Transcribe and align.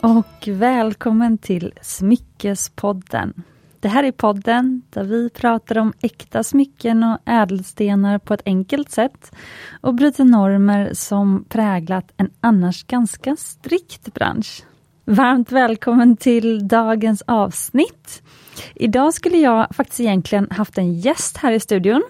och 0.00 0.48
välkommen 0.48 1.38
till 1.38 1.72
Smyckespodden. 1.82 3.42
Det 3.80 3.88
här 3.88 4.04
är 4.04 4.12
podden 4.12 4.82
där 4.90 5.04
vi 5.04 5.30
pratar 5.30 5.78
om 5.78 5.92
äkta 6.00 6.42
smycken 6.42 7.02
och 7.02 7.18
ädelstenar 7.24 8.18
på 8.18 8.34
ett 8.34 8.42
enkelt 8.44 8.90
sätt 8.90 9.32
och 9.80 9.94
bryter 9.94 10.24
normer 10.24 10.90
som 10.92 11.44
präglat 11.48 12.12
en 12.16 12.30
annars 12.40 12.84
ganska 12.84 13.36
strikt 13.36 14.14
bransch. 14.14 14.62
Varmt 15.04 15.52
välkommen 15.52 16.16
till 16.16 16.68
dagens 16.68 17.22
avsnitt. 17.26 18.22
Idag 18.74 19.14
skulle 19.14 19.36
jag 19.36 19.66
faktiskt 19.74 20.00
egentligen 20.00 20.48
haft 20.50 20.78
en 20.78 20.94
gäst 20.94 21.36
här 21.36 21.52
i 21.52 21.60
studion. 21.60 22.02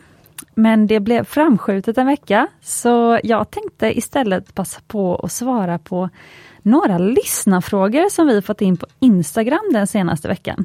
Men 0.54 0.86
det 0.86 1.00
blev 1.00 1.24
framskjutet 1.24 1.98
en 1.98 2.06
vecka, 2.06 2.48
så 2.60 3.20
jag 3.22 3.50
tänkte 3.50 3.98
istället 3.98 4.54
passa 4.54 4.80
på 4.86 5.16
att 5.16 5.32
svara 5.32 5.78
på 5.78 6.08
några 6.68 6.98
lyssnarfrågor 6.98 8.08
som 8.10 8.26
vi 8.26 8.42
fått 8.42 8.60
in 8.60 8.76
på 8.76 8.86
Instagram 9.00 9.70
den 9.72 9.86
senaste 9.86 10.28
veckan. 10.28 10.64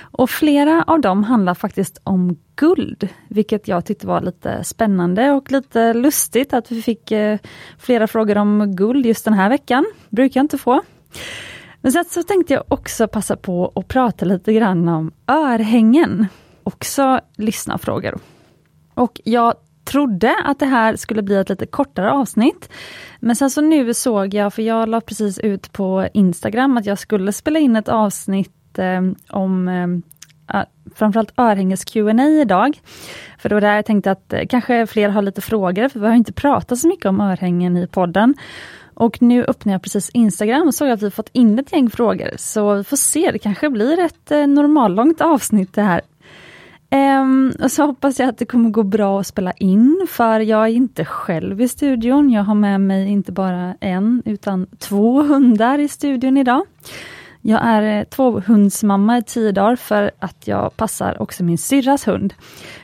Och 0.00 0.30
flera 0.30 0.82
av 0.86 1.00
dem 1.00 1.24
handlar 1.24 1.54
faktiskt 1.54 2.00
om 2.04 2.36
guld, 2.56 3.08
vilket 3.28 3.68
jag 3.68 3.84
tyckte 3.84 4.06
var 4.06 4.20
lite 4.20 4.64
spännande 4.64 5.30
och 5.30 5.52
lite 5.52 5.94
lustigt 5.94 6.52
att 6.52 6.72
vi 6.72 6.82
fick 6.82 7.12
eh, 7.12 7.38
flera 7.78 8.06
frågor 8.06 8.38
om 8.38 8.76
guld 8.76 9.06
just 9.06 9.24
den 9.24 9.34
här 9.34 9.48
veckan. 9.48 9.84
brukar 10.10 10.40
jag 10.40 10.44
inte 10.44 10.58
få. 10.58 10.82
Men 11.80 11.92
sen 11.92 12.04
så 12.04 12.22
tänkte 12.22 12.54
jag 12.54 12.64
också 12.68 13.08
passa 13.08 13.36
på 13.36 13.72
att 13.74 13.88
prata 13.88 14.24
lite 14.24 14.52
grann 14.52 14.88
om 14.88 15.12
örhängen. 15.26 16.26
Också 16.62 17.20
lyssnarfrågor. 17.36 18.18
Och 18.94 19.20
jag 19.24 19.54
trodde 19.88 20.36
att 20.44 20.58
det 20.58 20.66
här 20.66 20.96
skulle 20.96 21.22
bli 21.22 21.36
ett 21.36 21.48
lite 21.48 21.66
kortare 21.66 22.12
avsnitt. 22.12 22.70
Men 23.20 23.36
sen 23.36 23.50
så 23.50 23.60
nu 23.60 23.94
såg 23.94 24.34
jag, 24.34 24.54
för 24.54 24.62
jag 24.62 24.88
la 24.88 25.00
precis 25.00 25.38
ut 25.38 25.72
på 25.72 26.08
Instagram 26.12 26.76
att 26.76 26.86
jag 26.86 26.98
skulle 26.98 27.32
spela 27.32 27.58
in 27.58 27.76
ett 27.76 27.88
avsnitt 27.88 28.78
eh, 28.78 29.02
om 29.30 29.68
eh, 29.68 30.62
framförallt 30.94 31.32
örhänges 31.38 31.84
Q&A 31.84 32.28
idag. 32.28 32.80
För 33.38 33.48
det 33.48 33.54
var 33.54 33.60
där 33.60 33.74
jag 33.74 33.86
tänkte 33.86 34.10
att 34.10 34.32
eh, 34.32 34.46
kanske 34.48 34.86
fler 34.86 35.08
har 35.08 35.22
lite 35.22 35.40
frågor, 35.40 35.88
för 35.88 36.00
vi 36.00 36.06
har 36.06 36.14
inte 36.14 36.32
pratat 36.32 36.78
så 36.78 36.88
mycket 36.88 37.06
om 37.06 37.20
örhängen 37.20 37.76
i 37.76 37.86
podden. 37.86 38.34
Och 38.94 39.22
nu 39.22 39.44
öppnade 39.44 39.74
jag 39.74 39.82
precis 39.82 40.10
Instagram 40.10 40.66
och 40.66 40.74
såg 40.74 40.90
att 40.90 41.02
vi 41.02 41.10
fått 41.10 41.30
in 41.32 41.58
ett 41.58 41.72
gäng 41.72 41.90
frågor. 41.90 42.30
Så 42.36 42.74
vi 42.74 42.84
får 42.84 42.96
se, 42.96 43.30
det 43.32 43.38
kanske 43.38 43.70
blir 43.70 43.98
ett 43.98 44.30
eh, 44.30 44.46
normallångt 44.46 45.20
avsnitt 45.20 45.74
det 45.74 45.82
här. 45.82 46.00
Um, 46.90 47.52
och 47.62 47.72
så 47.72 47.86
hoppas 47.86 48.20
jag 48.20 48.28
att 48.28 48.38
det 48.38 48.46
kommer 48.46 48.70
gå 48.70 48.82
bra 48.82 49.20
att 49.20 49.26
spela 49.26 49.52
in, 49.52 50.06
för 50.10 50.40
jag 50.40 50.64
är 50.64 50.72
inte 50.72 51.04
själv 51.04 51.60
i 51.60 51.68
studion. 51.68 52.30
Jag 52.30 52.42
har 52.42 52.54
med 52.54 52.80
mig 52.80 53.08
inte 53.08 53.32
bara 53.32 53.74
en, 53.80 54.22
utan 54.24 54.66
två 54.78 55.22
hundar 55.22 55.78
i 55.78 55.88
studion 55.88 56.36
idag. 56.36 56.66
Jag 57.40 57.60
är 57.64 57.98
eh, 57.98 58.04
tvåhundsmamma 58.04 59.18
i 59.18 59.22
tio 59.22 59.52
dagar 59.52 59.76
för 59.76 60.10
att 60.18 60.46
jag 60.46 60.76
passar 60.76 61.22
också 61.22 61.44
min 61.44 61.58
syrras 61.58 62.08
hund. 62.08 62.34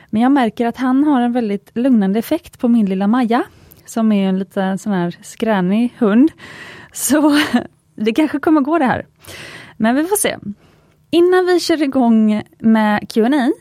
Men 0.09 0.21
jag 0.21 0.31
märker 0.31 0.65
att 0.65 0.77
han 0.77 1.03
har 1.03 1.21
en 1.21 1.33
väldigt 1.33 1.71
lugnande 1.73 2.19
effekt 2.19 2.59
på 2.59 2.67
min 2.67 2.85
lilla 2.85 3.07
Maja, 3.07 3.43
som 3.85 4.11
är 4.11 4.29
en 4.29 4.39
lite 4.39 4.77
sån 4.77 4.93
här 4.93 5.15
skränig 5.23 5.93
hund. 5.97 6.31
Så 6.93 7.37
det 7.95 8.13
kanske 8.13 8.39
kommer 8.39 8.61
gå 8.61 8.79
det 8.79 8.85
här. 8.85 9.05
Men 9.77 9.95
vi 9.95 10.03
får 10.03 10.17
se. 10.17 10.37
Innan 11.09 11.45
vi 11.45 11.59
kör 11.59 11.83
igång 11.83 12.43
med 12.59 13.09
Q&A 13.09 13.51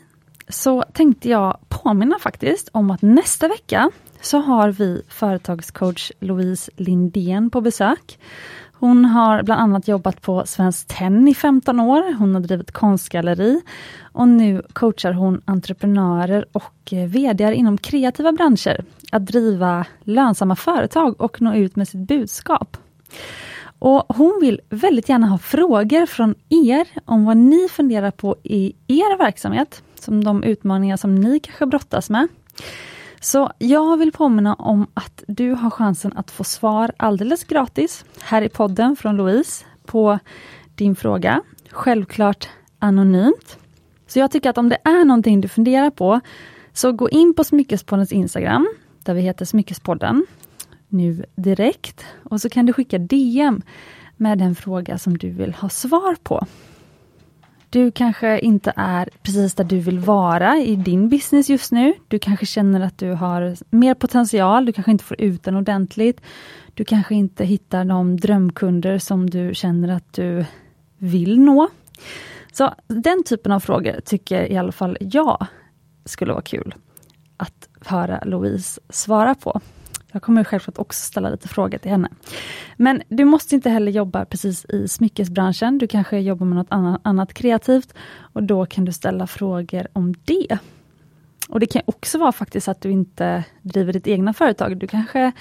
så 0.49 0.85
tänkte 0.93 1.29
jag 1.29 1.59
påminna 1.69 2.19
faktiskt 2.19 2.69
om 2.73 2.91
att 2.91 3.03
nästa 3.03 3.49
vecka 3.49 3.91
så 4.21 4.39
har 4.39 4.69
vi 4.69 5.03
företagscoach 5.09 6.13
Louise 6.21 6.71
Lindén 6.77 7.51
på 7.51 7.61
besök. 7.61 8.19
Hon 8.73 9.05
har 9.05 9.43
bland 9.43 9.61
annat 9.61 9.89
jobbat 9.89 10.23
på 10.23 10.47
Svenskt 10.47 10.89
Tenn 10.89 11.29
i 11.29 11.35
15 11.35 11.81
år. 11.81 12.15
Hon 12.19 12.35
har 12.35 12.41
drivit 12.41 12.73
konstgalleri 12.73 13.61
och 14.13 14.29
nu 14.29 14.63
coachar 14.73 15.13
hon 15.13 15.43
entreprenörer 15.45 16.47
och 16.53 16.93
eh, 16.93 17.09
VD 17.09 17.55
inom 17.55 17.79
kreativa 17.79 18.33
branscher 18.33 18.85
att 19.13 19.27
driva 19.27 19.87
lönsamma 20.03 20.57
företag 20.57 21.21
och 21.21 21.43
nå 21.43 21.55
ut 21.55 21.77
med 21.77 21.89
sitt 21.89 22.09
budskap. 22.09 22.77
Och 23.79 24.05
Hon 24.17 24.39
vill 24.41 24.61
väldigt 24.69 25.09
gärna 25.09 25.27
ha 25.27 25.39
frågor 25.39 26.07
från 26.07 26.35
er 26.49 26.89
om 27.05 27.25
vad 27.25 27.37
ni 27.37 27.69
funderar 27.69 28.11
på 28.11 28.37
i 28.43 28.75
er 28.87 29.19
verksamhet 29.19 29.83
som 30.05 30.25
de 30.25 30.43
utmaningar 30.43 30.97
som 30.97 31.15
ni 31.15 31.41
kanske 31.41 31.67
brottas 31.67 32.11
med. 32.11 32.29
Så 33.21 33.51
jag 33.59 33.97
vill 33.97 34.13
påminna 34.13 34.55
om 34.55 34.87
att 34.95 35.25
du 35.27 35.51
har 35.51 35.71
chansen 35.71 36.13
att 36.17 36.31
få 36.31 36.45
svar 36.45 36.93
alldeles 36.97 37.45
gratis 37.45 38.05
här 38.21 38.43
i 38.43 38.49
podden 38.49 38.97
från 38.97 39.17
Louise 39.17 39.65
på 39.87 40.19
din 40.75 40.97
fråga. 40.97 41.43
Självklart 41.71 42.49
anonymt. 42.79 43.59
Så 44.07 44.19
jag 44.19 44.31
tycker 44.31 44.51
att 44.51 44.59
om 44.59 44.69
det 44.69 44.79
är 44.85 45.05
någonting 45.05 45.41
du 45.41 45.49
funderar 45.49 45.91
på, 45.91 46.21
så 46.73 46.93
gå 46.93 47.11
in 47.11 47.35
på 47.35 47.45
Smyckespoddens 47.45 48.13
Instagram, 48.13 48.69
där 49.03 49.15
vi 49.15 49.21
heter 49.21 49.45
Smyckespodden, 49.45 50.27
nu 50.89 51.25
direkt. 51.37 52.05
Och 52.23 52.41
så 52.41 52.49
kan 52.49 52.67
du 52.67 52.73
skicka 52.73 52.99
DM 52.99 53.63
med 54.17 54.39
den 54.39 54.55
fråga 54.55 54.99
som 54.99 55.19
du 55.19 55.31
vill 55.31 55.55
ha 55.55 55.69
svar 55.69 56.17
på. 56.23 56.47
Du 57.75 57.91
kanske 57.91 58.39
inte 58.39 58.73
är 58.77 59.09
precis 59.23 59.55
där 59.55 59.65
du 59.65 59.79
vill 59.79 59.99
vara 59.99 60.57
i 60.57 60.77
din 60.77 61.09
business 61.09 61.49
just 61.51 61.73
nu. 61.73 61.95
Du 62.09 62.19
kanske 62.19 62.47
känner 62.47 62.81
att 62.81 62.99
du 62.99 63.13
har 63.13 63.57
mer 63.71 63.95
potential, 63.95 64.67
du 64.67 64.73
kanske 64.73 64.91
inte 64.91 65.05
får 65.05 65.21
ut 65.21 65.43
den 65.43 65.57
ordentligt. 65.57 66.21
Du 66.75 66.85
kanske 66.85 67.15
inte 67.15 67.45
hittar 67.45 67.85
de 67.85 68.17
drömkunder 68.17 68.99
som 68.99 69.31
du 69.31 69.55
känner 69.55 69.89
att 69.89 70.13
du 70.13 70.45
vill 70.99 71.41
nå. 71.41 71.69
Så 72.53 72.75
den 72.87 73.25
typen 73.25 73.53
av 73.53 73.61
frågor 73.61 74.01
tycker 74.05 74.53
i 74.53 74.57
alla 74.57 74.73
fall 74.73 74.97
jag 75.01 75.47
skulle 76.05 76.33
vara 76.33 76.43
kul 76.43 76.75
att 77.37 77.69
höra 77.81 78.21
Louise 78.25 78.81
svara 78.89 79.35
på. 79.35 79.61
Jag 80.15 80.23
kommer 80.23 80.45
självklart 80.45 80.79
också 80.79 81.07
ställa 81.07 81.29
lite 81.29 81.49
frågor 81.49 81.79
till 81.79 81.91
henne. 81.91 82.09
Men 82.77 83.03
du 83.09 83.25
måste 83.25 83.55
inte 83.55 83.71
heller 83.71 83.93
jobba 83.93 84.25
precis 84.25 84.65
i 84.65 84.89
smyckesbranschen. 84.89 85.79
Du 85.79 85.87
kanske 85.87 86.19
jobbar 86.19 86.47
med 86.47 86.57
något 86.57 86.67
annat, 86.71 87.01
annat 87.05 87.35
kreativt 87.35 87.95
och 88.33 88.43
då 88.43 88.67
kan 88.67 88.85
du 88.85 88.93
ställa 88.93 89.27
frågor 89.27 89.87
om 89.93 90.15
det. 90.25 90.59
Och 91.49 91.61
Det 91.61 91.67
kan 91.67 91.83
också 91.85 92.19
vara 92.19 92.33
faktiskt 92.33 92.69
att 92.69 92.81
du 92.81 92.91
inte 92.91 93.45
driver 93.63 93.93
ditt 93.93 94.07
egna 94.07 94.33
företag. 94.33 94.77
Du 94.77 94.87
kanske 94.87 95.33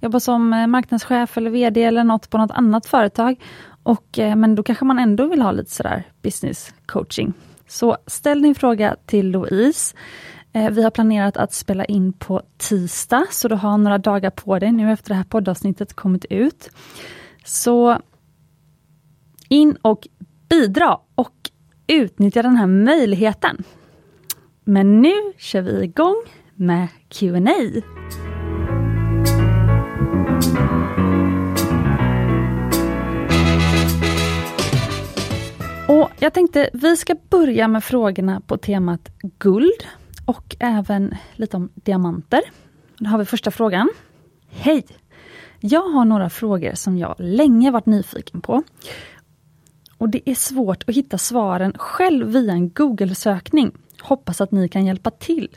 jobbar 0.00 0.18
som 0.18 0.52
eh, 0.52 0.66
marknadschef 0.66 1.36
eller 1.36 1.50
VD 1.50 1.84
eller 1.84 2.04
något 2.04 2.30
på 2.30 2.38
något 2.38 2.50
annat 2.50 2.86
företag. 2.86 3.36
Och, 3.82 4.18
eh, 4.18 4.36
men 4.36 4.54
då 4.54 4.62
kanske 4.62 4.84
man 4.84 4.98
ändå 4.98 5.26
vill 5.26 5.42
ha 5.42 5.52
lite 5.52 5.70
sådär 5.70 6.02
business 6.22 6.74
coaching. 6.86 7.32
Så 7.68 7.96
ställ 8.06 8.42
din 8.42 8.54
fråga 8.54 8.96
till 9.06 9.30
Louise. 9.30 9.96
Eh, 10.52 10.70
vi 10.70 10.82
har 10.82 10.90
planerat 10.90 11.36
att 11.36 11.52
spela 11.52 11.84
in 11.84 12.12
på 12.12 12.42
tisdag, 12.56 13.26
så 13.30 13.48
du 13.48 13.54
har 13.54 13.78
några 13.78 13.98
dagar 13.98 14.30
på 14.30 14.58
dig 14.58 14.72
nu 14.72 14.92
efter 14.92 15.08
det 15.08 15.14
här 15.14 15.24
poddavsnittet 15.24 15.94
kommit 15.94 16.24
ut. 16.24 16.70
Så 17.44 17.98
in 19.48 19.76
och 19.82 20.08
bidra 20.48 20.98
och 21.14 21.50
utnyttja 21.86 22.42
den 22.42 22.56
här 22.56 22.66
möjligheten. 22.66 23.64
Men 24.64 25.02
nu 25.02 25.14
kör 25.38 25.60
vi 25.60 25.84
igång 25.84 26.24
med 26.54 26.88
Q&A. 27.08 27.82
Och 35.88 36.10
Jag 36.20 36.34
tänkte 36.34 36.70
vi 36.72 36.96
ska 36.96 37.16
börja 37.30 37.68
med 37.68 37.84
frågorna 37.84 38.40
på 38.46 38.56
temat 38.56 39.10
guld 39.38 39.86
och 40.28 40.56
även 40.58 41.14
lite 41.36 41.56
om 41.56 41.68
diamanter. 41.74 42.40
Då 42.98 43.10
har 43.10 43.18
vi 43.18 43.24
första 43.24 43.50
frågan. 43.50 43.90
Hej! 44.48 44.86
Jag 45.60 45.82
har 45.82 46.04
några 46.04 46.30
frågor 46.30 46.74
som 46.74 46.98
jag 46.98 47.14
länge 47.18 47.70
varit 47.70 47.86
nyfiken 47.86 48.40
på. 48.40 48.62
Och 49.98 50.08
Det 50.08 50.30
är 50.30 50.34
svårt 50.34 50.84
att 50.86 50.94
hitta 50.94 51.18
svaren 51.18 51.72
själv 51.78 52.26
via 52.26 52.52
en 52.52 52.70
Google-sökning. 52.70 53.72
Hoppas 54.00 54.40
att 54.40 54.52
ni 54.52 54.68
kan 54.68 54.86
hjälpa 54.86 55.10
till. 55.10 55.56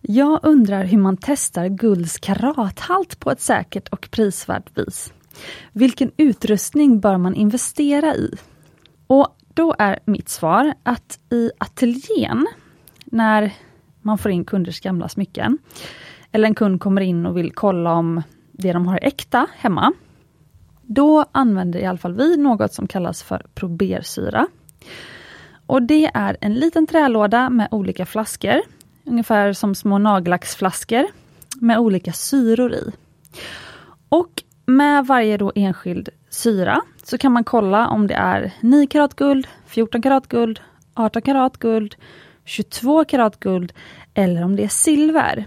Jag 0.00 0.40
undrar 0.42 0.84
hur 0.84 0.98
man 0.98 1.16
testar 1.20 1.68
gulds 1.68 2.18
karathalt 2.18 3.20
på 3.20 3.30
ett 3.30 3.40
säkert 3.40 3.88
och 3.88 4.08
prisvärt 4.10 4.78
vis. 4.78 5.12
Vilken 5.72 6.10
utrustning 6.16 7.00
bör 7.00 7.16
man 7.16 7.34
investera 7.34 8.14
i? 8.14 8.34
Och 9.06 9.36
Då 9.54 9.74
är 9.78 9.98
mitt 10.04 10.28
svar 10.28 10.74
att 10.82 11.18
i 11.30 11.50
ateljén, 11.58 12.46
när 13.04 13.52
man 14.02 14.18
får 14.18 14.30
in 14.30 14.44
kunders 14.44 14.80
gamla 14.80 15.08
smycken. 15.08 15.58
Eller 16.32 16.48
en 16.48 16.54
kund 16.54 16.80
kommer 16.80 17.00
in 17.00 17.26
och 17.26 17.36
vill 17.36 17.52
kolla 17.52 17.92
om 17.92 18.22
det 18.52 18.72
de 18.72 18.86
har 18.86 18.96
är 18.96 19.06
äkta 19.06 19.46
hemma. 19.56 19.92
Då 20.82 21.24
använder 21.32 21.80
i 21.80 21.86
alla 21.86 21.98
fall 21.98 22.14
vi 22.14 22.36
något 22.36 22.72
som 22.72 22.86
kallas 22.86 23.22
för 23.22 23.46
probersyra. 23.54 24.46
Och 25.66 25.82
Det 25.82 26.10
är 26.14 26.36
en 26.40 26.54
liten 26.54 26.86
trälåda 26.86 27.50
med 27.50 27.68
olika 27.70 28.06
flaskor, 28.06 28.60
ungefär 29.04 29.52
som 29.52 29.74
små 29.74 29.98
nagellacksflaskor 29.98 31.06
med 31.60 31.78
olika 31.78 32.12
syror 32.12 32.72
i. 32.72 32.92
Och 34.08 34.42
med 34.66 35.06
varje 35.06 35.36
då 35.36 35.52
enskild 35.54 36.08
syra 36.30 36.80
så 37.02 37.18
kan 37.18 37.32
man 37.32 37.44
kolla 37.44 37.88
om 37.88 38.06
det 38.06 38.14
är 38.14 38.52
9 38.60 38.86
karat 38.86 39.14
guld, 39.14 39.46
14 39.66 40.02
karat 40.02 40.28
guld, 40.28 40.60
18 40.94 41.22
karat 41.22 41.56
guld, 41.56 41.96
22 42.50 43.04
karat 43.04 43.40
guld 43.40 43.72
eller 44.14 44.44
om 44.44 44.56
det 44.56 44.64
är 44.64 44.68
silver. 44.68 45.46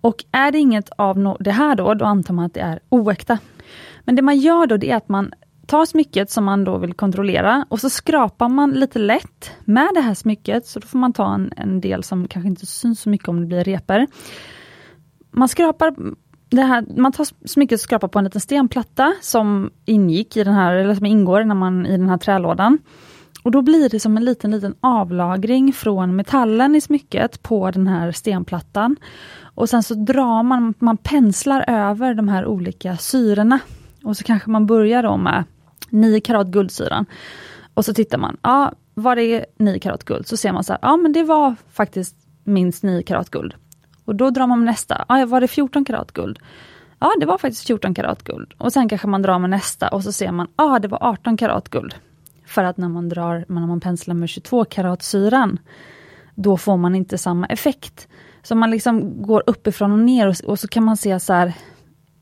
Och 0.00 0.24
är 0.32 0.52
det 0.52 0.58
inget 0.58 0.90
av 0.90 1.36
det 1.40 1.50
här 1.50 1.74
då, 1.74 1.94
då 1.94 2.04
antar 2.04 2.34
man 2.34 2.44
att 2.44 2.54
det 2.54 2.60
är 2.60 2.80
oäkta. 2.88 3.38
Men 4.04 4.16
det 4.16 4.22
man 4.22 4.38
gör 4.38 4.66
då, 4.66 4.76
det 4.76 4.90
är 4.90 4.96
att 4.96 5.08
man 5.08 5.32
tar 5.66 5.84
smycket 5.84 6.30
som 6.30 6.44
man 6.44 6.64
då 6.64 6.78
vill 6.78 6.94
kontrollera 6.94 7.66
och 7.68 7.80
så 7.80 7.90
skrapar 7.90 8.48
man 8.48 8.70
lite 8.70 8.98
lätt 8.98 9.50
med 9.64 9.88
det 9.94 10.00
här 10.00 10.14
smycket, 10.14 10.66
så 10.66 10.80
då 10.80 10.86
får 10.86 10.98
man 10.98 11.12
ta 11.12 11.34
en, 11.34 11.52
en 11.56 11.80
del 11.80 12.04
som 12.04 12.28
kanske 12.28 12.48
inte 12.48 12.66
syns 12.66 13.00
så 13.00 13.08
mycket 13.08 13.28
om 13.28 13.40
det 13.40 13.46
blir 13.46 13.64
repor. 13.64 14.06
Man 15.30 15.48
skrapar 15.48 15.94
det 16.50 16.62
här, 16.62 16.84
man 16.96 17.12
tar 17.12 17.48
smycket 17.48 17.76
och 17.76 17.80
skrapar 17.80 18.08
på 18.08 18.18
en 18.18 18.24
liten 18.24 18.40
stenplatta 18.40 19.14
som 19.20 19.70
ingick 19.84 20.36
i 20.36 20.44
den 20.44 20.54
här, 20.54 20.74
eller 20.74 20.94
som 20.94 21.06
ingår 21.06 21.44
när 21.44 21.54
man, 21.54 21.86
i 21.86 21.96
den 21.96 22.08
här 22.08 22.18
trälådan. 22.18 22.78
Och 23.42 23.50
då 23.50 23.62
blir 23.62 23.88
det 23.88 24.00
som 24.00 24.16
en 24.16 24.24
liten, 24.24 24.50
liten 24.50 24.74
avlagring 24.80 25.72
från 25.72 26.16
metallen 26.16 26.74
i 26.74 26.80
smycket 26.80 27.42
på 27.42 27.70
den 27.70 27.86
här 27.86 28.12
stenplattan. 28.12 28.96
Och 29.54 29.68
sen 29.68 29.82
så 29.82 29.94
drar 29.94 30.42
man, 30.42 30.74
man 30.78 30.96
penslar 30.96 31.64
över 31.68 32.14
de 32.14 32.28
här 32.28 32.46
olika 32.46 32.96
syrorna. 32.96 33.58
Och 34.04 34.16
så 34.16 34.24
kanske 34.24 34.50
man 34.50 34.66
börjar 34.66 35.02
då 35.02 35.16
med 35.16 35.44
9 35.90 36.20
karat 36.20 36.46
guldsyran. 36.46 37.06
Och 37.74 37.84
så 37.84 37.94
tittar 37.94 38.18
man, 38.18 38.36
ja, 38.42 38.72
var 38.94 39.16
det 39.16 39.44
9 39.58 39.78
karat 39.78 40.04
guld? 40.04 40.26
Så 40.26 40.36
ser 40.36 40.52
man 40.52 40.64
så 40.64 40.72
här, 40.72 40.78
ja 40.82 40.96
men 40.96 41.12
det 41.12 41.22
var 41.22 41.54
faktiskt 41.72 42.16
minst 42.44 42.82
9 42.82 43.02
karat 43.02 43.30
guld. 43.30 43.54
Och 44.04 44.14
då 44.14 44.30
drar 44.30 44.46
man 44.46 44.58
med 44.58 44.66
nästa, 44.66 45.04
ja 45.08 45.26
var 45.26 45.40
det 45.40 45.48
14 45.48 45.84
karat 45.84 46.12
guld? 46.12 46.38
Ja 46.98 47.12
det 47.20 47.26
var 47.26 47.38
faktiskt 47.38 47.66
14 47.66 47.94
karat 47.94 48.22
guld. 48.22 48.54
Och 48.58 48.72
sen 48.72 48.88
kanske 48.88 49.06
man 49.06 49.22
drar 49.22 49.38
med 49.38 49.50
nästa 49.50 49.88
och 49.88 50.02
så 50.02 50.12
ser 50.12 50.32
man, 50.32 50.48
ja 50.56 50.78
det 50.78 50.88
var 50.88 50.98
18 51.02 51.36
karat 51.36 51.68
guld. 51.68 51.94
För 52.52 52.64
att 52.64 52.76
när 52.76 52.88
man 52.88 53.08
drar, 53.08 53.44
när 53.48 53.66
man 53.66 53.80
penslar 53.80 54.14
med 54.14 54.28
22 54.28 54.64
karat 54.64 55.02
syran, 55.02 55.58
då 56.34 56.56
får 56.56 56.76
man 56.76 56.94
inte 56.94 57.18
samma 57.18 57.46
effekt. 57.46 58.08
Så 58.42 58.54
man 58.54 58.70
liksom 58.70 59.22
går 59.22 59.42
uppifrån 59.46 59.92
och 59.92 59.98
ner 59.98 60.28
och, 60.28 60.34
och 60.44 60.58
så 60.58 60.68
kan 60.68 60.84
man 60.84 60.96
se 60.96 61.20
så 61.20 61.32
här, 61.32 61.52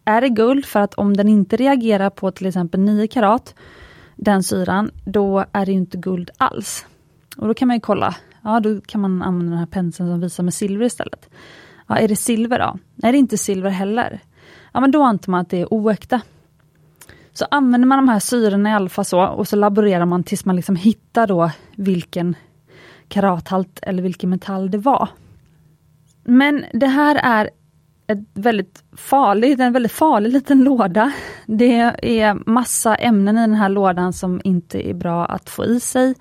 är 0.04 0.20
det 0.20 0.28
guld? 0.28 0.64
För 0.64 0.80
att 0.80 0.94
om 0.94 1.16
den 1.16 1.28
inte 1.28 1.56
reagerar 1.56 2.10
på 2.10 2.30
till 2.30 2.46
exempel 2.46 2.80
9 2.80 3.06
karat, 3.06 3.54
den 4.16 4.42
syran, 4.42 4.90
då 5.04 5.44
är 5.52 5.66
det 5.66 5.72
inte 5.72 5.96
guld 5.96 6.30
alls. 6.36 6.86
Och 7.36 7.48
då 7.48 7.54
kan 7.54 7.68
man 7.68 7.76
ju 7.76 7.80
kolla, 7.80 8.14
ja 8.42 8.60
då 8.60 8.80
kan 8.80 9.00
man 9.00 9.22
använda 9.22 9.50
den 9.50 9.58
här 9.58 9.66
penseln 9.66 10.08
som 10.08 10.20
visar 10.20 10.42
med 10.42 10.54
silver 10.54 10.86
istället. 10.86 11.30
Ja, 11.86 11.96
är 11.96 12.08
det 12.08 12.16
silver 12.16 12.58
då? 12.58 12.78
Nej, 12.94 13.12
det 13.12 13.18
är 13.18 13.20
inte 13.20 13.38
silver 13.38 13.70
heller. 13.70 14.20
Ja, 14.72 14.80
men 14.80 14.90
då 14.90 15.02
antar 15.02 15.30
man 15.30 15.40
att 15.40 15.50
det 15.50 15.60
är 15.60 15.74
oäkta. 15.74 16.20
Så 17.40 17.46
använder 17.50 17.86
man 17.88 17.98
de 17.98 18.08
här 18.08 18.18
syrorna 18.18 18.70
i 18.70 18.72
alla 18.72 18.88
fall 18.88 19.04
så 19.04 19.26
och 19.26 19.48
så 19.48 19.56
laborerar 19.56 20.04
man 20.04 20.24
tills 20.24 20.44
man 20.44 20.56
liksom 20.56 20.76
hittar 20.76 21.26
då 21.26 21.50
vilken 21.76 22.34
karathalt 23.08 23.78
eller 23.82 24.02
vilken 24.02 24.30
metall 24.30 24.70
det 24.70 24.78
var. 24.78 25.08
Men 26.24 26.64
det 26.72 26.86
här 26.86 27.20
är 27.22 27.50
ett 28.06 28.18
väldigt 28.34 28.84
farligt, 28.96 29.60
en 29.60 29.72
väldigt 29.72 29.92
farlig 29.92 30.32
liten 30.32 30.64
låda. 30.64 31.12
Det 31.46 31.74
är 32.02 32.50
massa 32.50 32.94
ämnen 32.94 33.38
i 33.38 33.40
den 33.40 33.54
här 33.54 33.68
lådan 33.68 34.12
som 34.12 34.40
inte 34.44 34.88
är 34.88 34.94
bra 34.94 35.26
att 35.26 35.50
få 35.50 35.64
i 35.64 35.80
sig. 35.80 36.14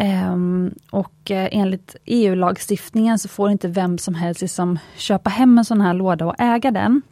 Um, 0.00 0.74
och 0.90 1.30
eh, 1.30 1.48
enligt 1.52 1.96
EU-lagstiftningen 2.04 3.18
så 3.18 3.28
får 3.28 3.50
inte 3.50 3.68
vem 3.68 3.98
som 3.98 4.14
helst 4.14 4.40
liksom 4.40 4.78
köpa 4.96 5.30
hem 5.30 5.58
en 5.58 5.64
sån 5.64 5.80
här 5.80 5.94
låda 5.94 6.26
och 6.26 6.34
äga 6.38 6.70
den. 6.70 7.02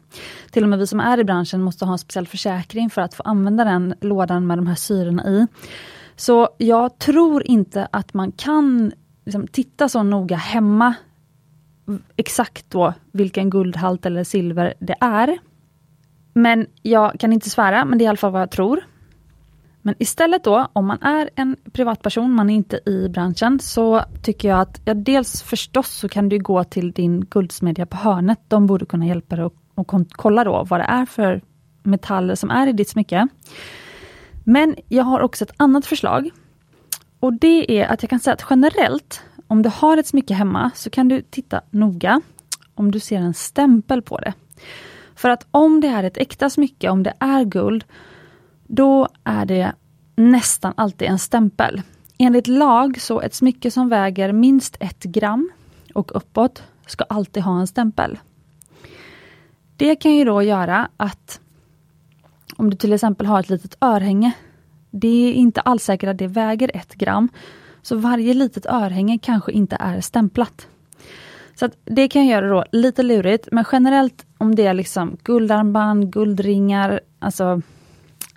Till 0.51 0.63
och 0.63 0.69
med 0.69 0.79
vi 0.79 0.87
som 0.87 0.99
är 0.99 1.17
i 1.19 1.23
branschen 1.23 1.61
måste 1.61 1.85
ha 1.85 1.91
en 1.91 1.99
speciell 1.99 2.27
försäkring 2.27 2.89
för 2.89 3.01
att 3.01 3.13
få 3.13 3.23
använda 3.23 3.63
den 3.63 3.93
lådan 4.01 4.47
med 4.47 4.57
de 4.57 4.67
här 4.67 4.75
syrorna 4.75 5.27
i. 5.27 5.47
Så 6.15 6.49
jag 6.57 6.99
tror 6.99 7.47
inte 7.47 7.87
att 7.91 8.13
man 8.13 8.31
kan 8.31 8.91
liksom, 9.25 9.47
titta 9.47 9.89
så 9.89 10.03
noga 10.03 10.35
hemma 10.35 10.93
exakt 12.15 12.65
då 12.69 12.93
vilken 13.11 13.49
guldhalt 13.49 14.05
eller 14.05 14.23
silver 14.23 14.73
det 14.79 14.95
är. 15.01 15.37
Men 16.33 16.67
jag 16.81 17.19
kan 17.19 17.33
inte 17.33 17.49
svära, 17.49 17.85
men 17.85 17.97
det 17.97 18.03
är 18.03 18.05
i 18.05 18.09
alla 18.09 18.17
fall 18.17 18.31
vad 18.31 18.41
jag 18.41 18.51
tror. 18.51 18.83
Men 19.89 19.95
istället 19.99 20.43
då, 20.43 20.67
om 20.73 20.85
man 20.87 21.01
är 21.01 21.29
en 21.35 21.55
privatperson, 21.71 22.31
man 22.31 22.49
är 22.49 22.55
inte 22.55 22.79
i 22.85 23.09
branschen, 23.09 23.59
så 23.59 24.03
tycker 24.21 24.47
jag 24.49 24.59
att, 24.59 24.81
ja, 24.85 24.93
dels 24.93 25.41
förstås 25.41 25.89
så 25.89 26.09
kan 26.09 26.29
du 26.29 26.39
gå 26.39 26.63
till 26.63 26.91
din 26.91 27.25
guldsmedja 27.25 27.85
på 27.85 27.97
hörnet. 27.97 28.39
De 28.47 28.67
borde 28.67 28.85
kunna 28.85 29.05
hjälpa 29.05 29.35
dig 29.35 29.45
att 29.45 29.85
kolla 30.11 30.43
då 30.43 30.63
vad 30.69 30.79
det 30.79 30.83
är 30.83 31.05
för 31.05 31.41
metaller 31.83 32.35
som 32.35 32.49
är 32.49 32.67
i 32.67 32.73
ditt 32.73 32.89
smycke. 32.89 33.27
Men 34.43 34.75
jag 34.87 35.03
har 35.03 35.19
också 35.19 35.45
ett 35.45 35.53
annat 35.57 35.85
förslag. 35.85 36.29
Och 37.19 37.33
det 37.33 37.81
är 37.81 37.87
att 37.87 38.03
jag 38.03 38.09
kan 38.09 38.19
säga 38.19 38.33
att 38.33 38.45
generellt, 38.49 39.23
om 39.47 39.61
du 39.61 39.69
har 39.69 39.97
ett 39.97 40.07
smycke 40.07 40.33
hemma, 40.33 40.71
så 40.75 40.89
kan 40.89 41.07
du 41.07 41.21
titta 41.21 41.61
noga 41.69 42.21
om 42.75 42.91
du 42.91 42.99
ser 42.99 43.17
en 43.17 43.33
stämpel 43.33 44.01
på 44.01 44.17
det. 44.17 44.33
För 45.15 45.29
att 45.29 45.47
om 45.51 45.81
det 45.81 45.87
är 45.87 46.03
ett 46.03 46.17
äkta 46.17 46.49
smycke, 46.49 46.89
om 46.89 47.03
det 47.03 47.13
är 47.19 47.43
guld, 47.43 47.85
då 48.71 49.07
är 49.23 49.45
det 49.45 49.73
nästan 50.19 50.73
alltid 50.77 51.07
en 51.07 51.19
stämpel. 51.19 51.81
Enligt 52.17 52.47
lag 52.47 53.01
så 53.01 53.21
ett 53.21 53.33
smycke 53.33 53.71
som 53.71 53.89
väger 53.89 54.31
minst 54.31 54.77
ett 54.79 55.03
gram 55.03 55.51
och 55.93 56.15
uppåt 56.15 56.63
ska 56.85 57.03
alltid 57.03 57.43
ha 57.43 57.59
en 57.59 57.67
stämpel. 57.67 58.19
Det 59.77 59.95
kan 59.95 60.15
ju 60.15 60.25
då 60.25 60.43
göra 60.43 60.89
att 60.97 61.39
om 62.55 62.69
du 62.69 62.77
till 62.77 62.93
exempel 62.93 63.27
har 63.27 63.39
ett 63.39 63.49
litet 63.49 63.77
örhänge, 63.81 64.31
det 64.91 65.29
är 65.29 65.33
inte 65.33 65.61
alls 65.61 65.83
säkert 65.83 66.09
att 66.09 66.17
det 66.17 66.27
väger 66.27 66.71
ett 66.73 66.95
gram. 66.95 67.29
Så 67.81 67.95
varje 67.95 68.33
litet 68.33 68.65
örhänge 68.65 69.19
kanske 69.21 69.51
inte 69.51 69.77
är 69.79 70.01
stämplat. 70.01 70.67
Så 71.55 71.69
Det 71.83 72.07
kan 72.07 72.25
göra 72.25 72.49
då 72.49 72.65
lite 72.71 73.03
lurigt, 73.03 73.47
men 73.51 73.65
generellt 73.71 74.25
om 74.37 74.55
det 74.55 74.65
är 74.65 74.73
liksom 74.73 75.17
guldarmband, 75.23 76.13
guldringar, 76.13 76.99
alltså 77.19 77.61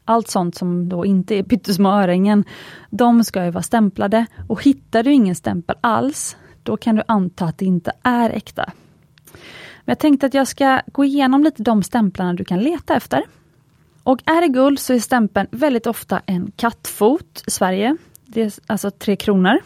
allt 0.04 0.28
sånt 0.28 0.54
som 0.54 0.88
då 0.88 1.06
inte 1.06 1.34
är 1.34 1.42
pyttesmå 1.42 1.90
örhängen, 1.90 2.44
de 2.90 3.24
ska 3.24 3.44
ju 3.44 3.50
vara 3.50 3.62
stämplade. 3.62 4.26
Och 4.48 4.62
hittar 4.62 5.02
du 5.02 5.12
ingen 5.12 5.34
stämpel 5.34 5.76
alls, 5.80 6.36
då 6.62 6.76
kan 6.76 6.96
du 6.96 7.02
anta 7.08 7.44
att 7.44 7.58
det 7.58 7.64
inte 7.64 7.92
är 8.02 8.30
äkta. 8.30 8.72
Men 9.84 9.92
jag 9.92 9.98
tänkte 9.98 10.26
att 10.26 10.34
jag 10.34 10.48
ska 10.48 10.80
gå 10.92 11.04
igenom 11.04 11.44
lite 11.44 11.62
de 11.62 11.82
stämplarna 11.82 12.34
du 12.34 12.44
kan 12.44 12.60
leta 12.60 12.96
efter. 12.96 13.24
Och 14.02 14.22
är 14.24 14.40
det 14.40 14.48
guld 14.48 14.78
så 14.78 14.92
är 14.92 15.00
stämpeln 15.00 15.48
väldigt 15.50 15.86
ofta 15.86 16.20
en 16.26 16.52
kattfot 16.56 17.42
i 17.46 17.50
Sverige. 17.50 17.96
Det 18.26 18.42
är 18.42 18.52
alltså 18.66 18.90
tre 18.90 19.16
kronor. 19.16 19.58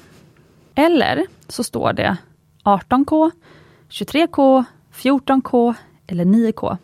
Eller 0.74 1.26
så 1.48 1.64
står 1.64 1.92
det 1.92 2.16
18K, 2.64 3.30
23K, 3.88 4.64
14K 4.94 5.74
eller 6.06 6.24
9K. 6.24 6.78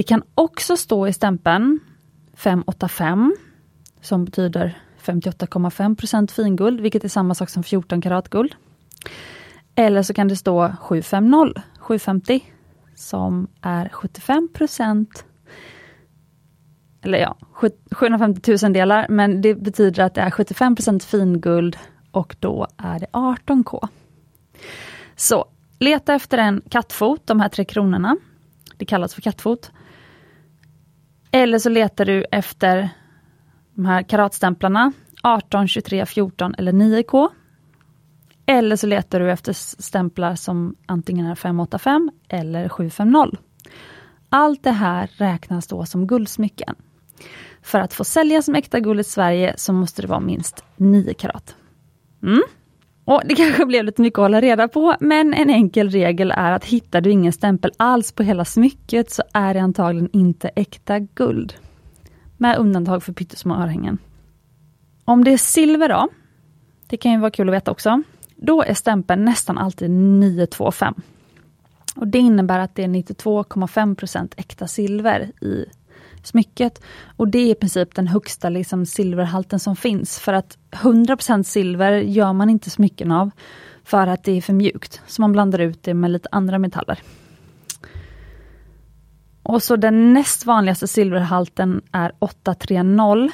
Det 0.00 0.04
kan 0.04 0.22
också 0.34 0.76
stå 0.76 1.08
i 1.08 1.12
stämpeln 1.12 1.80
585 2.34 3.36
som 4.00 4.24
betyder 4.24 4.78
58,5% 5.02 6.30
finguld, 6.30 6.80
vilket 6.80 7.04
är 7.04 7.08
samma 7.08 7.34
sak 7.34 7.50
som 7.50 7.62
14 7.62 8.00
karat 8.00 8.28
guld. 8.28 8.54
Eller 9.74 10.02
så 10.02 10.14
kan 10.14 10.28
det 10.28 10.36
stå 10.36 10.72
750, 10.80 11.60
750 11.78 12.40
som 12.94 13.48
är 13.60 13.88
75 13.88 14.48
eller 17.02 17.18
ja, 17.18 17.36
750 17.90 18.56
000 18.62 18.72
delar, 18.72 19.06
men 19.08 19.42
det 19.42 19.54
betyder 19.54 20.02
att 20.02 20.14
det 20.14 20.20
är 20.20 20.30
75% 20.30 21.00
finguld 21.00 21.76
och 22.10 22.36
då 22.40 22.66
är 22.76 22.98
det 22.98 23.08
18K. 23.12 23.88
Så 25.16 25.44
leta 25.78 26.14
efter 26.14 26.38
en 26.38 26.62
kattfot, 26.70 27.26
de 27.26 27.40
här 27.40 27.48
tre 27.48 27.64
kronorna. 27.64 28.16
Det 28.76 28.84
kallas 28.84 29.14
för 29.14 29.20
kattfot. 29.22 29.70
Eller 31.30 31.58
så 31.58 31.68
letar 31.68 32.04
du 32.04 32.24
efter 32.30 32.90
de 33.74 33.86
här 33.86 34.02
karatstämplarna 34.02 34.92
18, 35.22 35.68
23, 35.68 36.06
14 36.06 36.54
eller 36.54 36.72
9K. 36.72 37.28
Eller 38.46 38.76
så 38.76 38.86
letar 38.86 39.20
du 39.20 39.30
efter 39.30 39.52
stämplar 39.82 40.34
som 40.34 40.76
antingen 40.86 41.26
är 41.26 41.34
585 41.34 42.10
eller 42.28 42.68
750. 42.68 43.36
Allt 44.28 44.62
det 44.62 44.70
här 44.70 45.10
räknas 45.16 45.66
då 45.66 45.86
som 45.86 46.06
guldsmycken. 46.06 46.74
För 47.62 47.80
att 47.80 47.94
få 47.94 48.04
sälja 48.04 48.42
som 48.42 48.54
äkta 48.54 48.80
guld 48.80 49.00
i 49.00 49.04
Sverige 49.04 49.54
så 49.56 49.72
måste 49.72 50.02
det 50.02 50.08
vara 50.08 50.20
minst 50.20 50.64
9 50.76 51.14
karat. 51.14 51.56
Mm. 52.22 52.42
Och 53.10 53.22
Det 53.24 53.34
kanske 53.36 53.66
blev 53.66 53.84
lite 53.84 54.02
mycket 54.02 54.18
att 54.18 54.24
hålla 54.24 54.40
reda 54.40 54.68
på, 54.68 54.96
men 55.00 55.34
en 55.34 55.50
enkel 55.50 55.90
regel 55.90 56.32
är 56.36 56.52
att 56.52 56.64
hittar 56.64 57.00
du 57.00 57.10
ingen 57.10 57.32
stämpel 57.32 57.72
alls 57.76 58.12
på 58.12 58.22
hela 58.22 58.44
smycket 58.44 59.10
så 59.10 59.22
är 59.32 59.54
det 59.54 59.60
antagligen 59.60 60.10
inte 60.12 60.48
äkta 60.48 60.98
guld. 60.98 61.54
Med 62.36 62.58
undantag 62.58 63.02
för 63.02 63.12
pyttesmå 63.12 63.54
örhängen. 63.54 63.98
Om 65.04 65.24
det 65.24 65.32
är 65.32 65.38
silver 65.38 65.88
då, 65.88 66.08
det 66.86 66.96
kan 66.96 67.12
ju 67.12 67.18
vara 67.18 67.30
kul 67.30 67.48
att 67.48 67.54
veta 67.54 67.70
också, 67.70 68.02
då 68.36 68.62
är 68.62 68.74
stämpeln 68.74 69.24
nästan 69.24 69.58
alltid 69.58 69.90
925. 69.90 70.94
Och 71.96 72.08
Det 72.08 72.18
innebär 72.18 72.58
att 72.58 72.74
det 72.74 72.84
är 72.84 72.88
92,5% 72.88 74.32
äkta 74.36 74.66
silver 74.66 75.32
i 75.40 75.64
smycket. 76.26 76.82
Och 77.16 77.28
det 77.28 77.38
är 77.38 77.50
i 77.50 77.54
princip 77.54 77.94
den 77.94 78.06
högsta 78.06 78.48
liksom, 78.48 78.86
silverhalten 78.86 79.60
som 79.60 79.76
finns. 79.76 80.18
För 80.18 80.32
att 80.32 80.58
100% 80.70 81.42
silver 81.42 81.92
gör 81.92 82.32
man 82.32 82.50
inte 82.50 82.70
smycken 82.70 83.12
av 83.12 83.30
för 83.84 84.06
att 84.06 84.24
det 84.24 84.32
är 84.32 84.42
för 84.42 84.52
mjukt. 84.52 85.02
Så 85.06 85.22
man 85.22 85.32
blandar 85.32 85.58
ut 85.58 85.82
det 85.82 85.94
med 85.94 86.10
lite 86.10 86.28
andra 86.32 86.58
metaller. 86.58 86.98
Och 89.42 89.62
så 89.62 89.76
den 89.76 90.12
näst 90.12 90.46
vanligaste 90.46 90.88
silverhalten 90.88 91.82
är 91.92 92.12
830. 92.18 93.30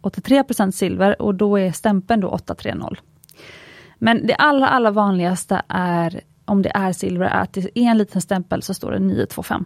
83 0.00 0.44
silver 0.72 1.22
och 1.22 1.34
då 1.34 1.58
är 1.58 1.72
stämpeln 1.72 2.20
då 2.20 2.28
830. 2.28 2.96
Men 3.98 4.26
det 4.26 4.34
allra, 4.34 4.68
allra 4.68 4.90
vanligaste 4.90 5.62
är, 5.68 6.20
om 6.44 6.62
det 6.62 6.70
är 6.74 6.92
silver, 6.92 7.26
är 7.26 7.40
att 7.40 7.52
det 7.52 7.78
är 7.78 7.90
en 7.90 7.98
liten 7.98 8.20
stämpel 8.20 8.62
så 8.62 8.74
står 8.74 8.92
det 8.92 8.98
925. 8.98 9.64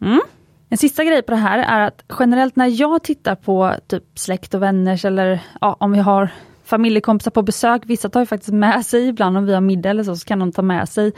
Mm. 0.00 0.20
En 0.68 0.78
sista 0.78 1.04
grej 1.04 1.22
på 1.22 1.32
det 1.32 1.38
här 1.38 1.58
är 1.58 1.86
att 1.86 2.04
generellt 2.18 2.56
när 2.56 2.80
jag 2.80 3.02
tittar 3.02 3.34
på 3.34 3.74
typ 3.86 4.04
släkt 4.14 4.54
och 4.54 4.62
vänners 4.62 5.04
eller 5.04 5.40
ja, 5.60 5.76
om 5.80 5.92
vi 5.92 5.98
har 5.98 6.28
familjekompisar 6.64 7.30
på 7.30 7.42
besök, 7.42 7.82
vissa 7.86 8.08
tar 8.08 8.20
ju 8.20 8.26
faktiskt 8.26 8.52
med 8.52 8.86
sig 8.86 9.08
ibland 9.08 9.36
om 9.36 9.46
vi 9.46 9.54
har 9.54 9.60
middag 9.60 9.90
eller 9.90 10.04
så, 10.04 10.16
så 10.16 10.26
kan 10.26 10.38
de 10.38 10.52
ta 10.52 10.62
med 10.62 10.88
sig 10.88 11.12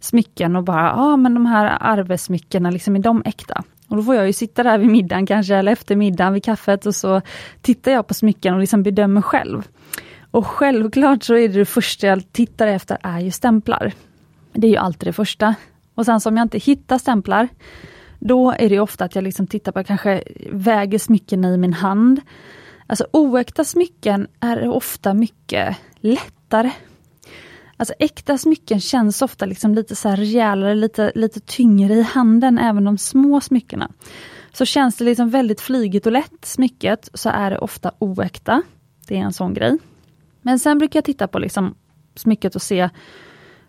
smycken 0.00 0.56
och 0.56 0.64
bara, 0.64 0.82
ja 0.82 0.92
ah, 0.94 1.16
men 1.16 1.34
de 1.34 1.46
här 1.46 1.78
arvesmyckena, 1.80 2.70
liksom 2.70 2.96
är 2.96 3.00
de 3.00 3.22
äkta? 3.24 3.62
Och 3.88 3.96
då 3.96 4.02
får 4.02 4.14
jag 4.14 4.26
ju 4.26 4.32
sitta 4.32 4.62
där 4.62 4.78
vid 4.78 4.88
middagen 4.88 5.26
kanske, 5.26 5.54
eller 5.56 5.72
efter 5.72 5.96
middagen 5.96 6.32
vid 6.32 6.44
kaffet 6.44 6.86
och 6.86 6.94
så 6.94 7.20
tittar 7.62 7.92
jag 7.92 8.06
på 8.06 8.14
smycken 8.14 8.54
och 8.54 8.60
liksom 8.60 8.82
bedömer 8.82 9.22
själv. 9.22 9.68
Och 10.30 10.46
självklart 10.46 11.22
så 11.22 11.34
är 11.34 11.48
det, 11.48 11.58
det 11.58 11.64
första 11.64 12.06
jag 12.06 12.32
tittar 12.32 12.66
efter 12.66 12.98
är 13.02 13.20
ju 13.20 13.30
stämplar. 13.30 13.92
Det 14.52 14.66
är 14.66 14.70
ju 14.70 14.76
alltid 14.76 15.08
det 15.08 15.12
första. 15.12 15.54
Och 15.94 16.04
sen 16.04 16.20
så 16.20 16.28
om 16.28 16.36
jag 16.36 16.44
inte 16.44 16.58
hittar 16.58 16.98
stämplar, 16.98 17.48
då 18.18 18.52
är 18.52 18.68
det 18.68 18.80
ofta 18.80 19.04
att 19.04 19.14
jag 19.14 19.24
liksom 19.24 19.46
tittar 19.46 19.72
på, 19.72 19.84
kanske 19.84 20.22
väger 20.50 20.98
smyckena 20.98 21.54
i 21.54 21.56
min 21.56 21.72
hand. 21.72 22.20
Alltså 22.86 23.06
oäkta 23.12 23.64
smycken 23.64 24.26
är 24.40 24.68
ofta 24.68 25.14
mycket 25.14 25.76
lättare. 26.00 26.70
Alltså 27.76 27.94
äkta 27.98 28.38
smycken 28.38 28.80
känns 28.80 29.22
ofta 29.22 29.46
liksom 29.46 29.74
lite 29.74 29.96
så 29.96 30.08
här 30.08 30.16
rejälare, 30.16 30.74
lite, 30.74 31.12
lite 31.14 31.40
tyngre 31.40 31.94
i 31.94 32.02
handen, 32.02 32.58
även 32.58 32.84
de 32.84 32.98
små 32.98 33.40
smyckena. 33.40 33.90
Så 34.52 34.64
känns 34.64 34.96
det 34.96 35.04
liksom 35.04 35.30
väldigt 35.30 35.60
flygigt 35.60 36.06
och 36.06 36.12
lätt 36.12 36.44
smycket, 36.44 37.08
så 37.14 37.28
är 37.28 37.50
det 37.50 37.58
ofta 37.58 37.92
oäkta. 37.98 38.62
Det 39.06 39.16
är 39.16 39.20
en 39.20 39.32
sån 39.32 39.54
grej. 39.54 39.78
Men 40.42 40.58
sen 40.58 40.78
brukar 40.78 40.96
jag 40.96 41.04
titta 41.04 41.28
på 41.28 41.38
liksom 41.38 41.74
smycket 42.14 42.54
och 42.54 42.62
se, 42.62 42.88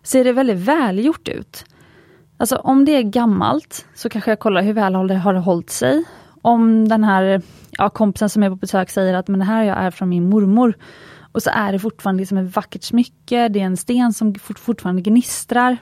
ser 0.02 0.24
det 0.24 0.32
väldigt 0.32 0.58
välgjort 0.58 1.28
ut? 1.28 1.64
Alltså 2.40 2.56
om 2.56 2.84
det 2.84 2.92
är 2.92 3.02
gammalt 3.02 3.86
så 3.94 4.08
kanske 4.08 4.30
jag 4.30 4.38
kollar 4.38 4.62
hur 4.62 4.72
väl 4.72 4.94
har 4.94 5.34
det 5.34 5.40
hållit 5.40 5.70
sig. 5.70 6.04
Om 6.42 6.88
den 6.88 7.04
här 7.04 7.42
ja, 7.70 7.88
kompisen 7.88 8.30
som 8.30 8.42
är 8.42 8.50
på 8.50 8.56
besök 8.56 8.90
säger 8.90 9.14
att 9.14 9.28
men 9.28 9.38
det 9.38 9.46
här 9.46 9.64
är 9.64 9.90
från 9.90 10.08
min 10.08 10.28
mormor. 10.28 10.74
Och 11.32 11.42
så 11.42 11.50
är 11.50 11.72
det 11.72 11.78
fortfarande 11.78 12.20
liksom 12.20 12.38
ett 12.38 12.56
vackert 12.56 12.82
smycke, 12.82 13.48
det 13.48 13.60
är 13.60 13.64
en 13.64 13.76
sten 13.76 14.12
som 14.12 14.34
fortfarande 14.34 15.02
gnistrar. 15.02 15.76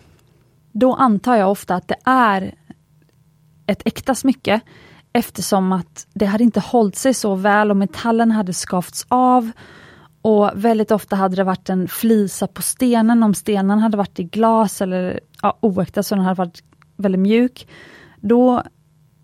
Då 0.73 0.95
antar 0.95 1.37
jag 1.37 1.51
ofta 1.51 1.75
att 1.75 1.89
det 1.89 1.97
är 2.05 2.55
ett 3.67 3.83
äkta 3.85 4.15
smycke 4.15 4.61
eftersom 5.13 5.73
att 5.73 6.07
det 6.15 6.27
hade 6.27 6.45
inte 6.45 6.61
hållit 6.61 6.97
sig 6.97 7.15
så 7.15 7.35
väl 7.35 7.71
och 7.71 7.77
metallen 7.77 8.31
hade 8.31 8.53
skavts 8.53 9.07
av 9.09 9.51
och 10.27 10.51
väldigt 10.55 10.91
ofta 10.91 11.17
hade 11.17 11.37
det 11.37 11.45
varit 11.45 11.69
en 11.69 11.89
flisa 11.89 12.47
på 12.47 12.63
stenen, 12.63 13.23
om 13.23 13.35
stenen 13.35 13.79
hade 13.79 13.97
varit 13.97 14.19
i 14.19 14.25
glas 14.25 14.83
eller 14.83 15.21
ja, 15.43 15.59
oäkta 15.61 16.03
så 16.03 16.15
den 16.15 16.25
hade 16.25 16.39
varit 16.39 16.63
väldigt 16.97 17.21
mjuk. 17.21 17.69
Då 18.21 18.63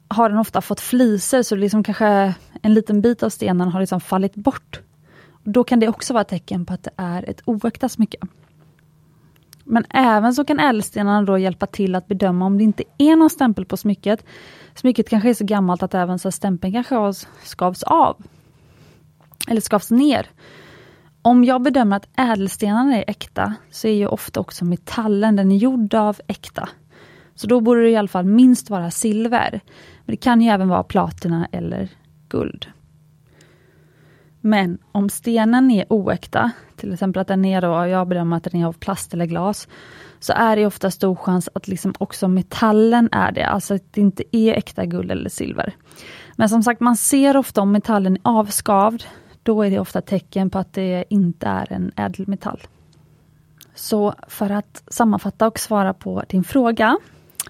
har 0.09 0.29
den 0.29 0.39
ofta 0.39 0.61
fått 0.61 0.81
flisor 0.81 1.43
så 1.43 1.57
liksom 1.57 1.83
kanske 1.85 2.35
en 2.63 2.75
liten 2.75 3.01
bit 3.01 3.23
av 3.23 3.31
stenen 3.31 3.69
har 3.69 3.81
liksom 3.81 4.01
fallit 4.01 4.35
bort. 4.35 4.81
Då 5.45 5.65
kan 5.65 5.81
det 5.81 5.89
också 5.89 6.13
vara 6.13 6.21
ett 6.21 6.29
tecken 6.29 6.67
på 6.67 6.75
att 6.75 6.83
det 6.83 6.93
är 6.97 7.31
ett 7.31 7.43
oäkta 7.45 7.89
smycke. 7.89 8.19
Men 9.65 9.85
även 9.91 10.35
så 10.35 10.45
kan 10.45 10.61
ädelstenarna 10.61 11.23
då 11.23 11.39
hjälpa 11.39 11.67
till 11.67 11.95
att 11.95 12.09
bedöma 12.09 12.47
om 12.47 12.59
det 12.59 12.65
inte 12.65 12.85
är 12.99 13.17
någon 13.17 13.31
stämpel 13.31 13.65
på 13.65 13.77
smycket. 13.77 14.25
Smycket 14.75 15.09
kanske 15.09 15.31
är 15.31 15.35
så 15.35 15.45
gammalt 15.45 15.83
att 15.83 15.95
även 15.95 16.19
så 16.19 16.33
stämpeln 16.33 16.73
kanske 16.73 17.27
skavs 17.45 17.83
av. 17.83 18.17
Eller 19.49 19.61
skavs 19.61 19.91
ner. 19.91 20.27
Om 21.25 21.45
jag 21.45 21.63
bedömer 21.63 21.97
att 21.97 22.09
ädelstenarna 22.17 22.97
är 22.97 23.05
äkta, 23.07 23.55
så 23.71 23.89
är 23.89 23.93
ju 23.93 24.07
ofta 24.07 24.41
också 24.41 24.65
metallen 24.65 25.37
den 25.37 25.53
är 25.53 25.57
gjord 25.57 25.95
av 25.95 26.21
äkta. 26.27 26.69
Så 27.35 27.47
då 27.47 27.61
borde 27.61 27.83
det 27.83 27.91
i 27.91 27.97
alla 27.97 28.09
fall 28.09 28.25
minst 28.25 28.71
vara 28.71 28.91
silver. 28.91 29.61
Men 30.05 30.13
det 30.13 30.17
kan 30.17 30.41
ju 30.41 30.49
även 30.49 30.69
vara 30.69 30.83
platina 30.83 31.49
eller 31.53 31.89
guld. 32.29 32.67
Men 34.41 34.79
om 34.93 35.09
stenen 35.09 35.71
är 35.71 35.85
oäkta, 35.89 36.51
till 36.77 36.93
exempel 36.93 37.21
att 37.21 37.29
den 37.29 37.45
är 37.45 37.61
då, 37.61 37.87
jag 37.87 38.09
bedömer 38.09 38.37
att 38.37 38.45
den 38.45 38.61
är 38.61 38.67
av 38.67 38.73
plast 38.73 39.15
eller 39.15 39.27
glas, 39.27 39.69
så 40.21 40.33
är 40.33 40.57
det 40.57 40.67
ofta 40.67 40.91
stor 40.91 41.15
chans 41.15 41.49
att 41.55 41.69
liksom 41.69 41.95
också 41.99 42.29
metallen 42.29 43.09
är 43.13 43.33
det, 43.33 43.47
alltså 43.47 43.75
att 43.75 43.93
det 43.93 44.01
inte 44.01 44.37
är 44.37 44.55
äkta 44.55 44.87
guld 44.87 45.11
eller 45.11 45.31
silver. 45.31 45.75
Men 46.37 46.49
som 46.49 46.63
sagt, 46.63 46.81
man 46.81 46.97
ser 46.97 47.37
ofta 47.37 47.61
om 47.61 47.73
metallen 47.73 48.15
är 48.17 48.21
avskavd, 48.25 49.05
då 49.43 49.63
är 49.63 49.71
det 49.71 49.79
ofta 49.79 50.01
tecken 50.01 50.51
på 50.51 50.59
att 50.59 50.73
det 50.73 51.05
inte 51.09 51.47
är 51.47 51.73
en 51.73 51.93
ädelmetall. 51.97 52.61
Så 53.75 54.15
för 54.29 54.51
att 54.51 54.83
sammanfatta 54.89 55.47
och 55.47 55.59
svara 55.59 55.95
på 55.95 56.23
din 56.29 56.45
fråga. 56.45 56.99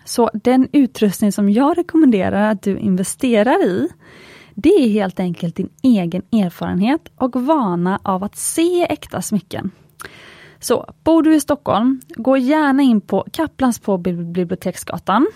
Så 0.05 0.31
den 0.35 0.69
utrustning 0.73 1.33
som 1.33 1.51
jag 1.51 1.79
rekommenderar 1.79 2.51
att 2.51 2.63
du 2.63 2.79
investerar 2.79 3.65
i, 3.65 3.89
det 4.55 4.69
är 4.69 4.89
helt 4.89 5.21
enkelt 5.21 5.57
din 5.57 5.71
egen 5.83 6.23
erfarenhet 6.33 7.01
och 7.17 7.37
vana 7.37 8.01
av 8.03 8.25
att 8.25 8.37
se 8.37 8.87
äkta 8.91 9.23
smycken. 9.23 9.71
Så 10.61 10.95
bor 11.05 11.23
du 11.23 11.35
i 11.35 11.41
Stockholm, 11.41 12.01
gå 12.09 12.37
gärna 12.37 12.83
in 12.83 13.01
på 13.01 13.27
Kaplans 13.33 13.79
på 13.79 13.99
Biblioteksgatan. 13.99 15.27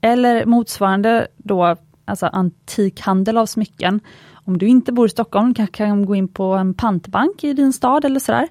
Eller 0.00 0.46
motsvarande 0.46 1.28
då, 1.36 1.76
alltså 2.04 2.26
antikhandel 2.26 3.38
av 3.38 3.46
smycken 3.46 4.00
om 4.44 4.58
du 4.58 4.66
inte 4.66 4.92
bor 4.92 5.06
i 5.06 5.08
Stockholm 5.08 5.54
kanske 5.54 5.76
kan 5.76 6.06
gå 6.06 6.14
in 6.14 6.28
på 6.28 6.52
en 6.52 6.74
pantbank 6.74 7.44
i 7.44 7.52
din 7.52 7.72
stad 7.72 8.04
eller 8.04 8.20
sådär. 8.20 8.48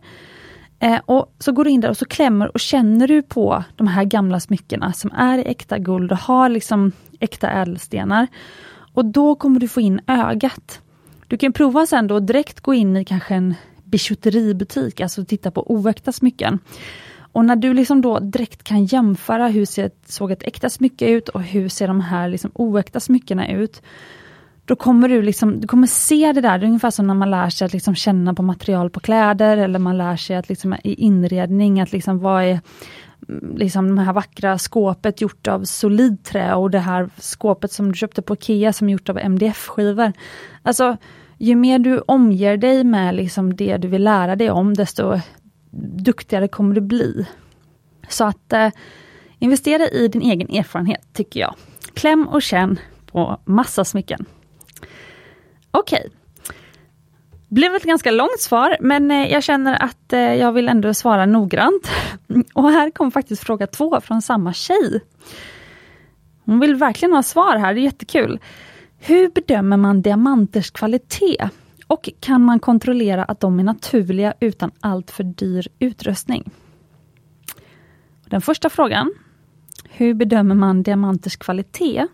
Eh, 0.80 1.00
och 1.06 1.36
så 1.40 1.52
går 1.52 1.64
du 1.64 1.70
in 1.70 1.82
där 1.82 1.90
och 1.90 1.98
så 1.98 2.06
klämmer 2.06 2.52
och 2.54 2.60
känner 2.60 3.08
du 3.08 3.22
på 3.22 3.64
de 3.76 3.88
här 3.88 4.04
gamla 4.04 4.40
smyckena 4.40 4.94
som 4.94 5.12
är 5.12 5.38
i 5.38 5.42
äkta 5.42 5.80
guld 5.80 6.12
och 6.12 6.18
har 6.18 6.50
liksom 6.50 6.92
äkta 7.20 7.50
ädelstenar. 7.50 8.28
Och 8.94 9.06
då 9.06 9.36
kommer 9.36 9.60
du 9.60 9.68
få 9.68 9.82
in 9.82 10.02
ögat. 10.08 10.82
Du 11.28 11.38
kan 11.38 11.54
prova 11.54 11.86
sen 11.86 12.08
då 12.08 12.20
direkt 12.20 12.62
gå 12.62 12.74
in 12.74 12.98
i 12.98 13.06
kanske 13.06 13.36
en 13.36 13.56
bijouteributik, 13.84 15.02
alltså 15.02 15.26
titta 15.26 15.52
på 15.52 15.72
oäkta 15.72 16.12
smycken. 16.12 16.60
Och 17.32 17.46
när 17.46 17.56
du 17.56 17.74
liksom 17.74 18.02
då 18.02 18.20
direkt 18.20 18.64
kan 18.64 18.86
jämföra 18.86 19.48
hur 19.48 19.66
ser, 19.66 19.92
såg 20.06 20.32
ett 20.32 20.44
äkta 20.44 20.70
smycke 20.70 21.08
ut 21.08 21.30
och 21.30 21.42
hur 21.42 21.70
ser 21.70 21.88
de 21.88 22.02
här 22.02 22.30
liksom 22.30 22.52
oäkta 22.54 23.00
smyckena 23.00 23.52
ut 23.52 23.82
då 24.72 24.76
kommer 24.76 25.10
du 25.10 25.22
liksom, 25.22 25.60
du 25.60 25.68
kommer 25.68 25.88
se 25.88 26.34
det 26.34 26.42
där, 26.42 26.58
det 26.58 26.66
är 26.66 26.68
ungefär 26.68 26.92
som 26.92 27.08
när 27.08 27.14
man 27.14 27.32
lär 27.32 27.50
sig 27.50 27.66
att 27.66 27.74
liksom 27.74 27.96
känna 27.96 28.34
på 28.34 28.44
material 28.44 28.90
på 28.90 29.00
kläder, 29.00 29.58
eller 29.58 29.80
man 29.80 29.98
lär 29.98 30.16
sig 30.16 30.36
att 30.36 30.50
liksom 30.50 30.76
i 30.84 30.94
inredning, 30.94 31.82
att 31.82 31.92
liksom 31.92 32.20
vad 32.20 32.44
är 32.44 32.60
mm, 33.30 33.58
liksom 33.58 33.96
det 33.96 34.02
här 34.02 34.14
vackra 34.14 34.58
skåpet 34.58 35.22
gjort 35.22 35.48
av 35.48 35.64
solidträ 35.64 36.54
och 36.54 36.72
det 36.72 36.80
här 36.80 37.10
skåpet 37.18 37.72
som 37.72 37.92
du 37.92 37.98
köpte 37.98 38.22
på 38.22 38.34
Ikea 38.34 38.74
som 38.74 38.88
är 38.90 38.92
gjort 38.92 39.10
av 39.10 39.18
MDF-skivor. 39.18 40.14
Alltså, 40.62 40.98
ju 41.38 41.56
mer 41.56 41.80
du 41.80 42.00
omger 42.00 42.58
dig 42.58 42.84
med 42.84 43.16
liksom 43.16 43.56
det 43.56 43.78
du 43.78 43.88
vill 43.88 44.04
lära 44.04 44.36
dig 44.36 44.52
om, 44.52 44.74
desto 44.74 45.20
duktigare 46.06 46.48
kommer 46.48 46.76
du 46.76 46.82
bli. 46.82 47.28
Så 48.10 48.24
att 48.24 48.54
eh, 48.54 48.70
investera 49.40 49.88
i 49.88 50.08
din 50.08 50.22
egen 50.22 50.50
erfarenhet, 50.50 51.14
tycker 51.14 51.40
jag. 51.40 51.56
Kläm 51.94 52.28
och 52.28 52.42
känn 52.42 52.80
på 53.06 53.40
massa 53.46 53.86
smycken. 53.86 54.26
Okej. 55.72 56.00
Okay. 56.00 56.12
Blev 57.52 57.76
ett 57.76 57.84
ganska 57.84 58.12
långt 58.12 58.40
svar, 58.40 58.78
men 58.80 59.12
eh, 59.12 59.32
jag 59.32 59.44
känner 59.44 59.84
att 59.84 60.14
eh, 60.14 60.20
jag 60.20 60.52
vill 60.52 60.70
ändå 60.70 60.94
svara 60.94 61.26
noggrant. 61.26 61.90
Och 62.54 62.72
här 62.72 62.92
kom 62.92 63.12
faktiskt 63.12 63.44
fråga 63.44 63.68
två 63.68 64.02
från 64.02 64.22
samma 64.22 64.54
tjej. 64.54 65.02
Hon 66.46 66.60
vill 66.60 66.76
verkligen 66.76 67.14
ha 67.14 67.24
svar 67.24 67.58
här, 67.58 67.74
det 67.74 67.80
är 67.80 67.84
jättekul. 67.84 68.40
Hur 68.98 69.30
bedömer 69.30 69.78
man 69.78 70.02
diamanters 70.02 70.72
kvalitet? 70.72 71.50
Och 71.88 72.10
kan 72.20 72.42
man 72.42 72.60
kontrollera 72.60 73.24
att 73.24 73.40
de 73.40 73.60
är 73.60 73.64
naturliga 73.64 74.34
utan 74.40 74.72
allt 74.80 75.12
för 75.12 75.24
dyr 75.24 75.68
utrustning? 75.80 76.52
Den 78.26 78.42
första 78.42 78.70
frågan. 78.70 79.14
Hur 79.90 80.14
bedömer 80.14 80.56
man 80.56 80.84
diamanters 80.84 81.38
kvalitet? 81.38 82.08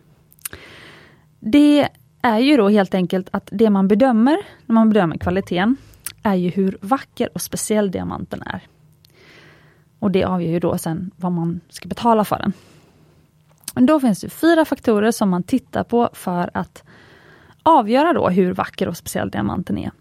Det 1.39 1.89
är 2.21 2.39
ju 2.39 2.57
då 2.57 2.69
helt 2.69 2.93
enkelt 2.93 3.29
att 3.31 3.49
det 3.51 3.69
man 3.69 3.87
bedömer 3.87 4.37
när 4.65 4.73
man 4.73 4.89
bedömer 4.89 5.17
kvaliteten 5.17 5.77
är 6.23 6.35
ju 6.35 6.49
hur 6.49 6.77
vacker 6.81 7.29
och 7.33 7.41
speciell 7.41 7.91
diamanten 7.91 8.41
är. 8.41 8.61
Och 9.99 10.11
det 10.11 10.23
avgör 10.23 10.51
ju 10.51 10.59
då 10.59 10.77
sen 10.77 11.11
vad 11.15 11.31
man 11.31 11.59
ska 11.69 11.87
betala 11.89 12.25
för 12.25 12.39
den. 12.39 12.53
Men 13.73 13.85
då 13.85 13.99
finns 13.99 14.21
det 14.21 14.29
fyra 14.29 14.65
faktorer 14.65 15.11
som 15.11 15.29
man 15.29 15.43
tittar 15.43 15.83
på 15.83 16.09
för 16.13 16.49
att 16.53 16.83
avgöra 17.63 18.13
då 18.13 18.29
hur 18.29 18.53
vacker 18.53 18.87
och 18.87 18.97
speciell 18.97 19.29
diamanten 19.29 19.77
är. 19.77 19.91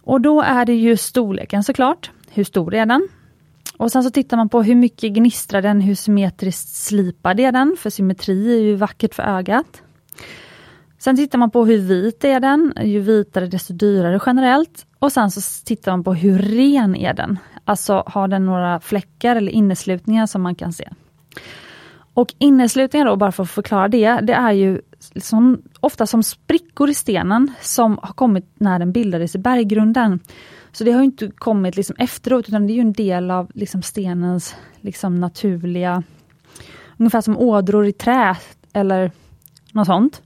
Och 0.00 0.20
då 0.20 0.42
är 0.42 0.64
det 0.64 0.74
ju 0.74 0.96
storleken 0.96 1.64
såklart. 1.64 2.10
Hur 2.30 2.44
stor 2.44 2.74
är 2.74 2.86
den? 2.86 3.08
Och 3.76 3.92
sen 3.92 4.04
så 4.04 4.10
tittar 4.10 4.36
man 4.36 4.48
på 4.48 4.62
hur 4.62 4.74
mycket 4.74 5.12
gnistrar 5.12 5.62
den, 5.62 5.80
hur 5.80 5.94
symmetriskt 5.94 6.68
slipad 6.68 7.40
är 7.40 7.52
den? 7.52 7.76
För 7.78 7.90
symmetri 7.90 8.58
är 8.58 8.60
ju 8.60 8.74
vackert 8.74 9.14
för 9.14 9.22
ögat. 9.22 9.82
Sen 11.06 11.16
tittar 11.16 11.38
man 11.38 11.50
på 11.50 11.64
hur 11.64 11.78
vit 11.78 12.24
är 12.24 12.40
den, 12.40 12.72
ju 12.82 13.00
vitare 13.00 13.46
desto 13.46 13.72
dyrare 13.72 14.20
generellt. 14.26 14.86
Och 14.98 15.12
sen 15.12 15.30
så 15.30 15.64
tittar 15.64 15.92
man 15.92 16.04
på 16.04 16.14
hur 16.14 16.38
ren 16.38 16.96
är 16.96 17.14
den? 17.14 17.38
Alltså 17.64 18.02
har 18.06 18.28
den 18.28 18.46
några 18.46 18.80
fläckar 18.80 19.36
eller 19.36 19.52
inneslutningar 19.52 20.26
som 20.26 20.42
man 20.42 20.54
kan 20.54 20.72
se. 20.72 20.88
Och 22.14 22.34
inneslutningar 22.38 23.06
då, 23.06 23.16
bara 23.16 23.32
för 23.32 23.42
att 23.42 23.50
förklara 23.50 23.88
det, 23.88 24.20
det 24.20 24.32
är 24.32 24.52
ju 24.52 24.80
som, 25.16 25.62
ofta 25.80 26.06
som 26.06 26.22
sprickor 26.22 26.90
i 26.90 26.94
stenen 26.94 27.52
som 27.60 27.98
har 28.02 28.14
kommit 28.14 28.52
när 28.54 28.78
den 28.78 28.92
bildades 28.92 29.34
i 29.34 29.38
berggrunden. 29.38 30.20
Så 30.72 30.84
det 30.84 30.92
har 30.92 31.02
inte 31.02 31.30
kommit 31.30 31.76
liksom 31.76 31.96
efteråt, 31.98 32.48
utan 32.48 32.66
det 32.66 32.72
är 32.72 32.80
en 32.80 32.92
del 32.92 33.30
av 33.30 33.50
liksom 33.54 33.82
stenens 33.82 34.56
liksom 34.80 35.20
naturliga, 35.20 36.02
ungefär 36.96 37.20
som 37.20 37.38
ådror 37.38 37.86
i 37.86 37.92
trä 37.92 38.36
eller 38.72 39.10
något 39.72 39.86
sånt. 39.86 40.22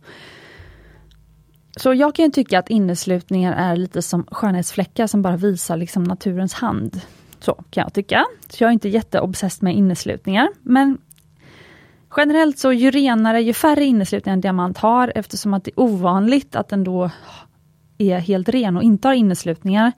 Så 1.83 1.95
jag 1.95 2.15
kan 2.15 2.31
tycka 2.31 2.59
att 2.59 2.71
inneslutningar 2.71 3.53
är 3.53 3.77
lite 3.77 4.03
som 4.03 4.27
skönhetsfläckar 4.31 5.07
som 5.07 5.23
bara 5.23 5.37
visar 5.37 5.77
liksom 5.77 6.05
naturens 6.05 6.55
hand. 6.55 7.01
Så 7.41 7.55
kan 7.71 7.83
jag 7.83 7.95
tycka. 7.95 8.27
Så 8.49 8.65
jag 8.65 8.69
är 8.69 8.73
inte 8.73 8.89
jätteobsessed 8.89 9.63
med 9.63 9.75
inneslutningar. 9.75 10.49
Men 10.63 10.99
generellt 12.17 12.59
så 12.59 12.73
ju 12.73 12.91
renare, 12.91 13.43
ju 13.43 13.53
färre 13.53 13.85
inneslutningar 13.85 14.35
en 14.35 14.41
diamant 14.41 14.79
har 14.79 15.13
eftersom 15.15 15.55
att 15.55 15.65
det 15.65 15.71
är 15.71 15.81
ovanligt 15.81 16.57
att 16.57 16.69
den 16.69 16.85
då 16.85 17.11
är 17.99 18.19
helt 18.19 18.49
ren 18.49 18.77
och 18.77 18.83
inte 18.83 19.09
har 19.09 19.15
inneslutningar. 19.15 19.93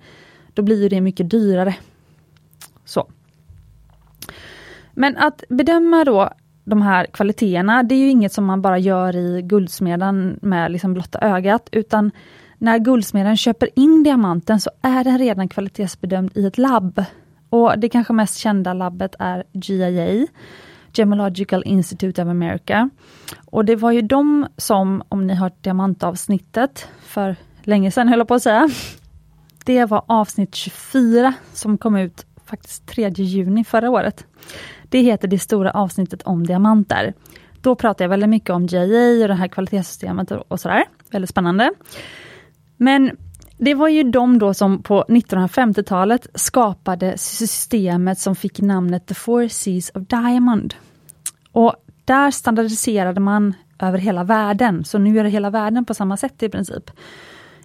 Då 0.55 0.63
blir 0.63 0.91
det 0.91 1.01
mycket 1.01 1.31
dyrare. 1.31 1.77
Så. 2.85 3.09
Men 4.93 5.17
att 5.17 5.45
bedöma 5.49 6.05
då 6.05 6.31
de 6.65 6.83
här 6.83 7.07
kvaliteterna, 7.07 7.83
det 7.83 7.95
är 7.95 7.99
ju 7.99 8.09
inget 8.09 8.33
som 8.33 8.45
man 8.45 8.63
bara 8.63 8.79
gör 8.79 9.17
i 9.17 9.43
guldsmeden 9.43 10.39
med 10.43 10.73
liksom 10.73 10.95
blotta 10.95 11.19
ögat, 11.21 11.69
utan 11.73 12.11
när 12.59 12.79
guldsmeden 12.79 13.37
köper 13.37 13.69
in 13.79 14.03
diamanten 14.03 14.61
så 14.61 14.71
är 14.83 15.05
den 15.05 15.19
redan 15.19 15.49
kvalitetsbedömd 15.49 16.31
i 16.35 16.47
ett 16.47 16.59
labb. 16.59 17.05
Och 17.49 17.79
Det 17.79 17.89
kanske 17.89 18.13
mest 18.13 18.37
kända 18.37 18.73
labbet 18.73 19.15
är 19.19 19.45
GIA, 19.53 20.27
Gemological 20.95 21.63
Institute 21.67 22.23
of 22.23 22.29
America. 22.29 22.91
Och 23.47 23.65
det 23.65 23.77
var 23.77 23.91
ju 23.91 24.03
de 24.03 24.47
som, 24.57 25.03
om 25.09 25.27
ni 25.27 25.35
har 25.35 25.45
hört 25.47 25.63
diamantavsnittet 25.63 26.89
för 27.01 27.37
länge 27.63 27.91
sedan 27.91 28.09
höll 28.09 28.19
jag 28.19 28.29
på 28.29 28.35
att 28.35 28.43
säga, 28.43 28.69
det 29.65 29.85
var 29.85 30.03
avsnitt 30.07 30.55
24 30.55 31.35
som 31.53 31.79
kom 31.79 31.97
ut 31.97 32.27
faktiskt 32.45 32.87
3 32.87 33.09
juni 33.09 33.65
förra 33.65 33.91
året. 33.91 34.27
Det 34.93 35.03
heter 35.03 35.29
det 35.29 35.39
stora 35.39 35.71
avsnittet 35.71 36.23
om 36.23 36.47
diamanter. 36.47 37.15
Då 37.61 37.75
pratar 37.75 38.05
jag 38.05 38.11
väldigt 38.11 38.29
mycket 38.29 38.51
om 38.51 38.67
JA 38.67 39.23
och 39.23 39.29
det 39.29 39.35
här 39.35 39.49
kvalitetssystemet 39.49 40.31
och 40.31 40.61
sådär. 40.61 40.85
Väldigt 41.11 41.31
spännande. 41.31 41.73
Men 42.77 43.11
det 43.57 43.75
var 43.75 43.89
ju 43.89 44.03
de 44.03 44.39
då 44.39 44.55
som 44.55 44.83
på 44.83 45.05
1950-talet 45.09 46.27
skapade 46.35 47.19
systemet 47.19 48.19
som 48.19 48.37
fick 48.37 48.61
namnet 48.61 49.07
The 49.07 49.15
Four 49.15 49.49
Seas 49.49 49.91
of 49.95 50.03
Diamond. 50.07 50.75
Och 51.53 51.75
där 52.05 52.31
standardiserade 52.31 53.21
man 53.21 53.55
över 53.79 53.99
hela 53.99 54.25
världen, 54.25 54.85
så 54.85 54.99
nu 54.99 55.19
är 55.19 55.25
det 55.25 55.31
hela 55.31 55.51
världen 55.51 55.85
på 55.85 55.95
samma 55.95 56.17
sätt 56.17 56.43
i 56.43 56.49
princip. 56.49 56.91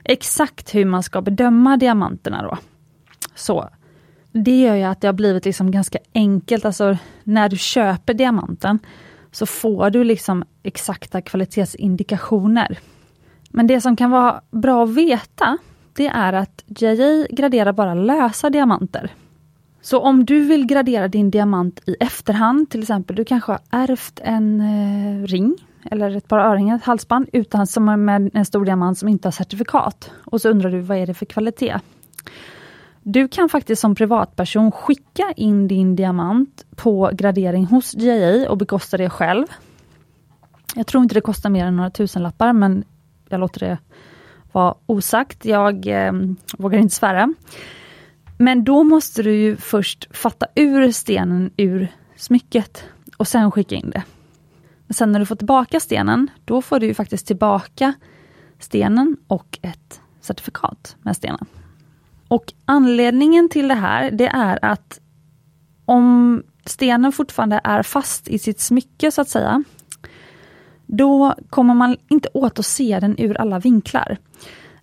Exakt 0.04 0.76
hur 0.76 0.86
man 0.86 1.04
ska 1.04 1.22
bedöma 1.22 1.78
diamanterna 1.78 2.44
då. 2.44 2.58
Så 3.36 3.70
det 4.44 4.62
gör 4.62 4.76
ju 4.76 4.84
att 4.84 5.02
det 5.02 5.08
har 5.08 5.14
blivit 5.14 5.46
liksom 5.46 5.72
ganska 5.72 6.00
enkelt, 6.14 6.66
alltså 6.66 6.98
när 7.24 7.50
du 7.50 7.58
köper 7.58 8.14
diamanten 8.14 8.80
så 9.32 9.46
får 9.46 9.90
du 9.90 10.04
liksom 10.04 10.44
exakta 10.64 11.22
kvalitetsindikationer. 11.22 12.80
Men 13.50 13.68
det 13.68 13.82
som 13.82 13.96
kan 13.96 14.12
vara 14.12 14.42
bra 14.52 14.84
att 14.84 14.90
veta, 14.90 15.58
det 15.94 16.08
är 16.08 16.34
att 16.34 16.64
JJ 16.68 17.28
graderar 17.30 17.74
bara 17.74 17.94
lösa 17.94 18.50
diamanter. 18.50 19.14
Så 19.82 20.00
om 20.00 20.26
du 20.26 20.46
vill 20.46 20.66
gradera 20.66 21.08
din 21.08 21.32
diamant 21.32 21.82
i 21.86 21.96
efterhand, 22.00 22.70
till 22.70 22.82
exempel 22.82 23.16
du 23.16 23.26
kanske 23.26 23.52
har 23.52 23.60
ärvt 23.70 24.20
en 24.24 24.62
eh, 24.62 25.28
ring 25.28 25.56
eller 25.92 26.16
ett 26.16 26.28
par 26.28 26.40
örhängen, 26.40 26.76
ett 26.76 26.84
halsband, 26.84 27.30
utan 27.34 27.68
som 27.68 28.06
med 28.06 28.32
en 28.34 28.46
stor 28.46 28.66
diamant 28.66 28.98
som 28.98 29.10
inte 29.10 29.28
har 29.28 29.32
certifikat. 29.32 30.12
Och 30.26 30.42
så 30.42 30.50
undrar 30.50 30.70
du 30.70 30.80
vad 30.80 30.98
är 30.98 31.08
det 31.08 31.14
för 31.14 31.26
kvalitet? 31.26 31.80
Du 33.10 33.28
kan 33.28 33.50
faktiskt 33.50 33.82
som 33.82 33.96
privatperson 33.96 34.72
skicka 34.72 35.34
in 35.36 35.68
din 35.68 35.96
diamant 35.96 36.66
på 36.76 37.12
gradering 37.14 37.66
hos 37.66 37.94
GIA 37.94 38.52
och 38.52 38.58
bekosta 38.58 38.98
det 38.98 39.10
själv. 39.10 39.46
Jag 40.76 40.88
tror 40.88 41.04
inte 41.04 41.16
det 41.16 41.22
kostar 41.22 41.50
mer 41.50 41.66
än 41.66 41.76
några 41.76 41.90
tusenlappar 41.90 42.54
men 42.54 42.84
jag 43.30 43.40
låter 43.40 43.60
det 43.60 43.78
vara 44.52 44.76
osagt. 44.86 45.46
Jag 45.46 45.88
eh, 45.88 46.12
vågar 46.58 46.80
inte 46.80 46.96
svära. 46.96 47.34
Men 48.38 48.64
då 48.64 48.84
måste 48.84 49.24
du 49.24 49.36
ju 49.36 49.58
först 49.58 50.08
fatta 50.12 50.46
ur 50.56 50.92
stenen 50.92 51.52
ur 51.58 51.88
smycket 52.16 52.84
och 53.18 53.28
sen 53.28 53.52
skicka 53.52 53.76
in 53.76 53.90
det. 53.90 54.04
Men 54.88 54.94
sen 54.94 55.12
när 55.12 55.20
du 55.20 55.26
får 55.26 55.36
tillbaka 55.36 55.80
stenen, 55.80 56.28
då 56.46 56.62
får 56.62 56.80
du 56.80 56.86
ju 56.86 56.94
faktiskt 56.94 57.28
tillbaka 57.28 57.94
stenen 58.60 59.18
och 59.28 59.60
ett 59.62 60.02
certifikat 60.22 60.96
med 61.02 61.16
stenen. 61.16 61.46
Och 62.28 62.54
anledningen 62.66 63.50
till 63.50 63.68
det 63.68 63.76
här, 63.76 64.12
det 64.12 64.28
är 64.28 64.66
att 64.66 65.00
om 65.86 66.44
stenen 66.66 67.12
fortfarande 67.12 67.62
är 67.64 67.84
fast 67.84 68.28
i 68.28 68.40
sitt 68.40 68.60
smycke 68.60 69.12
så 69.12 69.22
att 69.22 69.30
säga, 69.30 69.64
då 70.86 71.36
kommer 71.50 71.74
man 71.74 71.98
inte 72.10 72.30
åt 72.34 72.60
att 72.60 72.66
se 72.66 73.00
den 73.00 73.16
ur 73.20 73.42
alla 73.42 73.60
vinklar. 73.60 74.18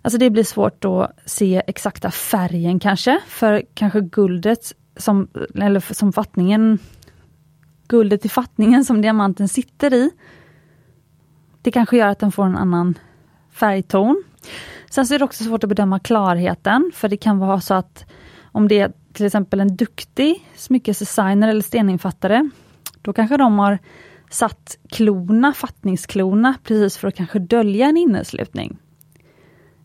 Alltså 0.01 0.17
det 0.17 0.29
blir 0.29 0.43
svårt 0.43 0.85
att 0.85 1.11
se 1.25 1.63
exakta 1.67 2.11
färgen 2.11 2.79
kanske, 2.79 3.19
för 3.27 3.63
kanske 3.73 4.01
guldet 4.01 4.73
som, 4.97 5.27
eller 5.55 5.93
som 5.93 6.13
fattningen, 6.13 6.79
guldet 7.87 8.25
i 8.25 8.29
fattningen 8.29 8.85
som 8.85 9.01
diamanten 9.01 9.47
sitter 9.47 9.93
i, 9.93 10.11
det 11.61 11.71
kanske 11.71 11.97
gör 11.97 12.07
att 12.07 12.19
den 12.19 12.31
får 12.31 12.45
en 12.45 12.57
annan 12.57 12.97
färgton. 13.51 14.23
Sen 14.95 15.07
så 15.07 15.13
är 15.13 15.19
det 15.19 15.25
också 15.25 15.43
svårt 15.43 15.63
att 15.63 15.69
bedöma 15.69 15.99
klarheten, 15.99 16.91
för 16.93 17.09
det 17.09 17.17
kan 17.17 17.39
vara 17.39 17.61
så 17.61 17.73
att 17.73 18.05
om 18.51 18.67
det 18.67 18.79
är 18.79 18.91
till 19.13 19.25
exempel 19.25 19.59
en 19.59 19.75
duktig 19.75 20.47
smyckesdesigner 20.55 21.47
eller 21.47 21.61
steninfattare, 21.61 22.49
då 23.01 23.13
kanske 23.13 23.37
de 23.37 23.59
har 23.59 23.79
satt 24.29 24.77
klona, 24.89 25.53
fattningsklona, 25.53 26.53
precis 26.63 26.97
för 26.97 27.07
att 27.07 27.15
kanske 27.15 27.39
dölja 27.39 27.85
en 27.85 27.97
inneslutning. 27.97 28.77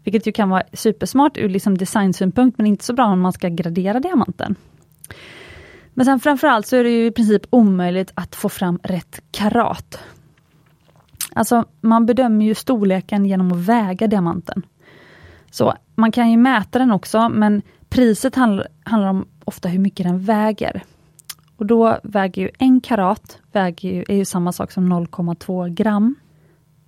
Vilket 0.05 0.27
ju 0.27 0.33
kan 0.33 0.51
vara 0.51 0.63
supersmart 0.73 1.39
ur 1.39 1.49
liksom 1.49 1.79
designsynpunkt, 1.79 2.59
men 2.59 2.67
inte 2.67 2.85
så 2.85 2.93
bra 2.93 3.05
om 3.05 3.21
man 3.21 3.33
ska 3.33 3.49
gradera 3.49 4.01
diamanten. 4.01 4.55
Men 5.95 6.07
sen 6.07 6.21
framförallt 6.21 6.67
så 6.67 6.77
är 6.77 6.85
det 6.85 6.91
ju 6.91 7.07
i 7.07 7.13
princip 7.13 7.43
omöjligt 7.51 8.13
att 8.15 8.37
få 8.37 8.49
fram 8.49 8.79
rätt 8.83 9.21
karat. 9.31 9.99
Alltså, 11.33 11.65
man 11.81 12.07
bedömer 12.07 12.45
ju 12.45 12.55
storleken 12.55 13.27
genom 13.27 13.53
att 13.53 13.59
väga 13.59 14.07
diamanten. 14.07 14.63
Så 15.51 15.75
man 15.95 16.13
kan 16.13 16.31
ju 16.31 16.37
mäta 16.37 16.79
den 16.79 16.91
också, 16.91 17.29
men 17.29 17.63
priset 17.89 18.35
handl 18.35 18.61
handlar 18.85 19.11
om 19.11 19.27
ofta 19.45 19.69
hur 19.69 19.79
mycket 19.79 20.07
den 20.07 20.19
väger. 20.19 20.83
Och 21.57 21.67
då 21.67 21.99
väger 22.03 22.43
ju 22.43 22.51
en 22.59 22.81
karat 22.81 23.39
väger 23.53 23.89
ju, 23.89 24.05
är 24.09 24.17
ju 24.17 24.25
samma 24.25 24.53
sak 24.53 24.73
som 24.73 24.93
0,2 24.93 25.69
gram. 25.69 26.15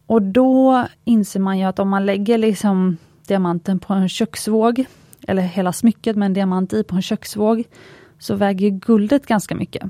Och 0.07 0.23
då 0.23 0.87
inser 1.05 1.41
man 1.41 1.59
ju 1.59 1.65
att 1.65 1.79
om 1.79 1.89
man 1.89 2.07
lägger 2.07 2.39
liksom 2.39 2.97
diamanten 3.27 3.79
på 3.79 3.95
en 3.95 4.09
köksvåg, 4.09 4.85
eller 5.29 5.43
hela 5.43 5.73
smycket 5.73 6.17
med 6.17 6.27
en 6.27 6.35
diamant 6.35 6.73
i 6.73 6.85
på 6.85 6.97
en 6.97 7.03
köksvåg, 7.03 7.65
så 8.19 8.35
väger 8.35 8.71
guldet 8.71 9.27
ganska 9.27 9.55
mycket. 9.55 9.83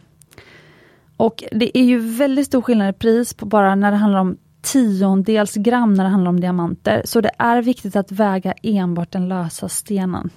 Och 1.16 1.44
det 1.52 1.78
är 1.78 1.84
ju 1.84 1.98
väldigt 1.98 2.46
stor 2.46 2.62
skillnad 2.62 2.90
i 2.90 2.98
pris 2.98 3.34
på 3.34 3.46
bara 3.46 3.74
när 3.74 3.90
det 3.90 3.96
handlar 3.96 4.20
om 4.20 4.36
tiondels 4.62 5.54
gram 5.54 5.94
när 5.94 6.04
det 6.04 6.10
handlar 6.10 6.28
om 6.28 6.40
diamanter, 6.40 7.02
så 7.04 7.20
det 7.20 7.30
är 7.38 7.62
viktigt 7.62 7.96
att 7.96 8.12
väga 8.12 8.54
enbart 8.62 9.10
den 9.10 9.28
lösa 9.28 9.68
stenen. 9.68 10.30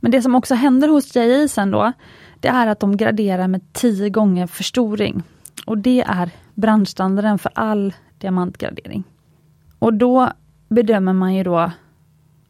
Men 0.00 0.10
det 0.10 0.22
som 0.22 0.34
också 0.34 0.54
händer 0.54 0.88
hos 0.88 1.16
JI 1.16 1.48
sen 1.48 1.70
då, 1.70 1.92
det 2.40 2.48
är 2.48 2.66
att 2.66 2.80
de 2.80 2.96
graderar 2.96 3.48
med 3.48 3.72
10 3.72 4.10
gånger 4.10 4.46
förstoring. 4.46 5.22
Och 5.66 5.78
det 5.78 6.02
är 6.02 6.30
branschstandarden 6.54 7.38
för 7.38 7.52
all 7.54 7.94
diamantgradering. 8.18 9.04
Och 9.78 9.94
då 9.94 10.32
bedömer 10.68 11.12
man 11.12 11.34
ju 11.34 11.42
då 11.42 11.70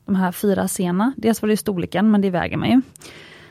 de 0.04 0.14
här 0.14 0.32
fyra 0.32 0.68
sena. 0.68 1.12
Dels 1.16 1.42
var 1.42 1.48
det 1.48 1.56
storleken, 1.56 2.10
men 2.10 2.20
det 2.20 2.30
väger 2.30 2.56
man 2.56 2.70
ju. 2.70 2.82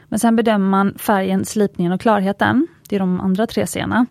Men 0.05 0.19
sen 0.19 0.35
bedömer 0.35 0.69
man 0.69 0.93
färgen, 0.97 1.45
slipningen 1.45 1.93
och 1.93 2.01
klarheten. 2.01 2.67
Det 2.89 2.95
är 2.95 2.99
de 2.99 3.19
andra 3.19 3.47
tre 3.47 3.67
sena 3.67 4.05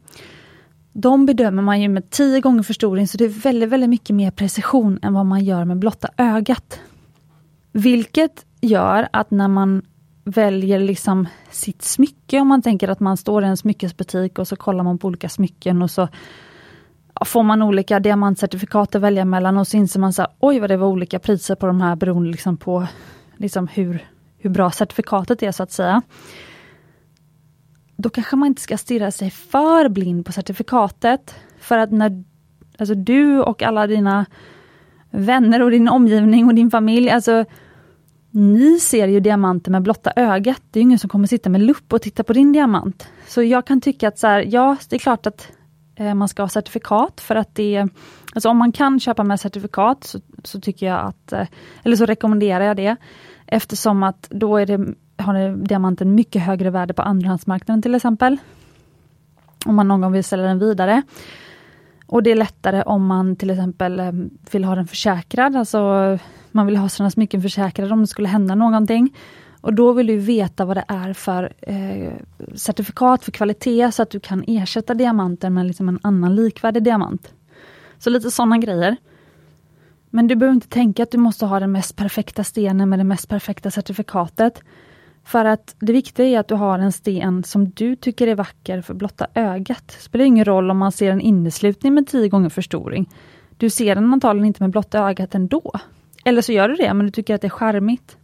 de 0.93 1.27
bedömer 1.27 1.63
man 1.63 1.81
ju 1.81 1.89
med 1.89 2.11
tio 2.11 2.41
gånger 2.41 2.63
förstoring, 2.63 3.09
så 3.09 3.19
det 3.19 3.25
är 3.25 3.29
väldigt, 3.29 3.69
väldigt 3.69 3.91
mycket 3.91 4.17
mer 4.17 4.31
precision 4.31 4.99
än 5.03 5.15
vad 5.15 5.27
man 5.27 5.45
gör 5.45 5.65
med 5.65 5.79
blotta 5.79 6.09
ögat. 6.17 6.81
Vilket 7.73 8.47
gör 8.61 9.09
att 9.13 9.31
när 9.31 9.49
man 9.49 9.83
väljer 10.25 10.79
liksom 10.79 11.29
sitt 11.51 11.83
smycke, 11.83 12.41
om 12.41 12.49
man 12.49 12.63
tänker 12.63 12.89
att 12.89 13.01
man 13.01 13.17
står 13.17 13.45
i 13.45 13.47
en 13.47 13.57
smyckesbutik 13.57 14.39
och 14.39 14.49
så 14.49 14.57
kollar 14.57 14.85
man 14.85 14.99
på 14.99 15.09
olika 15.09 15.29
smycken 15.29 15.83
och 15.83 15.91
så 15.91 16.09
får 17.25 17.43
man 17.43 17.63
olika 17.63 18.01
diamantcertifikat 18.01 18.95
att 18.95 19.03
välja 19.03 19.25
mellan 19.25 19.57
och 19.57 19.67
så 19.67 19.77
inser 19.77 20.01
man 20.01 20.13
så 20.13 20.23
här, 20.23 20.31
oj 20.41 20.61
vad 20.61 20.71
det 20.71 20.77
var 20.77 20.87
olika 20.87 21.19
priser 21.19 21.55
på 21.55 21.67
de 21.67 21.81
här 21.81 21.97
beroende 21.97 22.31
liksom 22.31 22.57
på 22.57 22.87
liksom 23.37 23.69
hur, 23.69 24.07
hur 24.39 24.51
bra 24.51 24.71
certifikatet 24.71 25.43
är 25.43 25.53
så 25.53 25.63
att 25.63 25.73
säga. 25.73 26.03
Då 28.01 28.11
kanske 28.11 28.37
man 28.37 28.47
inte 28.47 28.63
ska 28.63 28.79
stirra 28.79 29.11
sig 29.11 29.31
för 29.31 29.89
blind 29.89 30.27
på 30.27 30.33
certifikatet. 30.33 31.35
För 31.61 31.79
att 31.79 31.91
när 31.91 32.25
alltså 32.79 32.95
du 32.95 33.41
och 33.41 33.63
alla 33.63 33.87
dina 33.87 34.27
vänner 35.11 35.63
och 35.63 35.71
din 35.71 35.89
omgivning 35.89 36.47
och 36.47 36.55
din 36.55 36.71
familj, 36.71 37.11
alltså 37.11 37.45
ni 38.31 38.79
ser 38.81 39.09
ju 39.09 39.21
diamanter 39.21 39.71
med 39.71 39.83
blotta 39.83 40.13
ögat. 40.17 40.63
Det 40.71 40.81
är 40.81 40.83
ingen 40.83 40.99
som 40.99 41.11
kommer 41.11 41.27
sitta 41.27 41.51
med 41.51 41.61
lupp 41.61 41.93
och 41.93 42.03
titta 42.03 42.25
på 42.25 42.33
din 42.33 42.53
diamant. 42.53 43.09
Så 43.27 43.43
jag 43.43 43.67
kan 43.67 43.81
tycka 43.81 44.09
att 44.09 44.19
så 44.19 44.27
här, 44.27 44.45
ja, 44.49 44.77
det 44.89 44.97
är 44.97 45.01
klart 45.01 45.27
att 45.27 45.53
eh, 45.97 46.15
man 46.15 46.29
ska 46.29 46.43
ha 46.43 46.49
certifikat 46.49 47.21
för 47.21 47.35
att 47.35 47.55
det 47.55 47.89
Alltså 48.35 48.49
om 48.49 48.57
man 48.57 48.73
kan 48.73 49.01
köpa 49.01 49.25
med 49.25 49.41
certifikat 49.41 50.05
så, 50.05 50.21
så 50.45 50.61
tycker 50.61 50.87
jag 50.87 51.01
att, 51.07 51.33
eh, 51.33 51.47
eller 51.83 51.97
så 51.97 52.07
rekommenderar 52.07 52.65
jag 52.65 52.77
det. 52.77 52.97
Eftersom 53.47 54.03
att 54.03 54.27
då 54.31 54.57
är 54.57 54.67
det, 54.67 54.95
har 55.23 55.57
diamanten 55.57 56.15
mycket 56.15 56.43
högre 56.43 56.71
värde 56.71 56.95
på 56.95 57.03
andrahandsmarknaden 57.03 57.83
till 57.83 57.95
exempel. 57.95 58.37
Om 59.67 59.75
man 59.75 59.89
någon 59.89 60.01
gång 60.01 60.13
vill 60.13 60.25
sälja 60.25 60.47
den 60.47 60.59
vidare. 60.59 61.03
Och 62.07 62.23
det 62.23 62.31
är 62.31 62.37
lättare 62.37 62.83
om 62.83 63.07
man 63.07 63.37
till 63.37 63.51
exempel 63.51 64.01
eh, 64.01 64.13
vill 64.53 64.65
ha 64.65 64.75
den 64.75 64.87
försäkrad, 64.87 65.57
alltså 65.57 66.19
man 66.51 66.67
vill 66.67 66.77
ha 66.77 66.89
sina 66.89 67.11
smycken 67.11 67.43
försäkrade 67.43 67.93
om 67.93 68.01
det 68.01 68.07
skulle 68.07 68.29
hända 68.29 68.55
någonting. 68.55 69.17
Och 69.61 69.75
då 69.75 69.93
vill 69.93 70.07
du 70.07 70.17
veta 70.17 70.65
vad 70.65 70.77
det 70.77 70.85
är 70.89 71.13
för 71.13 71.53
eh, 71.61 72.13
certifikat 72.55 73.25
för 73.25 73.33
kvalitet 73.33 73.93
så 73.93 74.03
att 74.03 74.11
du 74.11 74.21
kan 74.21 74.45
ersätta 74.47 74.95
diamanten 74.95 75.55
med 75.55 75.67
liksom 75.67 75.89
en 75.89 75.99
annan 76.03 76.37
likvärdig 76.37 76.83
diamant. 76.83 77.35
Så 77.99 78.11
lite 78.11 78.31
sådana 78.31 78.59
grejer. 78.59 78.97
Men 80.11 80.27
du 80.27 80.37
behöver 80.37 80.55
inte 80.55 80.69
tänka 80.69 81.03
att 81.03 81.11
du 81.11 81.19
måste 81.19 81.47
ha 81.47 81.61
den 81.61 81.73
mest 81.73 81.97
perfekta 81.97 82.45
stenen 82.45 82.89
med 82.89 82.99
det 82.99 83.05
mest 83.05 83.29
perfekta 83.29 83.71
certifikatet. 83.71 84.63
För 85.25 85.45
att 85.45 85.77
det 85.79 85.93
viktiga 85.93 86.27
är 86.27 86.39
att 86.39 86.49
du 86.49 86.55
har 86.55 86.79
en 86.79 86.93
sten 86.93 87.45
som 87.45 87.71
du 87.71 87.97
tycker 87.97 88.27
är 88.27 88.35
vacker 88.35 88.81
för 88.81 88.95
blotta 88.95 89.27
ögat. 89.35 89.85
Det 89.87 90.03
spelar 90.03 90.25
ingen 90.25 90.45
roll 90.45 90.71
om 90.71 90.79
man 90.79 90.93
ser 90.93 91.11
en 91.11 91.21
inneslutning 91.21 91.95
med 91.95 92.09
10 92.09 92.29
gånger 92.29 92.49
förstoring. 92.49 93.09
Du 93.57 93.71
ser 93.71 93.95
den 93.95 94.13
antagligen 94.13 94.47
inte 94.47 94.63
med 94.63 94.71
blotta 94.71 94.99
ögat 94.99 95.35
ändå. 95.35 95.73
Eller 96.25 96.43
så 96.43 96.53
gör 96.53 96.69
du 96.69 96.75
det, 96.75 96.95
men 96.95 97.07
du 97.07 97.13
tycker 97.13 97.35
att 97.35 97.41
det 97.41 97.47
är 97.47 97.51
charmigt. 97.51 98.17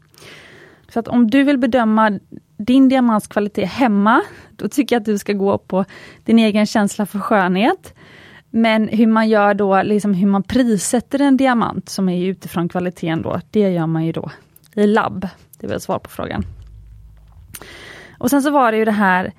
Så 0.88 0.98
att 0.98 1.08
om 1.08 1.30
du 1.30 1.42
vill 1.42 1.58
bedöma 1.58 2.18
din 2.56 2.88
diamants 2.88 3.26
kvalitet 3.26 3.64
hemma, 3.64 4.22
då 4.50 4.68
tycker 4.68 4.94
jag 4.94 5.00
att 5.00 5.06
du 5.06 5.18
ska 5.18 5.32
gå 5.32 5.58
på 5.58 5.84
din 6.24 6.38
egen 6.38 6.66
känsla 6.66 7.06
för 7.06 7.18
skönhet. 7.18 7.94
Men 8.50 8.88
hur 8.88 9.06
man 9.06 9.28
gör 9.28 9.54
då, 9.54 9.82
liksom 9.82 10.14
hur 10.14 10.26
man 10.26 10.42
prissätter 10.42 11.20
en 11.20 11.36
diamant 11.36 11.88
som 11.88 12.08
är 12.08 12.26
utifrån 12.26 12.68
kvaliteten 12.68 13.22
då, 13.22 13.40
det 13.50 13.60
gör 13.60 13.86
man 13.86 14.04
ju 14.04 14.12
då 14.12 14.30
i 14.74 14.86
labb. 14.86 15.28
Det 15.58 15.66
är 15.66 15.70
väl 15.70 15.80
svar 15.80 15.98
på 15.98 16.10
frågan. 16.10 16.44
Och 18.18 18.30
sen 18.30 18.42
så 18.42 18.50
var 18.50 18.72
det 18.72 18.78
ju 18.78 18.84
det 18.84 18.90
här, 18.90 19.32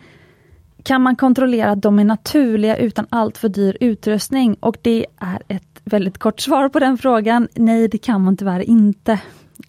kan 0.83 1.01
man 1.01 1.15
kontrollera 1.15 1.71
att 1.71 1.81
de 1.81 1.99
är 1.99 2.03
naturliga 2.03 2.77
utan 2.77 3.07
allt 3.09 3.37
för 3.37 3.49
dyr 3.49 3.77
utrustning? 3.79 4.57
Och 4.59 4.77
det 4.81 5.05
är 5.17 5.41
ett 5.47 5.81
väldigt 5.83 6.17
kort 6.17 6.39
svar 6.39 6.69
på 6.69 6.79
den 6.79 6.97
frågan. 6.97 7.47
Nej, 7.53 7.87
det 7.87 7.97
kan 7.97 8.23
man 8.23 8.37
tyvärr 8.37 8.59
inte. 8.59 9.19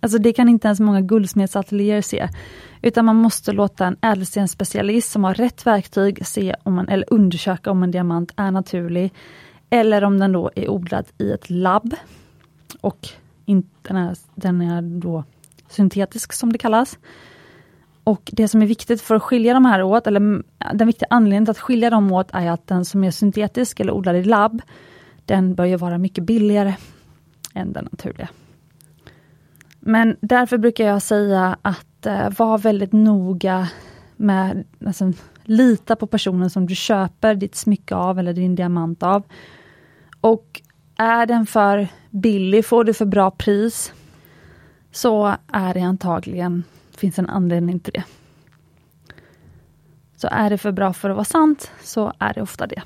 Alltså 0.00 0.18
det 0.18 0.32
kan 0.32 0.48
inte 0.48 0.68
ens 0.68 0.80
många 0.80 1.00
guldsmedsateljéer 1.00 2.02
se. 2.02 2.28
Utan 2.82 3.04
man 3.04 3.16
måste 3.16 3.52
låta 3.52 3.87
en 3.87 3.96
ädelstensspecialist 4.02 5.11
som 5.11 5.24
har 5.24 5.34
rätt 5.34 5.66
verktyg 5.66 6.26
se 6.26 6.54
om 6.62 6.74
man, 6.74 6.88
eller 6.88 7.12
undersöka 7.12 7.70
om 7.70 7.82
en 7.82 7.90
diamant 7.90 8.32
är 8.37 8.50
naturlig. 8.50 9.12
Eller 9.70 10.04
om 10.04 10.18
den 10.18 10.32
då 10.32 10.50
är 10.54 10.70
odlad 10.70 11.04
i 11.18 11.30
ett 11.30 11.50
labb. 11.50 11.94
Och 12.80 13.08
inte, 13.44 13.68
den, 13.82 13.96
är, 13.96 14.16
den 14.34 14.61
är 14.61 14.82
då 14.82 15.24
syntetisk 15.68 16.32
som 16.32 16.52
det 16.52 16.58
kallas. 16.58 16.98
Och 18.09 18.31
det 18.33 18.49
som 18.49 18.62
är 18.62 18.66
viktigt 18.66 19.01
för 19.03 19.14
att 19.14 19.23
skilja 19.23 19.55
de 19.55 19.64
här 19.64 19.83
åt, 19.83 20.07
eller 20.07 20.42
den 20.75 20.87
viktiga 20.87 21.07
anledningen 21.11 21.44
till 21.44 21.51
att 21.51 21.59
skilja 21.59 21.90
dem 21.90 22.12
åt 22.12 22.31
är 22.33 22.51
att 22.51 22.66
den 22.66 22.85
som 22.85 23.05
är 23.05 23.11
syntetisk 23.11 23.81
eller 23.81 23.92
odlad 23.92 24.16
i 24.16 24.25
labb, 24.25 24.62
den 25.25 25.55
bör 25.55 25.64
ju 25.64 25.77
vara 25.77 25.99
mycket 25.99 26.25
billigare 26.25 26.75
än 27.55 27.73
den 27.73 27.88
naturliga. 27.90 28.29
Men 29.81 30.16
därför 30.21 30.59
brukar 30.59 30.85
jag 30.85 31.03
säga 31.03 31.57
att 31.62 32.07
eh, 32.07 32.31
var 32.38 32.59
väldigt 32.59 32.92
noga 32.92 33.68
med, 34.16 34.64
alltså, 34.87 35.12
lita 35.44 35.97
på 35.97 36.07
personen 36.07 36.51
som 36.51 36.66
du 36.66 36.75
köper 36.75 37.35
ditt 37.35 37.55
smycke 37.55 37.94
av 37.94 38.18
eller 38.18 38.33
din 38.33 38.55
diamant 38.55 39.03
av. 39.03 39.23
Och 40.21 40.62
är 40.97 41.27
den 41.27 41.47
för 41.47 41.88
billig, 42.11 42.66
får 42.66 42.85
du 42.85 42.94
för 42.94 43.07
bra 43.07 43.31
pris, 43.31 43.92
så 44.92 45.35
är 45.53 45.75
det 45.75 45.81
antagligen, 45.81 46.64
finns 46.98 47.18
en 47.18 47.28
anledning 47.28 47.80
till 47.80 47.92
det. 47.92 48.04
Så 50.16 50.28
är 50.30 50.50
det 50.50 50.58
för 50.58 50.72
bra 50.72 50.92
för 50.92 51.11
att 51.11 51.16
vara 51.16 51.24
sant, 51.24 51.70
så 51.82 52.12
är 52.18 52.34
det 52.34 52.42
ofta 52.42 52.66
det. 52.66 52.82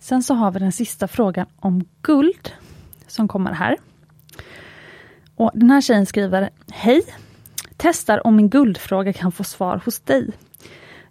Sen 0.00 0.22
så 0.22 0.34
har 0.34 0.50
vi 0.50 0.58
den 0.58 0.72
sista 0.72 1.08
frågan 1.08 1.46
om 1.56 1.84
guld, 2.02 2.52
som 3.06 3.28
kommer 3.28 3.52
här. 3.52 3.76
Och 5.36 5.50
Den 5.54 5.70
här 5.70 5.80
tjejen 5.80 6.06
skriver 6.06 6.50
Hej! 6.72 7.02
Testar 7.76 8.26
om 8.26 8.36
min 8.36 8.48
guldfråga 8.48 9.12
kan 9.12 9.32
få 9.32 9.44
svar 9.44 9.82
hos 9.84 10.00
dig. 10.00 10.30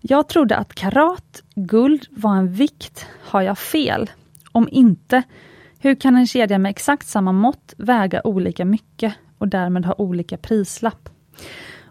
Jag 0.02 0.28
trodde 0.30 0.58
att 0.58 0.76
karat 0.76 1.44
guld 1.56 2.08
var 2.12 2.36
en 2.36 2.54
vikt. 2.54 3.08
Har 3.22 3.42
jag 3.42 3.58
fel? 3.58 4.10
Om 4.52 4.68
inte, 4.72 5.24
hur 5.80 5.96
kan 5.96 6.16
en 6.16 6.28
kedja 6.28 6.58
med 6.58 6.70
exakt 6.70 7.08
samma 7.08 7.32
mått 7.32 7.74
väga 7.78 8.22
olika 8.24 8.66
mycket 8.66 9.14
och 9.38 9.48
därmed 9.48 9.86
ha 9.86 9.96
olika 9.98 10.38
prislapp? 10.38 11.10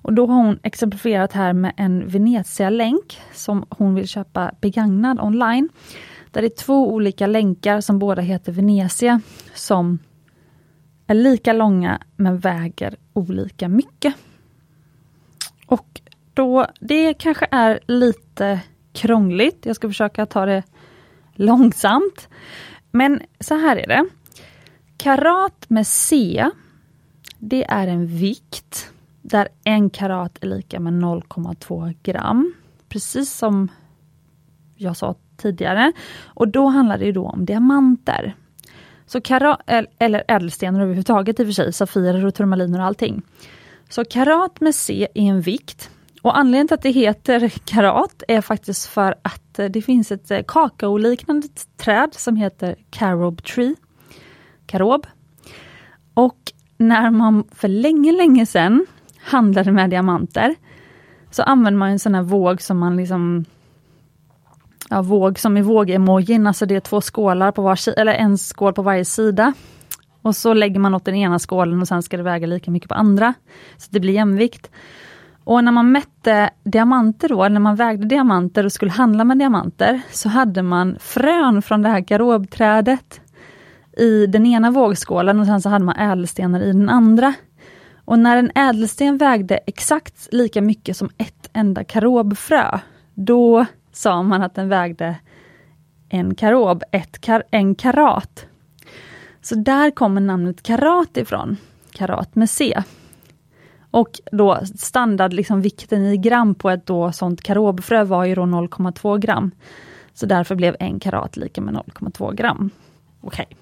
Och 0.07 0.13
Då 0.13 0.27
har 0.27 0.35
hon 0.35 0.59
exemplifierat 0.63 1.33
här 1.33 1.53
med 1.53 1.73
en 1.77 2.09
Venezia-länk 2.09 3.21
som 3.33 3.67
hon 3.71 3.95
vill 3.95 4.09
köpa 4.09 4.53
begagnad 4.61 5.21
online. 5.21 5.69
Där 6.31 6.41
det 6.41 6.47
är 6.47 6.65
två 6.65 6.93
olika 6.93 7.27
länkar 7.27 7.81
som 7.81 7.99
båda 7.99 8.23
heter 8.23 8.53
Venezia 8.53 9.21
som 9.55 9.99
är 11.07 11.15
lika 11.15 11.53
långa 11.53 12.01
men 12.17 12.39
väger 12.39 12.97
olika 13.13 13.69
mycket. 13.69 14.15
Och 15.67 16.01
då, 16.35 16.67
det 16.81 17.15
kanske 17.15 17.47
är 17.51 17.81
lite 17.87 18.61
krångligt. 18.93 19.67
Jag 19.67 19.77
ska 19.77 19.89
försöka 19.89 20.27
ta 20.27 20.47
det 20.47 20.63
långsamt. 21.35 22.29
Men 22.91 23.21
så 23.41 23.55
här 23.55 23.77
är 23.77 23.87
det. 23.87 24.09
Karat 24.97 25.65
med 25.69 25.87
C, 25.87 26.45
det 27.39 27.65
är 27.65 27.87
en 27.87 28.07
vikt 28.07 28.93
där 29.29 29.49
en 29.65 29.91
karat 29.91 30.39
är 30.41 30.47
lika 30.47 30.81
med 30.81 30.93
0,2 30.93 31.95
gram. 32.03 32.55
Precis 32.89 33.33
som 33.33 33.69
jag 34.77 34.97
sa 34.97 35.15
tidigare. 35.37 35.93
Och 36.25 36.49
då 36.49 36.67
handlar 36.67 36.99
det 36.99 37.13
då 37.13 37.27
om 37.27 37.45
diamanter. 37.45 38.37
Så 39.07 39.21
karat, 39.21 39.61
eller 39.99 40.25
ädelstenar 40.29 40.81
överhuvudtaget 40.81 41.41
i 41.41 41.43
och 41.43 41.47
för 41.47 41.53
sig, 41.53 41.73
safirer 41.73 42.27
och 42.27 42.35
turmaliner 42.35 42.79
och 42.79 42.85
allting. 42.85 43.23
Så 43.89 44.05
karat 44.05 44.61
med 44.61 44.75
C 44.75 45.09
är 45.15 45.23
en 45.23 45.41
vikt. 45.41 45.91
Och 46.23 46.39
anledningen 46.39 46.69
till 46.69 46.75
att 46.75 46.83
det 46.83 46.91
heter 46.91 47.49
karat 47.49 48.23
är 48.29 48.41
faktiskt 48.41 48.87
för 48.87 49.15
att 49.23 49.59
eh, 49.59 49.67
det 49.67 49.83
finns 49.83 50.13
ett 50.13 50.31
eh, 50.31 50.43
kakaoliknande 50.49 51.49
träd 51.77 52.15
som 52.15 52.37
heter 52.37 52.77
carob 52.91 53.43
tree. 53.43 53.75
Karob. 54.67 55.07
Och 56.15 56.53
när 56.79 57.11
man 57.11 57.45
för 57.53 57.69
länge, 57.69 58.13
länge 58.13 58.47
sedan 58.47 58.87
handlade 59.27 59.73
med 59.73 59.91
diamanter 59.91 60.55
så 61.31 61.43
använde 61.43 61.79
man 61.79 61.91
en 61.91 61.99
sån 61.99 62.15
här 62.15 62.23
våg 62.23 62.63
som 62.63 62.79
man 62.79 62.97
liksom 62.97 63.45
ja, 64.91 65.03
våg 65.03 65.39
som 65.39 65.57
i 65.57 65.63
vågemojin, 65.63 66.47
alltså 66.47 66.67
det 66.67 66.77
är 66.77 66.81
två 66.81 67.01
skålar 67.01 67.53
på 67.53 67.63
var 67.63 67.99
eller 67.99 68.15
en 68.15 68.39
skål 68.39 68.73
på 68.73 68.83
varje 68.83 69.05
sida. 69.05 69.53
Och 70.23 70.37
så 70.37 70.55
lägger 70.55 70.81
man 70.81 70.95
åt 70.95 71.05
den 71.05 71.15
ena 71.15 71.39
skålen 71.39 71.81
och 71.81 71.89
sen 71.89 72.03
ska 72.03 72.17
det 72.17 72.23
väga 72.23 72.47
lika 72.47 72.71
mycket 72.71 72.89
på 72.89 72.95
andra. 72.95 73.35
Så 73.77 73.89
det 73.91 74.01
blir 74.01 74.13
jämvikt. 74.13 74.71
Och 75.45 75.65
när 75.65 75.73
man 75.73 75.93
mätte 75.93 76.51
diamanter 76.65 77.29
då, 77.29 77.49
när 77.49 77.61
man 77.61 77.77
vägde 77.77 78.07
diamanter 78.07 78.65
och 78.65 78.73
skulle 78.73 78.91
handla 78.91 79.25
med 79.25 79.39
diamanter, 79.39 80.01
så 80.11 80.29
hade 80.29 80.63
man 80.63 80.97
frön 81.01 81.63
från 81.63 81.83
det 81.83 81.89
här 81.89 82.01
garobträdet 82.01 83.21
i 83.97 84.27
den 84.27 84.47
ena 84.47 84.71
vågskålen 84.71 85.41
och 85.41 85.47
sen 85.47 85.63
så 85.63 85.69
hade 85.69 85.85
man 85.85 85.97
ädelstenar 85.97 86.61
i 86.61 86.73
den 86.73 86.89
andra. 86.89 87.35
Och 88.07 88.19
när 88.19 88.37
en 88.37 88.51
ädelsten 88.55 89.17
vägde 89.17 89.57
exakt 89.67 90.29
lika 90.33 90.63
mycket 90.63 90.97
som 90.97 91.11
ett 91.19 91.51
enda 91.53 91.85
karobfrö, 91.85 92.79
då 93.15 93.67
sa 93.93 94.23
man 94.23 94.43
att 94.43 94.55
den 94.55 94.69
vägde 94.69 95.17
en 96.09 96.35
karob, 96.35 96.83
ett 96.93 97.21
kar 97.21 97.43
en 97.51 97.75
karat. 97.75 98.47
Så 99.41 99.55
där 99.55 99.91
kommer 99.91 100.21
namnet 100.21 100.63
karat 100.63 101.17
ifrån, 101.17 101.57
karat 101.93 102.35
med 102.35 102.51
C. 102.51 102.83
Och 103.91 104.21
då 104.33 104.61
standard 104.77 105.33
liksom 105.33 105.61
vikten 105.61 106.07
i 106.07 106.17
gram 106.17 106.55
på 106.55 106.71
ett 106.71 106.87
då 106.87 107.13
sånt 107.13 107.43
karobfrö 107.43 108.05
var 108.05 108.25
ju 108.25 108.35
då 108.35 108.43
0,2 108.43 109.19
gram. 109.19 109.51
Så 110.15 110.27
därför 110.27 110.55
blev 110.55 110.77
en 110.81 111.01
karat 111.01 111.37
lika 111.37 111.61
med 111.61 111.75
0,2 111.75 112.35
gram. 112.35 112.71
Okej, 113.21 113.47
okay. 113.51 113.57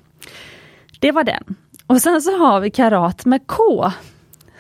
det 1.00 1.12
var 1.12 1.24
den. 1.24 1.54
Och 1.86 2.02
sen 2.02 2.22
så 2.22 2.38
har 2.38 2.60
vi 2.60 2.70
karat 2.70 3.24
med 3.24 3.46
K, 3.46 3.90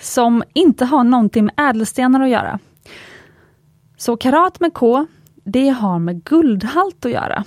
som 0.04 0.42
inte 0.52 0.84
har 0.84 1.04
någonting 1.04 1.44
med 1.44 1.54
ädelstenar 1.56 2.20
att 2.20 2.28
göra. 2.28 2.58
Så 3.96 4.16
karat 4.16 4.60
med 4.60 4.74
K, 4.74 5.06
det 5.44 5.68
har 5.68 5.98
med 5.98 6.24
guldhalt 6.24 7.04
att 7.04 7.10
göra. 7.10 7.44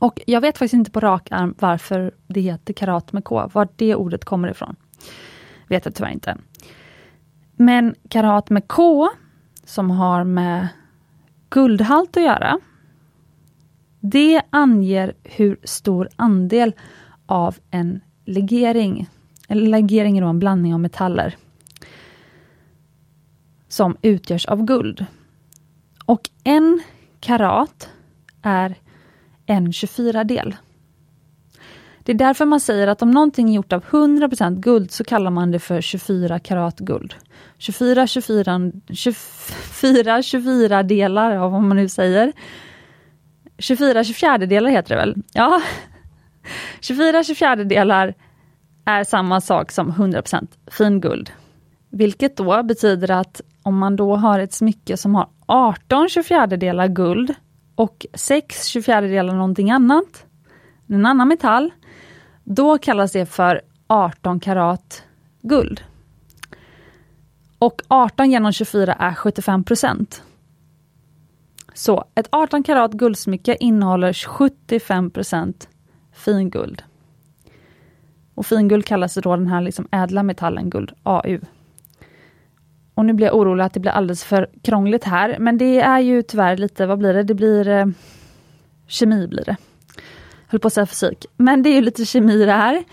Och 0.00 0.20
jag 0.26 0.40
vet 0.40 0.58
faktiskt 0.58 0.74
inte 0.74 0.90
på 0.90 1.00
rak 1.00 1.28
arm 1.30 1.54
varför 1.58 2.14
det 2.26 2.40
heter 2.40 2.72
karat 2.74 3.12
med 3.12 3.24
K, 3.24 3.50
var 3.52 3.68
det 3.76 3.94
ordet 3.94 4.24
kommer 4.24 4.50
ifrån. 4.50 4.76
Vet 5.68 5.84
jag 5.84 5.94
tyvärr 5.94 6.10
inte. 6.10 6.36
Men 7.56 7.94
karat 8.08 8.50
med 8.50 8.68
K, 8.68 9.08
som 9.64 9.90
har 9.90 10.24
med 10.24 10.68
guldhalt 11.50 12.16
att 12.16 12.22
göra, 12.22 12.58
det 14.00 14.42
anger 14.50 15.14
hur 15.22 15.58
stor 15.64 16.08
andel 16.16 16.74
av 17.26 17.56
en 17.70 18.00
legering, 18.24 19.08
legering 19.50 20.18
är 20.18 20.22
då 20.22 20.28
en 20.28 20.38
blandning 20.38 20.74
av 20.74 20.80
metaller, 20.80 21.36
som 23.68 23.96
utgörs 24.02 24.46
av 24.46 24.64
guld. 24.64 25.06
Och 26.06 26.30
en 26.44 26.82
karat 27.20 27.88
är 28.42 28.74
en 29.46 29.70
24-del. 29.70 30.56
Det 32.02 32.12
är 32.12 32.16
därför 32.16 32.44
man 32.44 32.60
säger 32.60 32.86
att 32.86 33.02
om 33.02 33.10
någonting 33.10 33.50
är 33.50 33.54
gjort 33.54 33.72
av 33.72 33.84
100% 33.84 34.60
guld 34.60 34.90
så 34.90 35.04
kallar 35.04 35.30
man 35.30 35.50
det 35.50 35.58
för 35.58 35.80
24 35.80 36.38
karat 36.38 36.78
guld. 36.78 37.14
24, 37.58 38.06
24, 38.06 38.72
24, 38.90 40.22
24 40.22 40.82
delar 40.82 41.36
av 41.36 41.52
vad 41.52 41.62
man 41.62 41.76
nu 41.76 41.88
säger. 41.88 42.32
24 43.58 44.04
24 44.04 44.38
delar 44.38 44.70
heter 44.70 44.88
det 44.88 45.00
väl? 45.00 45.16
Ja. 45.32 45.62
24 46.80 47.24
24 47.24 47.56
delar 47.56 48.14
är 48.84 49.04
samma 49.04 49.40
sak 49.40 49.72
som 49.72 49.92
100% 49.92 50.46
finguld. 50.70 51.30
Vilket 51.90 52.36
då 52.36 52.62
betyder 52.62 53.10
att 53.10 53.40
om 53.62 53.78
man 53.78 53.96
då 53.96 54.16
har 54.16 54.38
ett 54.38 54.52
smycke 54.52 54.96
som 54.96 55.14
har 55.14 55.28
18 55.46 56.08
24 56.08 56.46
delar 56.46 56.88
guld 56.88 57.34
och 57.74 58.06
6 58.14 58.66
24 58.66 59.00
delar 59.00 59.34
någonting 59.34 59.70
annat, 59.70 60.26
en 60.86 61.06
annan 61.06 61.28
metall, 61.28 61.70
då 62.44 62.78
kallas 62.78 63.12
det 63.12 63.26
för 63.26 63.60
18 63.86 64.40
karat 64.40 65.02
guld. 65.42 65.80
Och 67.58 67.82
18 67.88 68.30
genom 68.30 68.52
24 68.52 68.92
är 68.92 69.14
75 69.14 69.64
procent. 69.64 70.22
Så 71.74 72.04
ett 72.14 72.28
18 72.32 72.62
karat 72.62 72.92
guldsmycke 72.92 73.56
innehåller 73.60 74.12
75 74.12 75.10
procent 75.10 75.68
finguld. 76.12 76.82
Och 78.34 78.46
finguld 78.46 78.84
kallas 78.84 79.14
då 79.14 79.36
den 79.36 79.46
här 79.46 79.60
liksom 79.60 79.88
ädla 79.90 80.22
metallen 80.22 80.70
guld, 80.70 80.92
AU. 81.02 81.38
Och 82.94 83.04
nu 83.04 83.12
blir 83.12 83.26
jag 83.26 83.36
orolig 83.36 83.64
att 83.64 83.74
det 83.74 83.80
blir 83.80 83.92
alldeles 83.92 84.24
för 84.24 84.48
krångligt 84.62 85.04
här, 85.04 85.36
men 85.38 85.58
det 85.58 85.80
är 85.80 85.98
ju 85.98 86.22
tyvärr 86.22 86.56
lite, 86.56 86.86
vad 86.86 86.98
blir 86.98 87.14
det? 87.14 87.22
Det 87.22 87.34
blir 87.34 87.68
eh, 87.68 87.86
kemi 88.86 89.28
blir 89.28 89.44
det. 89.44 89.56
Jag 89.96 90.52
Höll 90.52 90.60
på 90.60 90.66
att 90.66 90.72
säga 90.72 90.86
fysik, 90.86 91.26
men 91.36 91.62
det 91.62 91.68
är 91.68 91.74
ju 91.74 91.80
lite 91.80 92.04
kemi 92.04 92.44
det 92.44 92.52
här. 92.52 92.84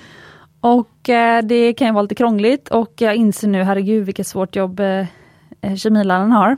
Och 0.59 1.09
eh, 1.09 1.43
det 1.43 1.73
kan 1.73 1.87
ju 1.87 1.93
vara 1.93 2.01
lite 2.01 2.15
krångligt 2.15 2.69
och 2.69 2.93
jag 2.97 3.15
inser 3.15 3.47
nu, 3.47 3.63
herregud 3.63 4.05
vilket 4.05 4.27
svårt 4.27 4.55
jobb 4.55 4.79
eh, 4.79 5.05
eh, 5.61 5.75
kemiläraren 5.75 6.31
har. 6.31 6.57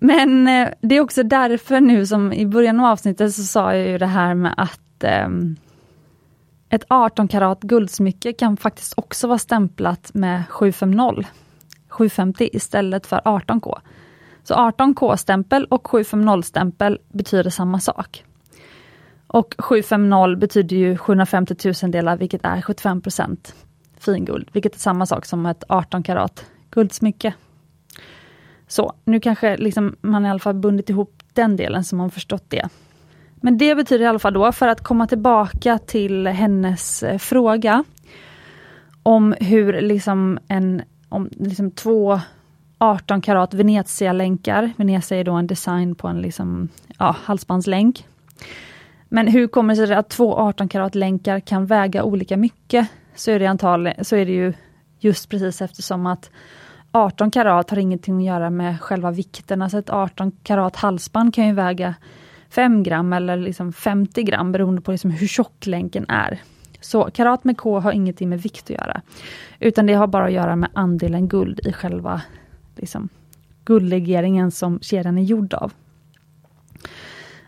Men 0.00 0.48
eh, 0.48 0.68
det 0.80 0.96
är 0.96 1.00
också 1.00 1.22
därför 1.22 1.80
nu 1.80 2.06
som 2.06 2.32
i 2.32 2.46
början 2.46 2.80
av 2.80 2.86
avsnittet 2.86 3.34
så 3.34 3.42
sa 3.42 3.74
jag 3.74 3.88
ju 3.88 3.98
det 3.98 4.06
här 4.06 4.34
med 4.34 4.54
att 4.56 5.04
eh, 5.04 5.28
ett 6.74 6.84
18 6.88 7.28
karat 7.28 7.60
guldsmycke 7.60 8.32
kan 8.32 8.56
faktiskt 8.56 8.94
också 8.96 9.26
vara 9.26 9.38
stämplat 9.38 10.10
med 10.14 10.42
750, 10.48 11.28
750 11.88 12.50
istället 12.52 13.06
för 13.06 13.18
18K. 13.18 13.78
Så 14.42 14.54
18K-stämpel 14.54 15.64
och 15.64 15.86
750-stämpel 15.86 16.98
betyder 17.08 17.50
samma 17.50 17.80
sak. 17.80 18.24
Och 19.26 19.54
750 19.58 20.36
betyder 20.40 20.76
ju 20.76 20.96
750 20.96 21.72
000 21.82 21.90
delar 21.90 22.16
vilket 22.16 22.44
är 22.44 22.60
75% 22.60 23.54
finguld, 23.98 24.48
vilket 24.52 24.74
är 24.74 24.78
samma 24.78 25.06
sak 25.06 25.26
som 25.26 25.46
ett 25.46 25.64
18 25.68 26.02
karat 26.02 26.44
guldsmycke. 26.70 27.34
Så, 28.66 28.92
nu 29.04 29.20
kanske 29.20 29.56
liksom 29.56 29.96
man 30.00 30.26
i 30.26 30.30
alla 30.30 30.38
fall 30.38 30.54
bundit 30.54 30.90
ihop 30.90 31.22
den 31.32 31.56
delen 31.56 31.84
så 31.84 31.96
man 31.96 32.10
förstått 32.10 32.44
det. 32.48 32.68
Men 33.44 33.58
det 33.58 33.74
betyder 33.74 34.04
i 34.04 34.08
alla 34.08 34.18
fall 34.18 34.32
då, 34.32 34.52
för 34.52 34.68
att 34.68 34.80
komma 34.80 35.06
tillbaka 35.06 35.78
till 35.78 36.26
hennes 36.26 37.02
eh, 37.02 37.18
fråga 37.18 37.84
om 39.02 39.34
hur 39.40 39.80
liksom 39.80 40.38
en, 40.48 40.82
om 41.08 41.28
liksom 41.32 41.70
två 41.70 42.20
18 42.78 43.20
karat 43.20 43.54
Venezia-länkar, 43.54 44.72
Venezia 44.76 45.18
är 45.18 45.24
då 45.24 45.32
en 45.32 45.46
design 45.46 45.94
på 45.94 46.08
en 46.08 46.22
liksom, 46.22 46.68
ja, 46.98 47.16
halsbandslänk. 47.22 48.06
Men 49.08 49.28
hur 49.28 49.46
kommer 49.46 49.76
det 49.76 49.86
sig 49.86 49.96
att 49.96 50.10
två 50.10 50.36
18 50.36 50.68
karat 50.68 50.94
länkar 50.94 51.40
kan 51.40 51.66
väga 51.66 52.04
olika 52.04 52.36
mycket? 52.36 52.88
Så 53.14 53.30
är 53.30 53.38
det 53.38 53.46
antal, 53.46 53.92
så 54.02 54.16
är 54.16 54.26
det 54.26 54.32
ju 54.32 54.52
just 54.98 55.28
precis 55.28 55.62
eftersom 55.62 56.06
att 56.06 56.30
18 56.90 57.30
karat 57.30 57.70
har 57.70 57.78
ingenting 57.78 58.18
att 58.18 58.24
göra 58.24 58.50
med 58.50 58.80
själva 58.80 59.10
vikten. 59.10 59.62
Alltså 59.62 59.78
ett 59.78 59.90
18 59.90 60.32
karat 60.42 60.76
halsband 60.76 61.34
kan 61.34 61.46
ju 61.46 61.52
väga 61.52 61.94
5 62.54 62.82
gram 62.82 63.12
eller 63.12 63.36
liksom 63.36 63.72
50 63.72 64.22
gram 64.22 64.52
beroende 64.52 64.80
på 64.80 64.92
liksom 64.92 65.10
hur 65.10 65.26
tjock 65.26 65.66
länken 65.66 66.06
är. 66.08 66.40
Så 66.80 67.04
karat 67.04 67.44
med 67.44 67.56
K 67.56 67.80
har 67.80 67.92
ingenting 67.92 68.28
med 68.28 68.42
vikt 68.42 68.64
att 68.64 68.70
göra. 68.70 69.02
Utan 69.60 69.86
det 69.86 69.94
har 69.94 70.06
bara 70.06 70.24
att 70.24 70.32
göra 70.32 70.56
med 70.56 70.70
andelen 70.72 71.28
guld 71.28 71.60
i 71.66 71.72
själva 71.72 72.22
liksom, 72.76 73.08
guldlegeringen 73.64 74.50
som 74.50 74.80
kedjan 74.80 75.18
är 75.18 75.22
gjord 75.22 75.54
av. 75.54 75.72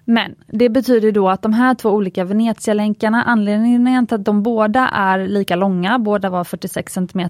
Men 0.09 0.35
det 0.47 0.69
betyder 0.69 1.13
då 1.13 1.29
att 1.29 1.43
de 1.43 1.53
här 1.53 1.75
två 1.75 1.91
olika 1.91 2.25
Venezia-länkarna, 2.25 3.23
anledningen 3.23 4.07
till 4.07 4.15
att 4.15 4.25
de 4.25 4.43
båda 4.43 4.89
är 4.89 5.27
lika 5.27 5.57
långa, 5.57 5.99
båda 5.99 6.31
var 6.31 6.45
46 6.45 6.93
cm, 6.93 7.29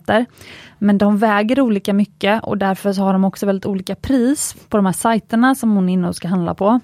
men 0.78 0.98
de 0.98 1.18
väger 1.18 1.60
olika 1.60 1.92
mycket 1.92 2.44
och 2.44 2.58
därför 2.58 2.92
så 2.92 3.02
har 3.02 3.12
de 3.12 3.24
också 3.24 3.46
väldigt 3.46 3.66
olika 3.66 3.94
pris 3.94 4.56
på 4.68 4.76
de 4.76 4.86
här 4.86 4.92
sajterna 4.92 5.54
som 5.54 5.74
hon 5.74 5.88
är 5.88 5.92
inne 5.92 6.08
och 6.08 6.16
ska 6.16 6.28
handla 6.28 6.54
på. 6.54 6.80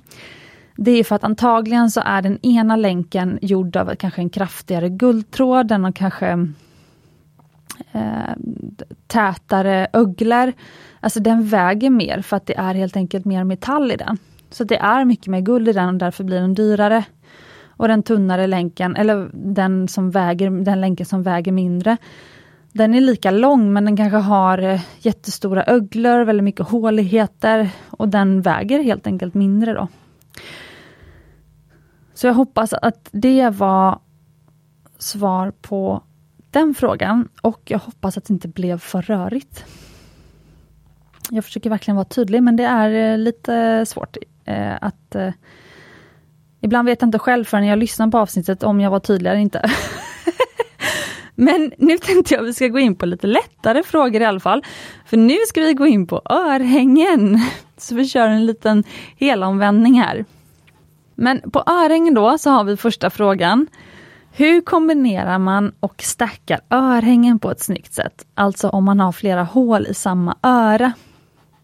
Det 0.76 0.90
är 0.90 1.04
för 1.04 1.16
att 1.16 1.24
antagligen 1.24 1.90
så 1.90 2.02
är 2.04 2.22
den 2.22 2.38
ena 2.46 2.76
länken 2.76 3.38
gjord 3.42 3.76
av 3.76 3.94
kanske 3.94 4.20
en 4.20 4.30
kraftigare 4.30 4.88
guldtråd, 4.88 5.68
den 5.68 5.84
har 5.84 5.92
kanske 5.92 6.48
eh, 7.92 8.34
tätare 9.06 9.86
öglor. 9.92 10.52
Alltså 11.00 11.20
den 11.20 11.46
väger 11.46 11.90
mer 11.90 12.22
för 12.22 12.36
att 12.36 12.46
det 12.46 12.56
är 12.56 12.74
helt 12.74 12.96
enkelt 12.96 13.24
mer 13.24 13.44
metall 13.44 13.92
i 13.92 13.96
den. 13.96 14.18
Så 14.50 14.64
det 14.64 14.76
är 14.76 15.04
mycket 15.04 15.26
mer 15.26 15.40
guld 15.40 15.68
i 15.68 15.72
den 15.72 15.88
och 15.88 15.94
därför 15.94 16.24
blir 16.24 16.40
den 16.40 16.54
dyrare. 16.54 17.04
Och 17.76 17.88
den 17.88 18.02
tunnare 18.02 18.46
länken, 18.46 18.96
eller 18.96 19.30
den, 19.32 19.88
som 19.88 20.10
väger, 20.10 20.50
den 20.50 20.80
länken 20.80 21.06
som 21.06 21.22
väger 21.22 21.52
mindre, 21.52 21.96
den 22.72 22.94
är 22.94 23.00
lika 23.00 23.30
lång 23.30 23.72
men 23.72 23.84
den 23.84 23.96
kanske 23.96 24.16
har 24.16 24.58
eh, 24.58 24.80
jättestora 24.98 25.64
öglor, 25.64 26.24
väldigt 26.24 26.44
mycket 26.44 26.68
håligheter 26.68 27.70
och 27.90 28.08
den 28.08 28.42
väger 28.42 28.82
helt 28.82 29.06
enkelt 29.06 29.34
mindre 29.34 29.72
då. 29.72 29.88
Så 32.14 32.26
jag 32.26 32.34
hoppas 32.34 32.72
att 32.72 33.08
det 33.12 33.50
var 33.50 33.98
svar 34.98 35.52
på 35.62 36.02
den 36.50 36.74
frågan 36.74 37.28
och 37.42 37.60
jag 37.64 37.78
hoppas 37.78 38.18
att 38.18 38.24
det 38.24 38.32
inte 38.32 38.48
blev 38.48 38.78
för 38.78 39.02
rörigt. 39.02 39.64
Jag 41.30 41.44
försöker 41.44 41.70
verkligen 41.70 41.96
vara 41.96 42.04
tydlig 42.04 42.42
men 42.42 42.56
det 42.56 42.64
är 42.64 43.12
eh, 43.12 43.18
lite 43.18 43.86
svårt 43.86 44.16
eh, 44.44 44.74
att 44.80 45.14
eh, 45.14 45.30
Ibland 46.64 46.88
vet 46.88 47.02
jag 47.02 47.06
inte 47.08 47.18
själv 47.18 47.44
förrän 47.44 47.66
jag 47.66 47.78
lyssnar 47.78 48.08
på 48.08 48.18
avsnittet 48.18 48.62
om 48.62 48.80
jag 48.80 48.90
var 48.90 49.00
tydlig 49.00 49.30
eller 49.30 49.40
inte. 49.40 49.70
Men 51.34 51.72
nu 51.78 51.98
tänkte 51.98 52.34
jag 52.34 52.42
att 52.42 52.48
vi 52.48 52.54
ska 52.54 52.68
gå 52.68 52.78
in 52.78 52.94
på 52.94 53.06
lite 53.06 53.26
lättare 53.26 53.82
frågor 53.82 54.22
i 54.22 54.24
alla 54.24 54.40
fall. 54.40 54.64
För 55.06 55.16
nu 55.16 55.36
ska 55.48 55.60
vi 55.60 55.74
gå 55.74 55.86
in 55.86 56.06
på 56.06 56.22
örhängen. 56.24 57.40
Så 57.82 57.94
vi 57.94 58.08
kör 58.08 58.28
en 58.28 58.46
liten 58.46 58.84
helomvändning 59.16 60.00
här. 60.00 60.24
Men 61.14 61.50
på 61.50 61.62
örhängen 61.66 62.14
då 62.14 62.38
så 62.38 62.50
har 62.50 62.64
vi 62.64 62.76
första 62.76 63.10
frågan. 63.10 63.66
Hur 64.32 64.60
kombinerar 64.60 65.38
man 65.38 65.72
och 65.80 66.02
stackar 66.02 66.60
örhängen 66.70 67.38
på 67.38 67.50
ett 67.50 67.60
snyggt 67.60 67.92
sätt? 67.92 68.26
Alltså 68.34 68.68
om 68.68 68.84
man 68.84 69.00
har 69.00 69.12
flera 69.12 69.42
hål 69.42 69.86
i 69.86 69.94
samma 69.94 70.36
öra. 70.42 70.92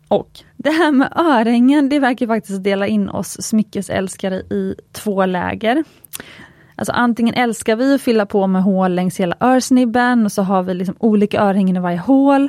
Och 0.08 0.30
Det 0.56 0.70
här 0.70 0.92
med 0.92 1.12
örhängen, 1.16 1.88
det 1.88 1.98
verkar 1.98 2.26
faktiskt 2.26 2.64
dela 2.64 2.86
in 2.86 3.08
oss 3.08 3.42
smyckesälskare 3.42 4.36
i 4.36 4.74
två 4.92 5.26
läger. 5.26 5.84
Alltså 6.76 6.92
antingen 6.92 7.34
älskar 7.34 7.76
vi 7.76 7.94
att 7.94 8.02
fylla 8.02 8.26
på 8.26 8.46
med 8.46 8.62
hål 8.62 8.94
längs 8.94 9.20
hela 9.20 9.36
örsnibben 9.40 10.24
och 10.24 10.32
så 10.32 10.42
har 10.42 10.62
vi 10.62 10.74
liksom 10.74 10.96
olika 10.98 11.40
örhängen 11.40 11.76
i 11.76 11.80
varje 11.80 11.98
hål. 11.98 12.48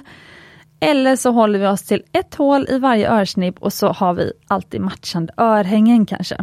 Eller 0.80 1.15
så 1.15 1.32
håller 1.32 1.60
vi 1.60 1.68
oss 1.68 1.84
till 1.84 2.04
ett 2.12 2.36
hål 2.36 2.68
i 2.70 2.80
varje 2.80 3.12
örsnibb 3.12 3.58
och 3.60 3.74
så 3.74 3.88
har 3.88 4.13
vi 4.13 4.32
alltid 4.48 4.82
matchande 4.82 5.34
örhängen 5.38 6.06
kanske. 6.06 6.38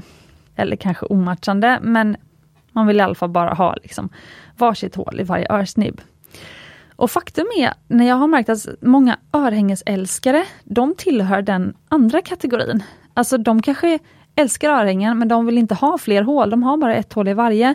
Eller 0.57 0.77
kanske 0.77 1.07
omatchande, 1.07 1.79
men 1.83 2.17
man 2.73 2.87
vill 2.87 2.97
i 2.97 3.01
alla 3.01 3.15
fall 3.15 3.29
bara 3.29 3.55
ha 3.55 3.75
liksom 3.83 4.09
varsitt 4.57 4.95
hål 4.95 5.21
i 5.21 5.23
varje 5.23 5.53
örsnibb. 5.53 6.01
Och 6.97 7.11
faktum 7.11 7.47
är, 7.59 7.73
när 7.87 8.09
jag 8.09 8.17
har 8.17 8.27
märkt 8.27 8.49
att 8.49 8.67
många 8.81 9.19
örhängesälskare, 9.33 10.45
de 10.65 10.95
tillhör 10.99 11.43
den 11.43 11.75
andra 11.89 12.23
kategorin. 12.23 12.83
Alltså 13.15 13.39
de 13.39 13.63
kanske 13.63 13.99
älskar 14.35 14.71
örhängen, 14.71 15.19
men 15.19 15.29
de 15.29 15.47
vill 15.47 15.59
inte 15.59 15.75
ha 15.75 15.99
fler 15.99 16.23
hål, 16.23 16.51
de 16.51 16.63
har 16.63 16.77
bara 16.77 16.95
ett 16.95 17.13
hål 17.13 17.29
i 17.29 17.35
varje. 17.35 17.75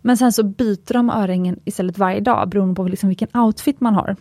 Men 0.00 0.16
sen 0.16 0.32
så 0.32 0.42
byter 0.42 0.92
de 0.92 1.10
örhängen 1.10 1.60
istället 1.64 1.98
varje 1.98 2.20
dag, 2.20 2.48
beroende 2.48 2.74
på 2.74 2.84
liksom 2.84 3.08
vilken 3.08 3.28
outfit 3.32 3.80
man 3.80 3.94
har. 3.94 4.16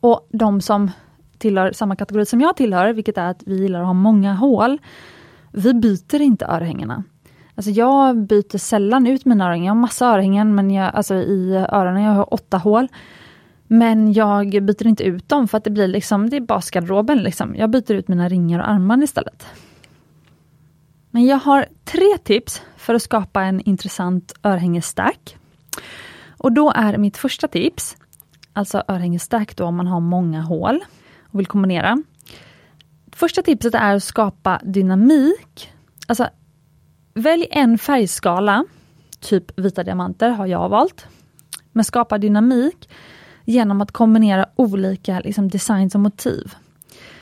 Och 0.00 0.28
de 0.32 0.60
som 0.60 0.90
tillhör 1.38 1.72
samma 1.72 1.96
kategori 1.96 2.26
som 2.26 2.40
jag 2.40 2.56
tillhör, 2.56 2.92
vilket 2.92 3.18
är 3.18 3.30
att 3.30 3.42
vi 3.46 3.60
gillar 3.60 3.80
att 3.80 3.86
ha 3.86 3.92
många 3.92 4.34
hål, 4.34 4.78
vi 5.52 5.74
byter 5.74 6.20
inte 6.20 6.46
örhängena. 6.46 7.04
Alltså 7.54 7.70
jag 7.70 8.16
byter 8.16 8.58
sällan 8.58 9.06
ut 9.06 9.24
mina 9.24 9.46
örhängen. 9.46 9.64
Jag 9.66 9.74
har 9.74 9.80
massa 9.80 10.06
örhängen 10.06 10.54
men 10.54 10.70
jag, 10.70 10.94
alltså 10.94 11.14
i 11.14 11.66
öronen, 11.72 12.02
jag 12.02 12.12
har 12.12 12.34
åtta 12.34 12.58
hål. 12.58 12.88
Men 13.66 14.12
jag 14.12 14.50
byter 14.50 14.86
inte 14.86 15.04
ut 15.04 15.28
dem 15.28 15.48
för 15.48 15.58
att 15.58 15.64
det 15.64 15.70
blir 15.70 15.88
liksom, 15.88 16.30
det 16.30 16.36
är 16.36 16.40
basgarderoben 16.40 17.18
liksom. 17.18 17.54
Jag 17.56 17.70
byter 17.70 17.92
ut 17.92 18.08
mina 18.08 18.28
ringar 18.28 18.58
och 18.58 18.68
armband 18.68 19.02
istället. 19.02 19.46
Men 21.10 21.26
jag 21.26 21.36
har 21.36 21.66
tre 21.84 22.18
tips 22.24 22.62
för 22.76 22.94
att 22.94 23.02
skapa 23.02 23.42
en 23.42 23.60
intressant 23.60 24.34
örhängestack. 24.42 25.36
Och 26.38 26.52
då 26.52 26.70
är 26.70 26.98
mitt 26.98 27.16
första 27.16 27.48
tips, 27.48 27.96
alltså 28.56 28.82
örhängesstack 28.88 29.56
då 29.56 29.64
om 29.64 29.76
man 29.76 29.86
har 29.86 30.00
många 30.00 30.42
hål 30.42 30.84
och 31.22 31.38
vill 31.38 31.46
kombinera. 31.46 32.02
Första 33.12 33.42
tipset 33.42 33.74
är 33.74 33.94
att 33.94 34.04
skapa 34.04 34.60
dynamik. 34.64 35.72
Alltså 36.06 36.28
Välj 37.14 37.46
en 37.50 37.78
färgskala, 37.78 38.64
typ 39.20 39.58
vita 39.58 39.84
diamanter 39.84 40.30
har 40.30 40.46
jag 40.46 40.68
valt. 40.68 41.06
Men 41.72 41.84
skapa 41.84 42.18
dynamik 42.18 42.88
genom 43.44 43.80
att 43.80 43.92
kombinera 43.92 44.46
olika 44.56 45.20
liksom, 45.20 45.48
designs 45.48 45.94
och 45.94 46.00
motiv. 46.00 46.54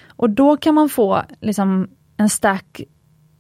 Och 0.09 0.31
då 0.31 0.57
kan 0.57 0.75
man 0.75 0.89
få 0.89 1.23
liksom, 1.41 1.89
en 2.17 2.29
stack 2.29 2.81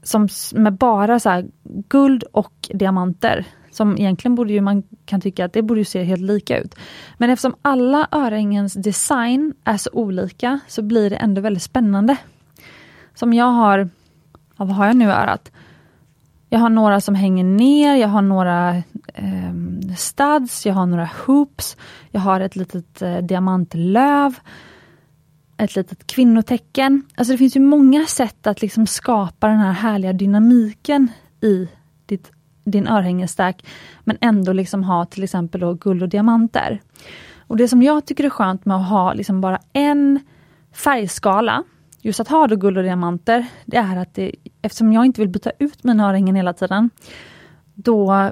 som, 0.02 0.28
med 0.54 0.72
bara 0.72 1.20
så 1.20 1.42
guld 1.88 2.22
och 2.22 2.70
diamanter. 2.74 3.46
Som 3.74 3.98
egentligen 3.98 4.34
borde 4.34 4.52
ju 4.52 4.60
man 4.60 4.82
kan 5.04 5.20
tycka 5.20 5.44
att 5.44 5.52
det 5.52 5.62
borde 5.62 5.84
se 5.84 6.04
helt 6.04 6.22
lika 6.22 6.58
ut. 6.58 6.74
Men 7.18 7.30
eftersom 7.30 7.54
alla 7.62 8.08
örhängens 8.12 8.74
design 8.74 9.54
är 9.64 9.76
så 9.76 9.90
olika 9.92 10.60
så 10.68 10.82
blir 10.82 11.10
det 11.10 11.16
ändå 11.16 11.40
väldigt 11.40 11.62
spännande. 11.62 12.16
Som 13.14 13.32
jag 13.32 13.50
har, 13.50 13.78
ja, 14.56 14.64
vad 14.64 14.76
har 14.76 14.86
jag 14.86 14.96
nu 14.96 15.04
i 15.04 15.08
örat? 15.08 15.50
Jag 16.48 16.58
har 16.58 16.68
några 16.68 17.00
som 17.00 17.14
hänger 17.14 17.44
ner, 17.44 17.96
jag 17.96 18.08
har 18.08 18.22
några 18.22 18.76
eh, 19.14 19.54
studs, 19.96 20.66
jag 20.66 20.74
har 20.74 20.86
några 20.86 21.10
hoops, 21.26 21.76
jag 22.10 22.20
har 22.20 22.40
ett 22.40 22.56
litet 22.56 23.02
eh, 23.02 23.18
diamantlöv, 23.18 24.38
ett 25.56 25.76
litet 25.76 26.06
kvinnotecken. 26.06 27.02
Alltså 27.14 27.32
det 27.32 27.38
finns 27.38 27.56
ju 27.56 27.60
många 27.60 28.06
sätt 28.06 28.46
att 28.46 28.62
liksom 28.62 28.86
skapa 28.86 29.48
den 29.48 29.58
här 29.58 29.72
härliga 29.72 30.12
dynamiken 30.12 31.08
i 31.40 31.68
ditt, 32.06 32.32
din 32.64 32.88
örhängestack, 32.88 33.66
men 34.04 34.18
ändå 34.20 34.52
liksom 34.52 34.84
ha 34.84 35.04
till 35.04 35.24
exempel 35.24 35.60
då 35.60 35.74
guld 35.74 36.02
och 36.02 36.08
diamanter. 36.08 36.80
Och 37.46 37.56
Det 37.56 37.68
som 37.68 37.82
jag 37.82 38.06
tycker 38.06 38.24
är 38.24 38.30
skönt 38.30 38.64
med 38.64 38.76
att 38.76 38.88
ha 38.88 39.12
liksom 39.12 39.40
bara 39.40 39.58
en 39.72 40.20
färgskala, 40.72 41.64
just 42.00 42.20
att 42.20 42.28
ha 42.28 42.46
då 42.46 42.56
guld 42.56 42.78
och 42.78 42.84
diamanter, 42.84 43.46
det 43.64 43.76
är 43.76 43.96
att 43.96 44.14
det, 44.14 44.32
eftersom 44.62 44.92
jag 44.92 45.04
inte 45.04 45.20
vill 45.20 45.30
byta 45.30 45.50
ut 45.58 45.84
mina 45.84 46.08
örhängen 46.08 46.36
hela 46.36 46.52
tiden, 46.52 46.90
då 47.74 48.30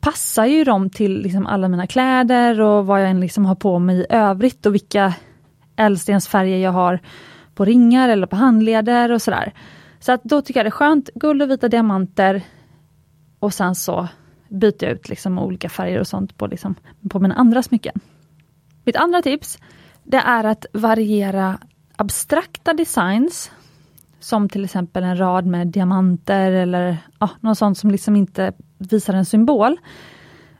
passar 0.00 0.46
ju 0.46 0.64
de 0.64 0.90
till 0.90 1.22
liksom 1.22 1.46
alla 1.46 1.68
mina 1.68 1.86
kläder 1.86 2.60
och 2.60 2.86
vad 2.86 3.02
jag 3.02 3.10
än 3.10 3.20
liksom 3.20 3.46
har 3.46 3.54
på 3.54 3.78
mig 3.78 4.00
i 4.00 4.06
övrigt 4.08 4.66
och 4.66 4.74
vilka 4.74 5.14
ädelstensfärger 5.76 6.58
jag 6.58 6.72
har 6.72 7.00
på 7.54 7.64
ringar 7.64 8.08
eller 8.08 8.26
på 8.26 8.36
handleder 8.36 9.12
och 9.12 9.22
sådär. 9.22 9.52
Så 10.00 10.12
att 10.12 10.24
då 10.24 10.42
tycker 10.42 10.60
jag 10.60 10.64
det 10.64 10.68
är 10.68 10.70
skönt, 10.70 11.10
guld 11.14 11.42
och 11.42 11.50
vita 11.50 11.68
diamanter 11.68 12.42
och 13.40 13.54
sen 13.54 13.74
så 13.74 14.08
byter 14.48 14.84
jag 14.84 14.92
ut 14.92 15.08
liksom 15.08 15.38
olika 15.38 15.68
färger 15.68 16.00
och 16.00 16.06
sånt 16.06 16.36
på, 16.36 16.46
liksom, 16.46 16.74
på 17.10 17.20
mina 17.20 17.34
andra 17.34 17.62
smycken. 17.62 18.00
Mitt 18.84 18.96
andra 18.96 19.22
tips 19.22 19.58
det 20.04 20.16
är 20.16 20.44
att 20.44 20.66
variera 20.72 21.58
abstrakta 21.96 22.72
designs 22.72 23.50
som 24.20 24.48
till 24.48 24.64
exempel 24.64 25.02
en 25.02 25.18
rad 25.20 25.46
med 25.46 25.66
diamanter 25.66 26.52
eller 26.52 26.96
ja, 27.18 27.30
något 27.40 27.58
sånt 27.58 27.78
som 27.78 27.90
liksom 27.90 28.16
inte 28.16 28.52
visar 28.78 29.14
en 29.14 29.26
symbol. 29.26 29.76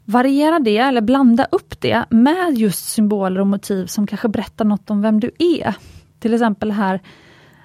Variera 0.04 0.58
det 0.58 0.78
eller 0.78 1.00
blanda 1.00 1.46
upp 1.50 1.80
det 1.80 2.04
med 2.10 2.58
just 2.58 2.88
symboler 2.88 3.40
och 3.40 3.46
motiv 3.46 3.86
som 3.86 4.06
kanske 4.06 4.28
berättar 4.28 4.64
något 4.64 4.90
om 4.90 5.02
vem 5.02 5.20
du 5.20 5.30
är. 5.38 5.74
Till 6.18 6.34
exempel 6.34 6.70
här 6.70 7.00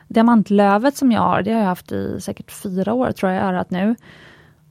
diamantlövet 0.08 0.97
som 0.97 1.12
jag 1.12 1.21
har, 1.21 1.41
det 1.41 1.51
har 1.51 1.60
jag 1.60 1.67
haft 1.67 1.91
i 1.91 2.21
säkert 2.21 2.51
fyra 2.51 2.93
år 2.93 3.12
tror 3.12 3.32
jag 3.32 3.43
örat 3.43 3.71
nu. 3.71 3.95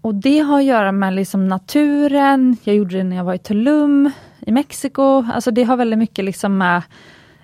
Och 0.05 0.15
det 0.15 0.39
har 0.39 0.59
att 0.59 0.65
göra 0.65 0.93
med 0.93 1.15
liksom 1.15 1.49
naturen, 1.49 2.57
jag 2.65 2.77
gjorde 2.77 2.97
det 2.97 3.05
när 3.05 3.17
jag 3.17 3.25
var 3.25 3.35
i 3.35 3.39
Tulum 3.39 4.11
i 4.41 4.53
Mexiko. 4.53 5.25
Alltså 5.33 5.51
det 5.51 5.65
har 5.65 5.77
väldigt 5.77 5.99
mycket 5.99 6.25
liksom 6.25 6.59
med 6.59 6.83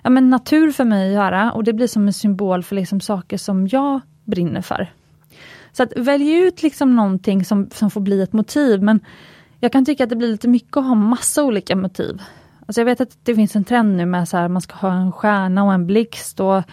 ja, 0.01 0.09
men 0.09 0.29
natur 0.29 0.71
för 0.71 0.85
mig 0.85 1.07
att 1.07 1.13
göra 1.13 1.51
och 1.51 1.63
det 1.63 1.73
blir 1.73 1.87
som 1.87 2.07
en 2.07 2.13
symbol 2.13 2.63
för 2.63 2.75
liksom 2.75 3.01
saker 3.01 3.37
som 3.37 3.67
jag 3.67 3.99
brinner 4.25 4.61
för. 4.61 4.91
Så 5.71 5.83
att 5.83 5.93
välj 5.97 6.33
ut 6.33 6.63
liksom 6.63 6.95
någonting 6.95 7.45
som, 7.45 7.69
som 7.73 7.91
får 7.91 8.01
bli 8.01 8.21
ett 8.21 8.33
motiv 8.33 8.81
men 8.83 8.99
jag 9.59 9.71
kan 9.71 9.85
tycka 9.85 10.03
att 10.03 10.09
det 10.09 10.15
blir 10.15 10.31
lite 10.31 10.47
mycket 10.47 10.77
att 10.77 10.85
ha 10.85 10.95
massa 10.95 11.43
olika 11.43 11.75
motiv. 11.75 12.21
Alltså 12.65 12.81
jag 12.81 12.85
vet 12.85 13.01
att 13.01 13.17
det 13.23 13.35
finns 13.35 13.55
en 13.55 13.63
trend 13.63 13.97
nu 13.97 14.05
med 14.05 14.23
att 14.23 14.51
man 14.51 14.61
ska 14.61 14.75
ha 14.75 14.93
en 14.93 15.11
stjärna 15.11 15.63
och 15.63 15.73
en 15.73 15.87
blixt 15.87 16.39
och 16.39 16.63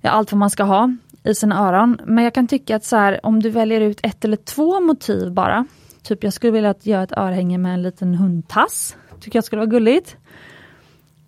ja, 0.00 0.10
allt 0.10 0.32
vad 0.32 0.38
man 0.38 0.50
ska 0.50 0.62
ha 0.64 0.96
i 1.24 1.34
sina 1.34 1.68
öron. 1.68 2.00
Men 2.06 2.24
jag 2.24 2.34
kan 2.34 2.46
tycka 2.46 2.76
att 2.76 2.84
så 2.84 2.96
här, 2.96 3.26
om 3.26 3.40
du 3.42 3.50
väljer 3.50 3.80
ut 3.80 4.00
ett 4.02 4.24
eller 4.24 4.36
två 4.36 4.80
motiv 4.80 5.32
bara. 5.32 5.66
Typ 6.02 6.24
jag 6.24 6.32
skulle 6.32 6.52
vilja 6.52 6.74
göra 6.82 7.02
ett 7.02 7.18
örhänge 7.18 7.58
med 7.58 7.74
en 7.74 7.82
liten 7.82 8.14
hundtass. 8.14 8.96
Tycker 9.20 9.36
jag 9.36 9.44
skulle 9.44 9.60
vara 9.60 9.70
gulligt. 9.70 10.16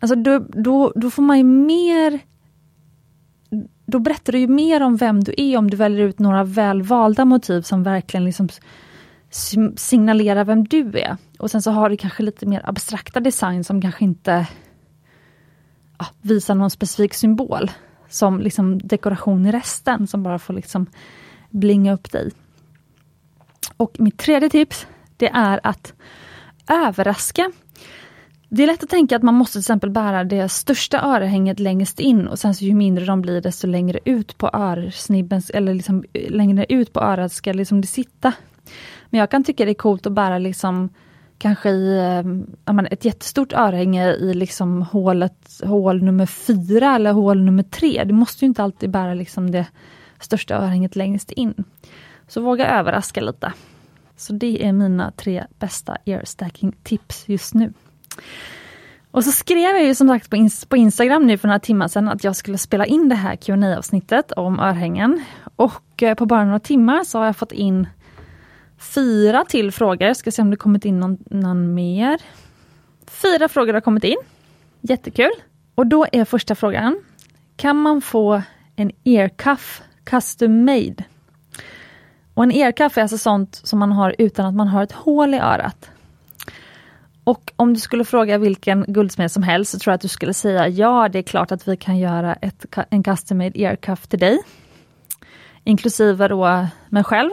Alltså 0.01 0.17
då, 0.17 0.39
då, 0.39 0.93
då 0.97 1.11
får 1.11 1.23
man 1.23 1.39
ju 1.39 1.45
mer 1.45 2.21
då 3.87 3.99
berättar 3.99 4.33
du 4.33 4.39
ju 4.39 4.49
mer 4.49 4.83
om 4.83 4.97
vem 4.97 5.25
du 5.25 5.35
är 5.37 5.59
om 5.59 5.71
du 5.71 5.77
väljer 5.77 6.07
ut 6.07 6.19
några 6.19 6.45
välvalda 6.45 7.25
motiv 7.25 7.63
som 7.63 7.83
verkligen 7.83 8.25
liksom 8.25 8.49
signalerar 9.77 10.45
vem 10.45 10.65
du 10.65 10.99
är. 10.99 11.17
Och 11.39 11.51
sen 11.51 11.63
så 11.63 11.71
har 11.71 11.91
du 11.91 11.97
kanske 11.97 12.23
lite 12.23 12.47
mer 12.47 12.61
abstrakta 12.65 13.21
design 13.21 13.65
som 13.65 13.83
kanske 13.83 14.05
inte 14.05 14.47
ja, 15.99 16.07
visar 16.23 16.55
någon 16.55 16.71
specifik 16.71 17.15
symbol. 17.15 17.71
Som 18.13 18.41
liksom 18.41 18.79
dekoration 18.79 19.47
i 19.47 19.53
resten 19.53 20.07
som 20.07 20.23
bara 20.23 20.39
får 20.39 20.55
liksom 20.55 20.87
blinga 21.51 21.93
upp 21.93 22.13
dig. 22.13 22.31
Och 23.77 24.01
mitt 24.01 24.19
tredje 24.19 24.51
tips 24.51 24.87
det 25.17 25.29
är 25.29 25.61
att 25.63 25.93
överraska 26.69 27.53
det 28.55 28.63
är 28.63 28.67
lätt 28.67 28.83
att 28.83 28.91
tänka 28.91 29.17
att 29.17 29.23
man 29.23 29.35
måste 29.35 29.53
till 29.53 29.61
exempel 29.61 29.91
bära 29.91 30.25
det 30.25 30.49
största 30.49 31.01
örhänget 31.01 31.61
längst 31.61 32.01
in 32.01 32.27
och 32.27 32.39
sen 32.39 32.55
så 32.55 32.65
ju 32.65 32.75
mindre 32.75 33.05
de 33.05 33.23
blir 33.23 33.41
desto 33.41 33.67
längre 33.67 33.99
ut 34.05 34.39
på 34.39 34.51
örsnibben 34.53 35.43
eller 35.55 35.75
liksom 35.75 36.05
längre 36.13 36.67
ut 36.69 36.93
på 36.93 37.01
örat 37.01 37.33
ska 37.33 37.53
liksom 37.53 37.81
det 37.81 37.87
sitta. 37.87 38.33
Men 39.11 39.21
jag 39.21 39.31
kan 39.31 39.45
tycka 39.45 39.65
det 39.65 39.71
är 39.71 39.75
coolt 39.75 40.07
att 40.07 40.13
bära 40.13 40.39
liksom 40.39 40.89
kanske 41.43 41.71
i 41.71 41.99
eh, 41.99 42.73
menar, 42.73 42.89
ett 42.93 43.05
jättestort 43.05 43.53
örhänge 43.53 44.13
i 44.13 44.35
liksom 44.35 44.83
hålet, 44.83 45.61
hål 45.65 46.03
nummer 46.03 46.27
fyra 46.27 46.95
eller 46.95 47.13
hål 47.13 47.43
nummer 47.43 47.63
tre. 47.63 48.05
Du 48.05 48.15
måste 48.15 48.45
ju 48.45 48.49
inte 48.49 48.63
alltid 48.63 48.91
bära 48.91 49.15
liksom 49.15 49.51
det 49.51 49.67
största 50.21 50.55
örhänget 50.55 50.97
längst 50.97 51.31
in. 51.31 51.65
Så 52.29 52.41
våga 52.41 52.67
överraska 52.79 53.21
lite. 53.21 53.53
Så 54.17 54.33
det 54.33 54.65
är 54.65 54.73
mina 54.73 55.11
tre 55.11 55.45
bästa 55.59 55.97
earstacking 56.05 56.73
tips 56.83 57.29
just 57.29 57.55
nu. 57.55 57.73
Och 59.11 59.25
så 59.25 59.33
skrev 59.33 59.77
jag 59.77 59.85
ju 59.85 59.95
som 59.95 60.09
sagt 60.09 60.31
på, 60.31 60.37
ins 60.37 60.65
på 60.65 60.77
Instagram 60.77 61.27
nu 61.27 61.39
för 61.39 61.49
några 61.49 61.61
timmar 61.61 61.89
sedan 61.89 62.09
att 62.09 62.25
jag 62.25 62.37
skulle 62.37 62.59
spela 62.59 62.87
in 62.87 63.09
det 63.09 63.15
här 63.15 63.37
qa 63.37 63.79
avsnittet 63.79 64.33
om 64.33 64.61
örhängen. 64.61 65.25
Och 65.57 66.03
eh, 66.03 66.15
på 66.15 66.27
bara 66.27 66.45
några 66.45 66.61
timmar 66.61 67.05
så 67.05 67.19
har 67.19 67.27
jag 67.27 67.37
fått 67.37 67.53
in 67.53 67.87
fyra 68.83 69.45
till 69.45 69.73
frågor. 69.73 70.15
Ska 70.15 70.31
se 70.31 70.43
om 70.43 70.51
det 70.51 70.57
kommit 70.57 70.85
in 70.85 71.01
någon, 71.01 71.19
någon 71.31 71.75
mer. 71.75 72.21
Fyra 73.07 73.49
frågor 73.49 73.75
har 73.75 73.81
kommit 73.81 74.05
in. 74.05 74.17
Jättekul! 74.81 75.33
Och 75.75 75.87
då 75.87 76.07
är 76.13 76.25
första 76.25 76.55
frågan. 76.55 77.01
Kan 77.57 77.77
man 77.77 78.01
få 78.01 78.43
en 78.77 78.91
earcuff 79.05 79.83
custom 80.05 80.65
made. 80.65 81.05
Och 82.35 82.43
en 82.43 82.53
earcuff 82.53 82.99
är 82.99 83.03
alltså 83.03 83.19
sånt 83.19 83.61
som 83.65 83.79
man 83.79 83.93
har 83.93 84.15
utan 84.19 84.47
att 84.47 84.55
man 84.55 84.69
har 84.69 84.83
ett 84.83 84.93
hål 84.93 85.35
i 85.35 85.39
örat. 85.39 85.91
Och 87.25 87.53
om 87.57 87.75
du 87.75 87.81
skulle 87.81 88.05
fråga 88.05 88.39
vilken 88.39 88.85
guldsmed 88.89 89.33
som 89.33 89.43
helst 89.43 89.73
så 89.73 89.79
tror 89.79 89.93
jag 89.93 89.95
att 89.95 90.01
du 90.01 90.09
skulle 90.09 90.35
säga 90.35 90.69
ja, 90.69 91.09
det 91.09 91.19
är 91.19 91.23
klart 91.23 91.53
att 91.53 91.69
vi 91.69 91.77
kan 91.77 91.99
göra 91.99 92.35
ett, 92.35 92.67
en 92.91 93.03
custom 93.03 93.39
made 93.39 93.61
earcuff 93.61 94.07
till 94.07 94.19
dig. 94.19 94.39
Inklusive 95.65 96.29
då 96.29 96.67
mig 96.89 97.05
själv. 97.05 97.31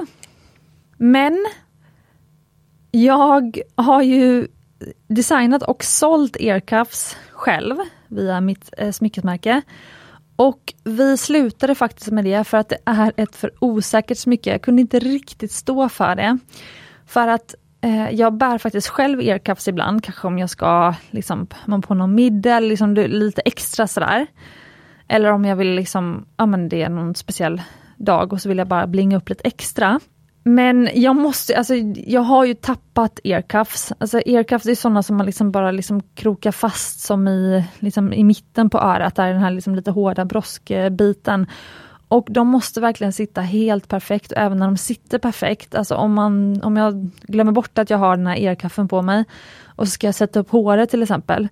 Men 1.02 1.46
jag 2.92 3.58
har 3.76 4.02
ju 4.02 4.48
designat 5.08 5.64
och 5.64 5.84
sålt 5.84 6.38
earcuffs 6.40 7.18
själv 7.32 7.76
via 8.08 8.42
mitt 8.42 8.74
eh, 8.78 8.92
smyckesmärke. 8.92 9.62
Och 10.36 10.74
vi 10.84 11.18
slutade 11.18 11.76
faktiskt 11.76 12.12
med 12.12 12.26
det 12.26 12.44
för 12.44 12.58
att 12.58 12.70
det 12.70 12.78
är 12.86 13.14
ett 13.18 13.36
för 13.36 13.52
osäkert 13.60 14.18
smycke. 14.18 14.52
Jag 14.52 14.62
kunde 14.62 14.82
inte 14.82 15.00
riktigt 15.00 15.52
stå 15.52 15.90
för 15.90 16.16
det. 16.16 16.38
För 17.06 17.28
att 17.28 17.56
eh, 17.82 18.10
jag 18.10 18.34
bär 18.34 18.58
faktiskt 18.58 18.88
själv 18.88 19.22
earcuffs 19.22 19.68
ibland, 19.68 20.04
kanske 20.04 20.28
om 20.28 20.40
jag 20.40 20.50
ska 20.50 20.94
liksom, 21.10 21.48
på 21.88 21.94
någon 21.94 22.16
middag, 22.16 22.60
liksom, 22.60 22.94
lite 22.94 23.42
extra 23.42 23.88
sådär. 23.88 24.28
Eller 25.08 25.32
om 25.32 25.46
jag 25.46 25.56
vill 25.56 25.72
liksom, 25.72 26.26
ja 26.38 26.46
men 26.46 26.70
det 26.70 26.84
är 26.84 26.90
någon 26.90 27.16
speciell 27.16 27.62
dag 27.98 28.34
och 28.34 28.42
så 28.42 28.50
vill 28.50 28.58
jag 28.58 28.68
bara 28.68 28.88
blinga 28.88 29.18
upp 29.18 29.30
lite 29.30 29.44
extra. 29.48 30.00
Men 30.44 30.90
jag 30.94 31.16
måste, 31.16 31.58
alltså 31.58 31.76
jag 31.96 32.22
har 32.22 32.46
ju 32.46 32.54
tappat 32.54 33.20
earcuffs. 33.24 33.94
Alltså 33.98 34.20
earcuffs 34.26 34.66
är 34.66 34.76
sådana 34.76 35.04
som 35.04 35.18
man 35.18 35.26
liksom 35.26 35.52
bara 35.52 35.72
liksom 35.72 36.02
krokar 36.16 36.52
fast 36.52 37.00
som 37.00 37.28
i, 37.28 37.64
liksom 37.80 38.14
i 38.14 38.24
mitten 38.24 38.70
på 38.70 38.78
örat, 38.78 39.16
där 39.16 39.34
den 39.34 39.42
här 39.42 39.52
liksom 39.52 39.76
lite 39.76 39.92
hårda 39.92 40.26
broskbiten. 40.26 41.48
Och 42.08 42.28
de 42.30 42.48
måste 42.48 42.82
verkligen 42.82 43.14
sitta 43.14 43.42
helt 43.42 43.88
perfekt, 43.88 44.34
även 44.36 44.58
när 44.58 44.66
de 44.66 44.78
sitter 44.78 45.18
perfekt. 45.18 45.76
Alltså 45.76 45.96
om, 45.96 46.14
man, 46.14 46.62
om 46.64 46.78
jag 46.78 47.10
glömmer 47.22 47.52
bort 47.52 47.78
att 47.78 47.90
jag 47.90 47.98
har 47.98 48.18
den 48.18 48.28
här 48.28 48.38
earcuffen 48.38 48.88
på 48.88 49.02
mig 49.02 49.26
och 49.66 49.88
så 49.88 49.92
ska 49.92 50.08
jag 50.08 50.16
sätta 50.16 50.40
upp 50.40 50.50
håret 50.50 50.90
till 50.90 51.04
exempel. 51.04 51.48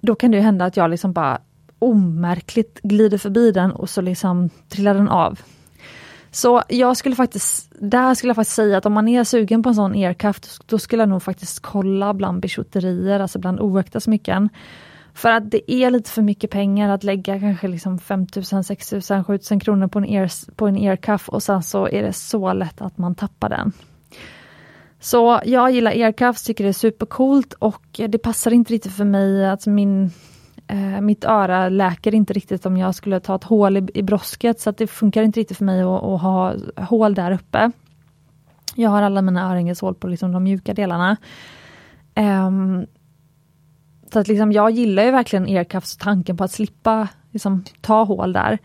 Då 0.00 0.14
kan 0.14 0.30
det 0.30 0.40
hända 0.40 0.64
att 0.64 0.76
jag 0.76 0.90
liksom 0.90 1.12
bara 1.12 1.38
omärkligt 1.78 2.80
glider 2.82 3.18
förbi 3.18 3.50
den 3.50 3.72
och 3.72 3.90
så 3.90 4.00
liksom 4.00 4.50
trillar 4.68 4.94
den 4.94 5.08
av. 5.08 5.40
Så 6.34 6.62
jag 6.68 6.96
skulle 6.96 7.16
faktiskt, 7.16 7.72
där 7.78 8.14
skulle 8.14 8.28
jag 8.28 8.36
faktiskt 8.36 8.56
säga 8.56 8.78
att 8.78 8.86
om 8.86 8.92
man 8.92 9.08
är 9.08 9.24
sugen 9.24 9.62
på 9.62 9.68
en 9.68 9.74
sån 9.74 9.94
earcuff, 9.94 10.36
då 10.66 10.78
skulle 10.78 11.02
jag 11.02 11.08
nog 11.08 11.22
faktiskt 11.22 11.60
kolla 11.60 12.14
bland 12.14 12.40
bijouterier, 12.40 13.20
alltså 13.20 13.38
bland 13.38 13.60
oäkta 13.60 14.00
smycken. 14.00 14.48
För 15.14 15.30
att 15.30 15.50
det 15.50 15.72
är 15.72 15.90
lite 15.90 16.10
för 16.10 16.22
mycket 16.22 16.50
pengar 16.50 16.90
att 16.90 17.04
lägga 17.04 17.40
kanske 17.40 17.68
liksom 17.68 17.98
5000, 17.98 18.64
6000, 18.64 19.24
7000 19.24 19.60
kronor 19.60 19.88
på 19.88 19.98
en, 19.98 20.04
ear, 20.04 20.54
på 20.54 20.66
en 20.66 20.76
earcuff 20.76 21.28
och 21.28 21.42
sen 21.42 21.62
så 21.62 21.88
är 21.88 22.02
det 22.02 22.12
så 22.12 22.52
lätt 22.52 22.80
att 22.80 22.98
man 22.98 23.14
tappar 23.14 23.48
den. 23.48 23.72
Så 25.00 25.40
jag 25.44 25.70
gillar 25.70 25.92
earcuffs, 25.92 26.42
tycker 26.42 26.64
det 26.64 26.70
är 26.70 26.72
supercoolt 26.72 27.52
och 27.52 28.00
det 28.08 28.18
passar 28.18 28.50
inte 28.50 28.72
riktigt 28.72 28.96
för 28.96 29.04
mig, 29.04 29.46
att 29.46 29.66
min 29.66 30.10
eh, 30.74 31.00
mitt 31.00 31.24
öra 31.24 31.68
läker 31.68 32.14
inte 32.14 32.32
riktigt 32.32 32.66
om 32.66 32.76
jag 32.76 32.94
skulle 32.94 33.20
ta 33.20 33.34
ett 33.34 33.44
hål 33.44 33.76
i, 33.76 33.86
i 33.94 34.02
brosket 34.02 34.60
så 34.60 34.70
att 34.70 34.76
det 34.76 34.86
funkar 34.86 35.22
inte 35.22 35.40
riktigt 35.40 35.58
för 35.58 35.64
mig 35.64 35.82
att, 35.82 36.04
att 36.04 36.20
ha 36.20 36.54
hål 36.76 37.14
där 37.14 37.32
uppe. 37.32 37.70
Jag 38.74 38.90
har 38.90 39.02
alla 39.02 39.22
mina 39.22 39.50
örhängeshål 39.50 39.94
på 39.94 40.06
liksom 40.06 40.32
de 40.32 40.42
mjuka 40.42 40.74
delarna. 40.74 41.16
Eh, 42.14 42.50
så 44.12 44.18
att 44.18 44.28
liksom, 44.28 44.52
jag 44.52 44.70
gillar 44.70 45.04
ju 45.04 45.10
verkligen 45.10 45.48
earcuffs 45.48 45.96
tanken 45.96 46.36
på 46.36 46.44
att 46.44 46.52
slippa 46.52 47.08
liksom, 47.30 47.64
ta 47.80 48.04
hål 48.04 48.32
där. 48.32 48.58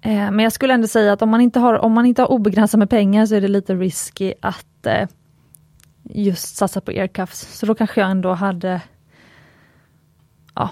Eh, 0.00 0.30
men 0.30 0.38
jag 0.38 0.52
skulle 0.52 0.74
ändå 0.74 0.86
säga 0.86 1.12
att 1.12 1.22
om 1.22 1.30
man 1.30 1.40
inte 1.40 1.60
har, 1.60 1.74
om 1.74 1.92
man 1.92 2.06
inte 2.06 2.22
har 2.22 2.30
obegränsat 2.30 2.78
med 2.78 2.90
pengar 2.90 3.26
så 3.26 3.34
är 3.34 3.40
det 3.40 3.48
lite 3.48 3.74
risky 3.74 4.34
att 4.40 4.86
eh, 4.86 5.08
just 6.02 6.56
satsa 6.56 6.80
på 6.80 6.90
aircuffs. 6.90 7.58
Så 7.58 7.66
då 7.66 7.74
kanske 7.74 8.00
jag 8.00 8.10
ändå 8.10 8.32
hade 8.32 8.80
ja, 10.54 10.70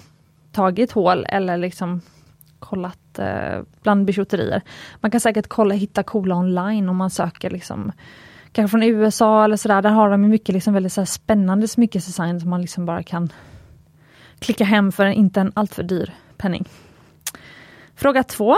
tagit 0.53 0.93
hål 0.93 1.27
eller 1.29 1.57
liksom 1.57 2.01
kollat 2.59 3.19
eh, 3.19 3.63
bland 3.83 4.07
bijouterier. 4.07 4.63
Man 5.01 5.11
kan 5.11 5.21
säkert 5.21 5.49
kolla 5.49 5.75
hitta 5.75 6.03
coola 6.03 6.37
online 6.37 6.89
om 6.89 6.97
man 6.97 7.11
söker 7.11 7.51
liksom 7.51 7.93
kanske 8.53 8.71
från 8.71 8.83
USA 8.83 9.45
eller 9.45 9.57
sådär. 9.57 9.83
Där 9.83 9.91
har 9.91 10.11
de 10.11 10.29
mycket 10.29 10.53
liksom 10.53 10.75
väldigt 10.75 10.93
så 10.93 11.07
spännande 11.07 11.69
smyckesdesign 11.69 12.41
som 12.41 12.51
man 12.51 12.61
liksom 12.61 12.87
bara 12.87 13.03
kan 13.03 13.33
klicka 14.39 14.65
hem 14.65 14.93
för 14.93 15.05
en, 15.05 15.13
inte 15.13 15.41
en 15.41 15.53
alltför 15.55 15.83
dyr 15.83 16.15
penning. 16.37 16.69
Fråga 17.95 18.23
två. 18.23 18.57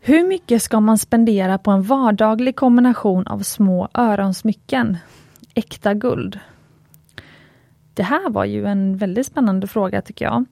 Hur 0.00 0.28
mycket 0.28 0.62
ska 0.62 0.80
man 0.80 0.98
spendera 0.98 1.58
på 1.58 1.70
en 1.70 1.82
vardaglig 1.82 2.56
kombination 2.56 3.26
av 3.26 3.40
små 3.40 3.88
öronsmycken? 3.94 4.98
Äkta 5.54 5.94
guld. 5.94 6.40
Det 7.94 8.02
här 8.02 8.30
var 8.30 8.44
ju 8.44 8.66
en 8.66 8.96
väldigt 8.96 9.26
spännande 9.26 9.66
fråga 9.66 10.02
tycker 10.02 10.24
jag. 10.24 10.44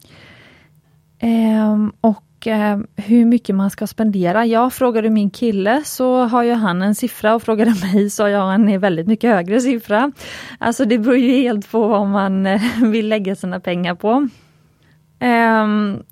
Ehm, 1.18 1.92
och 2.00 2.46
eh, 2.46 2.78
hur 2.96 3.24
mycket 3.24 3.54
man 3.54 3.70
ska 3.70 3.86
spendera. 3.86 4.46
Jag 4.46 4.72
frågade 4.72 5.10
min 5.10 5.30
kille 5.30 5.82
så 5.84 6.24
har 6.24 6.42
ju 6.42 6.52
han 6.52 6.82
en 6.82 6.94
siffra 6.94 7.34
och 7.34 7.42
frågade 7.42 7.74
mig 7.92 8.10
så 8.10 8.22
har 8.22 8.28
jag 8.28 8.54
en 8.54 8.80
väldigt 8.80 9.06
mycket 9.06 9.30
högre 9.30 9.60
siffra. 9.60 10.12
Alltså 10.58 10.84
det 10.84 10.98
beror 10.98 11.16
ju 11.16 11.32
helt 11.32 11.70
på 11.70 11.88
vad 11.88 12.06
man 12.06 12.46
eh, 12.46 12.62
vill 12.82 13.08
lägga 13.08 13.36
sina 13.36 13.60
pengar 13.60 13.94
på. 13.94 14.28
Ehm, 15.18 16.02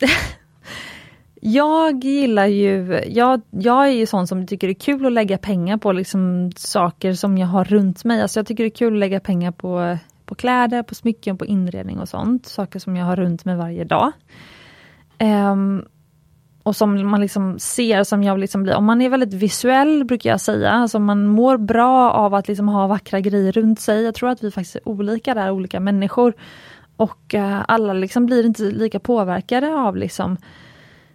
jag 1.40 2.04
gillar 2.04 2.46
ju, 2.46 3.00
jag, 3.08 3.40
jag 3.50 3.86
är 3.86 3.92
ju 3.92 4.06
sån 4.06 4.26
som 4.26 4.46
tycker 4.46 4.66
det 4.66 4.72
är 4.72 4.80
kul 4.80 5.06
att 5.06 5.12
lägga 5.12 5.38
pengar 5.38 5.76
på 5.76 5.92
liksom 5.92 6.52
saker 6.56 7.12
som 7.12 7.38
jag 7.38 7.46
har 7.46 7.64
runt 7.64 8.04
mig. 8.04 8.22
Alltså 8.22 8.38
jag 8.38 8.46
tycker 8.46 8.64
det 8.64 8.68
är 8.68 8.78
kul 8.78 8.94
att 8.94 9.00
lägga 9.00 9.20
pengar 9.20 9.50
på 9.50 9.98
på 10.28 10.34
kläder, 10.34 10.82
på 10.82 10.94
smycken, 10.94 11.38
på 11.38 11.46
inredning 11.46 11.98
och 11.98 12.08
sånt. 12.08 12.46
Saker 12.46 12.78
som 12.78 12.96
jag 12.96 13.06
har 13.06 13.16
runt 13.16 13.44
mig 13.44 13.56
varje 13.56 13.84
dag. 13.84 14.12
Um, 15.20 15.84
och 16.62 16.76
som 16.76 17.10
man 17.10 17.20
liksom 17.20 17.58
ser, 17.58 18.04
som 18.04 18.22
jag 18.22 18.38
liksom 18.38 18.62
blir, 18.62 18.74
om 18.74 18.84
man 18.84 19.00
är 19.00 19.08
väldigt 19.08 19.34
visuell 19.34 20.04
brukar 20.04 20.30
jag 20.30 20.40
säga, 20.40 20.70
alltså 20.70 20.98
man 20.98 21.26
mår 21.26 21.56
bra 21.56 22.10
av 22.10 22.34
att 22.34 22.48
liksom 22.48 22.68
ha 22.68 22.86
vackra 22.86 23.20
grejer 23.20 23.52
runt 23.52 23.80
sig. 23.80 24.02
Jag 24.02 24.14
tror 24.14 24.28
att 24.30 24.44
vi 24.44 24.50
faktiskt 24.50 24.76
är 24.76 24.88
olika 24.88 25.34
där, 25.34 25.50
olika 25.50 25.80
människor. 25.80 26.34
Och 26.96 27.34
uh, 27.34 27.64
alla 27.68 27.92
liksom 27.92 28.26
blir 28.26 28.46
inte 28.46 28.62
lika 28.62 29.00
påverkade 29.00 29.74
av 29.74 29.96
liksom 29.96 30.36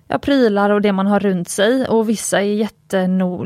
ja, 0.08 0.20
prylar 0.20 0.70
och 0.70 0.82
det 0.82 0.92
man 0.92 1.08
har 1.08 1.20
runt 1.20 1.50
sig 1.50 1.88
och 1.88 2.10
vissa 2.10 2.42
är 2.42 2.54
jätteno 2.54 3.46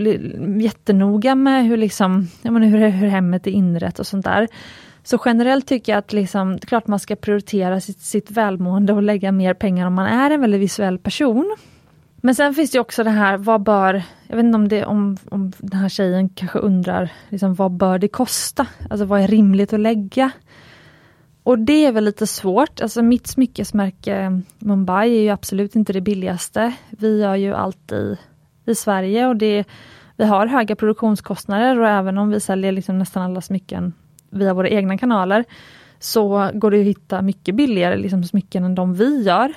jättenoga 0.59 1.35
med 1.35 1.65
hur, 1.65 1.77
liksom, 1.77 2.27
menar, 2.41 2.67
hur, 2.67 2.87
hur 2.89 3.07
hemmet 3.07 3.47
är 3.47 3.51
inrett 3.51 3.99
och 3.99 4.07
sånt 4.07 4.25
där. 4.25 4.47
Så 5.07 5.19
generellt 5.25 5.67
tycker 5.67 5.91
jag 5.91 5.99
att 5.99 6.13
liksom, 6.13 6.59
klart 6.59 6.87
man 6.87 6.99
ska 6.99 7.15
prioritera 7.15 7.81
sitt, 7.81 7.99
sitt 7.99 8.31
välmående 8.31 8.93
och 8.93 9.03
lägga 9.03 9.31
mer 9.31 9.53
pengar 9.53 9.87
om 9.87 9.93
man 9.93 10.05
är 10.05 10.31
en 10.31 10.41
väldigt 10.41 10.61
visuell 10.61 10.99
person. 10.99 11.57
Men 12.15 12.35
sen 12.35 12.53
finns 12.53 12.71
det 12.71 12.79
också 12.79 13.03
det 13.03 13.09
här, 13.09 13.37
vad 13.37 13.63
bör, 13.63 14.03
jag 14.27 14.35
vet 14.35 14.45
inte 14.45 14.55
om, 14.55 14.67
det, 14.67 14.85
om, 14.85 15.17
om 15.29 15.51
den 15.57 15.79
här 15.79 15.89
tjejen 15.89 16.29
kanske 16.29 16.59
undrar, 16.59 17.09
liksom, 17.29 17.53
vad 17.53 17.71
bör 17.71 17.99
det 17.99 18.07
kosta? 18.07 18.67
Alltså 18.89 19.05
vad 19.05 19.21
är 19.21 19.27
rimligt 19.27 19.73
att 19.73 19.79
lägga? 19.79 20.31
Och 21.43 21.59
det 21.59 21.85
är 21.85 21.91
väl 21.91 22.05
lite 22.05 22.27
svårt, 22.27 22.81
alltså 22.81 23.01
mitt 23.01 23.27
smyckesmärke 23.27 24.41
Mumbai 24.59 25.17
är 25.17 25.21
ju 25.21 25.29
absolut 25.29 25.75
inte 25.75 25.93
det 25.93 26.01
billigaste. 26.01 26.73
Vi 26.89 27.21
gör 27.21 27.35
ju 27.35 27.53
allt 27.53 27.91
i, 27.91 28.17
i 28.65 28.75
Sverige 28.75 29.27
och 29.27 29.35
det, 29.35 29.63
vi 30.15 30.25
har 30.25 30.47
höga 30.47 30.75
produktionskostnader 30.75 31.79
och 31.79 31.87
även 31.87 32.17
om 32.17 32.29
vi 32.29 32.39
säljer 32.39 32.71
liksom 32.71 32.99
nästan 32.99 33.23
alla 33.23 33.41
smycken 33.41 33.93
via 34.29 34.53
våra 34.53 34.69
egna 34.69 34.97
kanaler, 34.97 35.45
så 35.99 36.51
går 36.53 36.71
det 36.71 36.79
att 36.79 36.85
hitta 36.85 37.21
mycket 37.21 37.55
billigare 37.55 37.97
liksom, 37.97 38.23
smycken 38.23 38.63
än 38.63 38.75
de 38.75 38.93
vi 38.93 39.23
gör. 39.23 39.53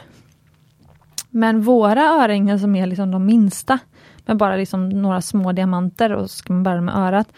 Men 1.30 1.62
våra 1.62 2.02
örhängen 2.02 2.60
som 2.60 2.76
är 2.76 2.86
liksom 2.86 3.10
de 3.10 3.26
minsta, 3.26 3.78
med 4.26 4.36
bara 4.36 4.56
liksom 4.56 4.88
några 4.88 5.20
små 5.20 5.52
diamanter 5.52 6.12
och 6.12 6.30
ska 6.30 6.52
man 6.52 6.62
bära 6.62 6.80
med 6.80 6.96
örat, 6.96 7.32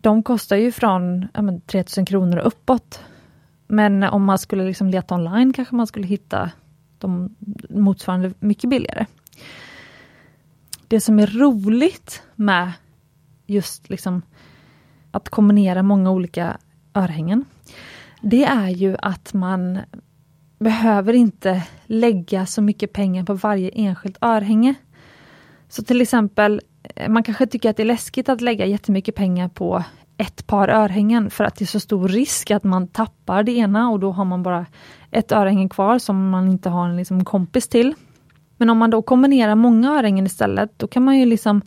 de 0.00 0.22
kostar 0.22 0.56
ju 0.56 0.72
från 0.72 1.28
ja, 1.34 1.42
men, 1.42 1.60
3000 1.60 2.06
kronor 2.06 2.38
och 2.38 2.46
uppåt. 2.46 3.00
Men 3.66 4.02
om 4.02 4.24
man 4.24 4.38
skulle 4.38 4.64
liksom 4.64 4.90
leta 4.90 5.14
online 5.14 5.52
kanske 5.52 5.74
man 5.74 5.86
skulle 5.86 6.06
hitta 6.06 6.50
de 6.98 7.36
motsvarande 7.70 8.32
mycket 8.38 8.70
billigare. 8.70 9.06
Det 10.88 11.00
som 11.00 11.18
är 11.18 11.26
roligt 11.26 12.22
med 12.34 12.72
just 13.46 13.90
liksom 13.90 14.22
att 15.14 15.28
kombinera 15.28 15.82
många 15.82 16.10
olika 16.10 16.56
örhängen, 16.94 17.44
det 18.20 18.44
är 18.44 18.68
ju 18.68 18.96
att 19.02 19.34
man 19.34 19.78
behöver 20.58 21.12
inte 21.12 21.62
lägga 21.86 22.46
så 22.46 22.62
mycket 22.62 22.92
pengar 22.92 23.24
på 23.24 23.34
varje 23.34 23.70
enskilt 23.74 24.18
örhänge. 24.20 24.74
Så 25.68 25.84
till 25.84 26.00
exempel, 26.00 26.60
eh, 26.94 27.08
man 27.08 27.22
kanske 27.22 27.46
tycker 27.46 27.70
att 27.70 27.76
det 27.76 27.82
är 27.82 27.86
läskigt 27.86 28.28
att 28.28 28.40
lägga 28.40 28.66
jättemycket 28.66 29.14
pengar 29.14 29.48
på 29.48 29.84
ett 30.16 30.46
par 30.46 30.68
örhängen 30.68 31.30
för 31.30 31.44
att 31.44 31.56
det 31.56 31.64
är 31.64 31.66
så 31.66 31.80
stor 31.80 32.08
risk 32.08 32.50
att 32.50 32.64
man 32.64 32.88
tappar 32.88 33.42
det 33.42 33.52
ena 33.52 33.90
och 33.90 34.00
då 34.00 34.12
har 34.12 34.24
man 34.24 34.42
bara 34.42 34.66
ett 35.10 35.32
örhänge 35.32 35.68
kvar 35.68 35.98
som 35.98 36.30
man 36.30 36.48
inte 36.48 36.68
har 36.68 36.88
en 36.88 36.96
liksom 36.96 37.24
kompis 37.24 37.68
till. 37.68 37.94
Men 38.56 38.70
om 38.70 38.78
man 38.78 38.90
då 38.90 39.02
kombinerar 39.02 39.54
många 39.54 39.98
örhängen 39.98 40.26
istället, 40.26 40.78
då 40.78 40.86
kan 40.86 41.04
man 41.04 41.18
ju 41.18 41.26
liksom 41.26 41.62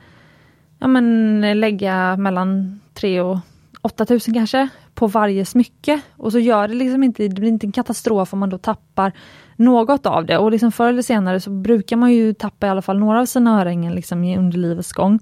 ja, 0.79 0.87
men, 0.87 1.41
lägga 1.59 2.17
mellan 2.17 2.79
3 2.97 3.21
och 3.21 3.37
8000 3.81 4.33
kanske 4.33 4.69
på 4.93 5.07
varje 5.07 5.45
smycke. 5.45 6.01
Och 6.17 6.31
så 6.31 6.39
gör 6.39 6.67
det 6.67 6.73
liksom 6.73 7.03
inte, 7.03 7.27
det 7.27 7.41
blir 7.41 7.49
inte 7.49 7.67
en 7.67 7.71
katastrof 7.71 8.33
om 8.33 8.39
man 8.39 8.49
då 8.49 8.57
tappar 8.57 9.13
något 9.55 10.05
av 10.05 10.25
det. 10.25 10.37
Och 10.37 10.51
liksom 10.51 10.71
förr 10.71 10.89
eller 10.89 11.01
senare 11.01 11.39
så 11.39 11.49
brukar 11.49 11.97
man 11.97 12.13
ju 12.13 12.33
tappa 12.33 12.67
i 12.67 12.69
alla 12.69 12.81
fall 12.81 12.99
några 12.99 13.21
av 13.21 13.25
sina 13.25 13.61
örhängen 13.61 13.95
liksom 13.95 14.23
under 14.23 14.57
livets 14.57 14.93
gång. 14.93 15.19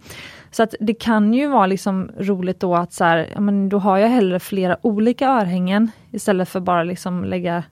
Så 0.52 0.64
att 0.64 0.76
det 0.80 0.94
kan 0.94 1.34
ju 1.34 1.48
vara 1.48 1.66
liksom 1.66 2.12
roligt 2.20 2.60
då 2.60 2.76
att 2.76 2.94
så 2.94 3.04
här, 3.04 3.30
ja, 3.34 3.40
men 3.40 3.70
då 3.70 3.80
har 3.80 3.98
jag 3.98 4.10
hellre 4.10 4.40
flera 4.40 4.78
olika 4.82 5.28
örhängen 5.28 5.92
istället 6.12 6.50
för 6.50 6.60
bara 6.60 6.84
liksom 6.84 7.24
lägga 7.24 7.64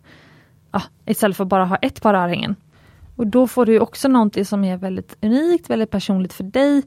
ja, 0.71 0.81
istället 1.05 1.37
för 1.37 1.45
bara 1.45 1.65
ha 1.65 1.75
ett 1.75 2.01
par 2.01 2.13
örhängen. 2.13 2.55
Och 3.15 3.27
då 3.27 3.47
får 3.47 3.65
du 3.65 3.79
också 3.79 4.07
någonting 4.07 4.45
som 4.45 4.63
är 4.63 4.77
väldigt 4.77 5.17
unikt, 5.21 5.69
väldigt 5.69 5.91
personligt 5.91 6.33
för 6.33 6.43
dig. 6.43 6.83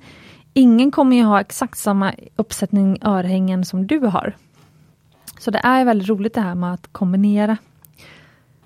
Ingen 0.59 0.91
kommer 0.91 1.17
ju 1.17 1.23
ha 1.23 1.41
exakt 1.41 1.79
samma 1.79 2.13
uppsättning 2.37 2.99
örhängen 3.03 3.65
som 3.65 3.87
du 3.87 3.99
har. 3.99 4.37
Så 5.39 5.51
det 5.51 5.61
är 5.65 5.85
väldigt 5.85 6.09
roligt 6.09 6.35
det 6.35 6.41
här 6.41 6.55
med 6.55 6.73
att 6.73 6.93
kombinera. 6.93 7.57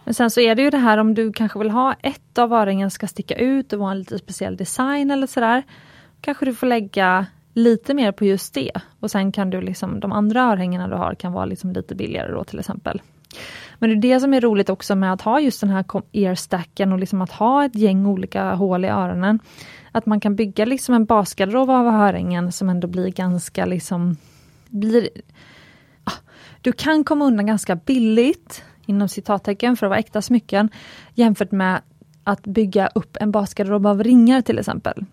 Men 0.05 0.14
sen 0.14 0.30
så 0.30 0.41
är 0.41 0.55
det 0.55 0.62
ju 0.62 0.70
det 0.70 0.78
här 0.78 0.99
om 0.99 1.14
du 1.14 1.32
kanske 1.32 1.59
vill 1.59 1.70
ha 1.70 1.95
ett 2.03 2.38
av 2.38 2.53
örhängen 2.53 2.91
ska 2.91 3.07
sticka 3.07 3.34
ut 3.34 3.72
och 3.72 3.78
vara 3.78 3.91
en 3.91 3.99
lite 3.99 4.18
speciell 4.18 4.57
design 4.57 5.11
eller 5.11 5.26
sådär. 5.26 5.62
Kanske 6.20 6.45
du 6.45 6.55
får 6.55 6.66
lägga 6.66 7.26
lite 7.55 7.95
mer 7.95 8.12
på 8.12 8.24
just 8.24 8.55
det. 8.55 8.72
Och 9.01 9.11
sen 9.11 9.32
kan 9.32 9.51
du 9.51 9.61
liksom, 9.61 10.01
de 10.01 10.12
andra 10.12 10.43
örhängena 10.43 10.88
du 10.88 10.95
har 10.95 11.14
kan 11.14 11.32
vara 11.32 11.45
liksom 11.45 11.72
lite 11.72 11.95
billigare 11.95 12.32
då 12.32 12.45
till 12.45 12.59
exempel. 12.59 13.03
Men 13.78 13.91
det 13.91 14.09
är 14.09 14.14
det 14.14 14.20
som 14.20 14.34
är 14.34 14.41
roligt 14.41 14.70
också 14.70 14.95
med 14.95 15.12
att 15.12 15.22
ha 15.22 15.41
just 15.41 15.61
den 15.61 15.70
här 15.70 15.84
earstacken 16.12 16.93
och 16.93 16.99
liksom 16.99 17.22
att 17.22 17.32
ha 17.32 17.64
ett 17.64 17.74
gäng 17.74 18.07
olika 18.07 18.55
hål 18.55 18.84
i 18.84 18.88
öronen. 18.88 19.38
Att 19.93 20.07
man 20.07 20.20
kan 20.20 20.36
bygga 20.36 20.64
liksom 20.64 20.95
en 20.95 21.05
basgarderob 21.05 21.70
av 21.70 21.86
örhängen 21.86 22.53
som 22.53 22.68
ändå 22.68 22.88
blir 22.88 23.09
ganska 23.09 23.64
liksom 23.64 24.16
blir, 24.68 25.09
ah, 26.05 26.18
Du 26.61 26.72
kan 26.72 27.05
komma 27.05 27.24
undan 27.24 27.47
ganska 27.47 27.76
billigt 27.76 28.64
inom 28.86 29.09
citattecken 29.09 29.76
för 29.76 29.86
att 29.86 29.91
vara 29.91 29.99
äkta 29.99 30.22
smycken 30.22 30.68
jämfört 31.14 31.53
med 31.53 31.80
att 32.24 32.43
bygga 32.43 32.86
upp 32.86 33.16
en 33.20 33.30
basgarderob 33.30 33.86
av 33.86 34.03
ringar 34.03 34.43
till 34.43 34.59
exempel. 34.59 35.05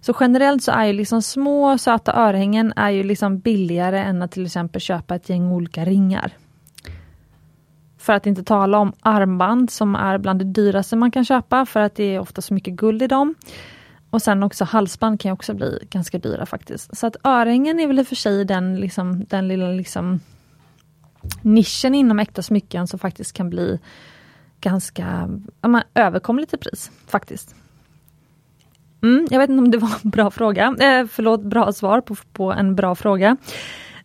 Så 0.00 0.14
generellt 0.20 0.62
så 0.62 0.72
är 0.72 0.84
ju 0.84 0.92
liksom 0.92 1.22
små 1.22 1.78
söta 1.78 2.12
örhängen 2.12 2.72
är 2.76 2.90
ju 2.90 3.02
liksom 3.02 3.38
billigare 3.38 3.98
än 3.98 4.22
att 4.22 4.32
till 4.32 4.46
exempel 4.46 4.80
köpa 4.80 5.14
ett 5.14 5.28
gäng 5.28 5.52
olika 5.52 5.84
ringar. 5.84 6.32
För 7.98 8.12
att 8.12 8.26
inte 8.26 8.44
tala 8.44 8.78
om 8.78 8.92
armband 9.00 9.70
som 9.70 9.94
är 9.94 10.18
bland 10.18 10.38
det 10.38 10.44
dyraste 10.44 10.96
man 10.96 11.10
kan 11.10 11.24
köpa 11.24 11.66
för 11.66 11.80
att 11.80 11.94
det 11.94 12.04
är 12.04 12.20
ofta 12.20 12.42
så 12.42 12.54
mycket 12.54 12.74
guld 12.74 13.02
i 13.02 13.06
dem. 13.06 13.34
Och 14.10 14.22
sen 14.22 14.42
också 14.42 14.64
halsband 14.64 15.20
kan 15.20 15.32
också 15.32 15.54
bli 15.54 15.78
ganska 15.90 16.18
dyra 16.18 16.46
faktiskt. 16.46 16.96
Så 16.96 17.06
att 17.06 17.16
örhängen 17.24 17.80
är 17.80 17.86
väl 17.86 17.98
i 17.98 18.02
och 18.02 18.06
för 18.06 18.16
sig 18.16 18.44
den, 18.44 18.80
liksom, 18.80 19.24
den 19.24 19.48
lilla 19.48 19.68
liksom, 19.68 20.20
nischen 21.42 21.94
inom 21.94 22.18
äkta 22.18 22.42
smycken 22.42 22.86
som 22.86 22.98
faktiskt 22.98 23.32
kan 23.32 23.50
bli 23.50 23.78
ganska 24.60 25.28
ja, 25.60 25.82
överkomligt 25.94 26.54
i 26.54 26.56
pris 26.56 26.90
faktiskt. 27.06 27.54
Mm, 29.02 29.26
jag 29.30 29.38
vet 29.38 29.50
inte 29.50 29.62
om 29.62 29.70
det 29.70 29.78
var 29.78 29.90
en 30.04 30.10
bra 30.10 30.30
fråga, 30.30 30.76
eh, 30.80 31.06
förlåt, 31.06 31.42
bra 31.42 31.72
svar 31.72 32.00
på, 32.00 32.16
på 32.32 32.52
en 32.52 32.74
bra 32.74 32.94
fråga. 32.94 33.36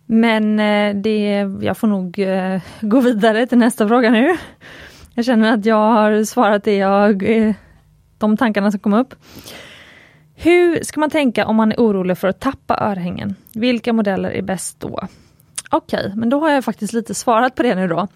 Men 0.06 0.60
eh, 0.60 0.96
det, 0.96 1.50
jag 1.62 1.78
får 1.78 1.88
nog 1.88 2.20
eh, 2.20 2.62
gå 2.82 3.00
vidare 3.00 3.48
till 3.48 3.58
nästa 3.58 3.88
fråga 3.88 4.10
nu. 4.10 4.38
Jag 5.14 5.26
känner 5.26 5.54
att 5.54 5.66
jag 5.66 5.92
har 5.92 6.24
svarat 6.24 6.64
det 6.64 6.78
jag, 6.78 7.38
eh, 7.38 7.56
de 8.18 8.38
tankarna 8.38 8.72
som 8.72 8.80
kom 8.80 8.94
upp. 8.94 9.16
Hur 10.44 10.84
ska 10.84 11.00
man 11.00 11.10
tänka 11.10 11.48
om 11.48 11.56
man 11.56 11.72
är 11.72 11.76
orolig 11.78 12.18
för 12.18 12.28
att 12.28 12.40
tappa 12.40 12.78
örhängen? 12.82 13.36
Vilka 13.54 13.94
modeller 13.94 14.30
är 14.30 14.42
bäst 14.42 14.80
då? 14.80 15.00
Okej, 15.70 16.00
okay, 16.00 16.16
men 16.16 16.30
då 16.30 16.40
har 16.40 16.50
jag 16.50 16.66
faktiskt 16.66 16.94
lite 16.94 17.14
svarat 17.14 17.56
på 17.56 17.64
det 17.64 17.76
nu 17.76 17.88
då. 17.88 18.08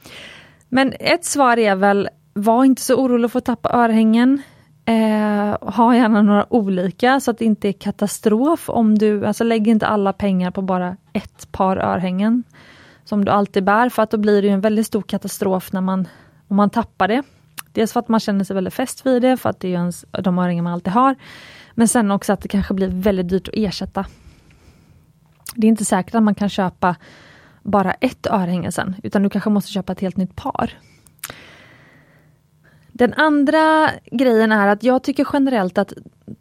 Men 0.70 0.94
ett 1.00 1.26
svar 1.26 1.58
är 1.58 1.76
väl, 1.76 2.10
var 2.34 2.66
inte 2.66 2.82
så 2.82 2.96
orolig 2.96 3.32
för 3.32 3.38
att 3.40 3.46
tappa 3.46 3.70
örhängen. 3.74 4.42
Eh, 4.86 5.74
ha 5.74 5.96
gärna 5.96 6.22
några 6.22 6.54
olika 6.54 7.20
så 7.20 7.32
att 7.32 7.38
det 7.38 7.46
inte 7.46 7.68
är 7.68 7.74
katastrof 7.74 8.70
om 8.70 8.98
du, 8.98 9.26
alltså 9.26 9.44
lägg 9.44 9.68
inte 9.68 9.88
alla 9.88 10.14
pengar 10.14 10.52
på 10.52 10.62
bara 10.62 10.98
ett 11.14 11.52
par 11.52 11.78
örhängen 11.78 12.44
som 13.04 13.26
du 13.26 13.32
alltid 13.32 13.64
bär 13.64 13.90
för 13.90 14.04
att 14.04 14.12
då 14.12 14.18
blir 14.18 14.42
det 14.42 14.50
en 14.50 14.62
väldigt 14.62 14.88
stor 14.88 15.02
katastrof 15.02 15.74
när 15.74 15.82
man, 15.82 16.08
om 16.48 16.56
man 16.56 16.70
tappar 16.70 17.08
det. 17.08 17.24
Dels 17.72 17.94
för 17.94 18.00
att 18.00 18.08
man 18.08 18.20
känner 18.20 18.44
sig 18.44 18.54
väldigt 18.54 18.74
fäst 18.74 19.06
vid 19.06 19.22
det 19.22 19.38
för 19.38 19.50
att 19.50 19.60
det 19.60 19.68
är 19.68 19.74
ens, 19.74 20.06
de 20.12 20.40
örhängen 20.40 20.64
man 20.64 20.74
alltid 20.74 20.94
har. 20.94 21.16
Men 21.80 21.88
sen 21.88 22.12
också 22.12 22.34
att 22.34 22.42
det 22.42 22.48
kanske 22.48 22.74
blir 22.74 22.88
väldigt 22.88 23.30
dyrt 23.30 23.48
att 23.48 23.54
ersätta. 23.54 24.06
Det 25.56 25.68
är 25.68 25.70
inte 25.70 25.86
säkert 25.86 26.16
att 26.16 26.24
man 26.24 26.36
kan 26.36 26.50
köpa 26.50 26.96
bara 27.64 27.94
ett 27.94 28.28
örhänge 28.28 28.72
sen, 28.72 28.96
utan 29.04 29.24
du 29.24 29.30
kanske 29.30 29.50
måste 29.50 29.72
köpa 29.72 29.92
ett 29.92 30.00
helt 30.00 30.18
nytt 30.18 30.36
par. 30.36 30.74
Den 32.92 33.14
andra 33.14 33.90
grejen 34.12 34.52
är 34.52 34.68
att 34.68 34.84
jag 34.84 35.04
tycker 35.04 35.28
generellt 35.34 35.78
att 35.78 35.94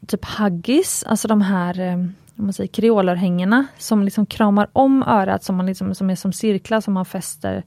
typ 0.07 0.25
Huggies, 0.25 1.05
alltså 1.05 1.29
de 1.29 1.43
här 1.43 1.81
eh, 1.81 1.95
om 2.37 2.45
man 2.45 2.53
säger, 2.53 2.69
kreolörhängena 2.69 3.67
som 3.79 4.03
liksom 4.03 4.27
kramar 4.27 4.69
om 4.73 5.03
örat 5.03 5.45
som, 5.45 5.57
man 5.57 5.67
liksom, 5.67 5.95
som 5.95 6.11
är 6.11 6.17
som 6.17 6.33
cirklar 6.33 6.81
som 6.81 6.95
man 6.95 7.05
fäster 7.05 7.63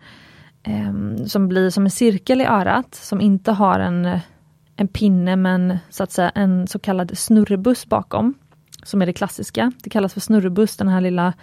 eh, 0.64 1.26
som 1.26 1.48
blir 1.48 1.70
som 1.70 1.86
en 1.86 1.92
cirkel 1.92 2.42
i 2.42 2.46
örat 2.46 2.96
som 2.96 3.22
inte 3.22 3.52
har 3.52 3.80
en, 3.80 4.20
en 4.80 4.88
pinne 4.88 5.36
med 5.36 5.56
en 5.56 5.78
så 5.90 6.04
att 6.04 6.12
säga 6.12 6.30
en 6.30 6.68
så 6.68 6.80
kallad 6.80 7.18
snurrebuss 7.18 7.86
bakom. 7.86 8.34
Som 8.84 9.02
är 9.02 9.06
det 9.06 9.14
klassiska. 9.14 9.72
Det 9.84 9.90
kallas 9.90 10.14
för 10.14 10.22
snurrebuss, 10.22 10.78
den 10.78 10.88
här 10.88 11.02
lilla 11.02 11.34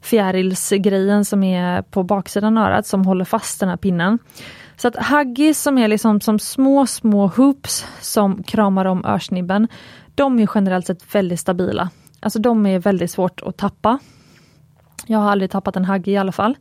fjärilsgrejen 0.00 1.24
som 1.24 1.42
är 1.42 1.82
på 1.82 2.02
baksidan 2.02 2.58
av 2.58 2.64
örat 2.64 2.86
som 2.86 3.06
håller 3.06 3.24
fast 3.24 3.60
den 3.60 3.68
här 3.68 3.76
pinnen. 3.76 4.18
Så 4.76 4.88
att 4.88 5.06
huggies 5.06 5.62
som 5.62 5.78
är 5.78 5.88
liksom 5.88 6.20
som 6.20 6.38
små, 6.38 6.86
små 6.86 7.26
hoops 7.26 7.86
som 8.00 8.42
kramar 8.42 8.84
om 8.84 9.04
örsnibben, 9.04 9.68
de 10.14 10.38
är 10.38 10.48
generellt 10.54 10.86
sett 10.86 11.14
väldigt 11.14 11.40
stabila. 11.40 11.90
Alltså 12.20 12.38
de 12.38 12.66
är 12.66 12.78
väldigt 12.78 13.10
svårt 13.10 13.42
att 13.42 13.56
tappa. 13.56 13.98
Jag 15.06 15.18
har 15.18 15.30
aldrig 15.30 15.50
tappat 15.50 15.76
en 15.76 15.84
huggy 15.84 16.12
i 16.12 16.16
alla 16.16 16.32
fall. 16.32 16.56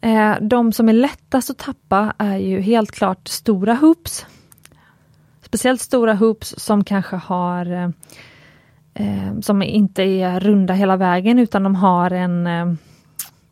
Eh, 0.00 0.34
de 0.40 0.72
som 0.72 0.88
är 0.88 0.92
lättast 0.92 1.50
att 1.50 1.58
tappa 1.58 2.14
är 2.18 2.36
ju 2.36 2.60
helt 2.60 2.92
klart 2.92 3.28
stora 3.28 3.74
hoops. 3.74 4.26
Speciellt 5.54 5.80
stora 5.80 6.14
hoops 6.14 6.54
som 6.58 6.84
kanske 6.84 7.16
har 7.16 7.72
eh, 7.72 7.88
eh, 8.94 9.40
som 9.40 9.62
inte 9.62 10.02
är 10.02 10.40
runda 10.40 10.74
hela 10.74 10.96
vägen 10.96 11.38
utan 11.38 11.62
de 11.62 11.74
har 11.74 12.10
en 12.10 12.46
eh, 12.46 12.66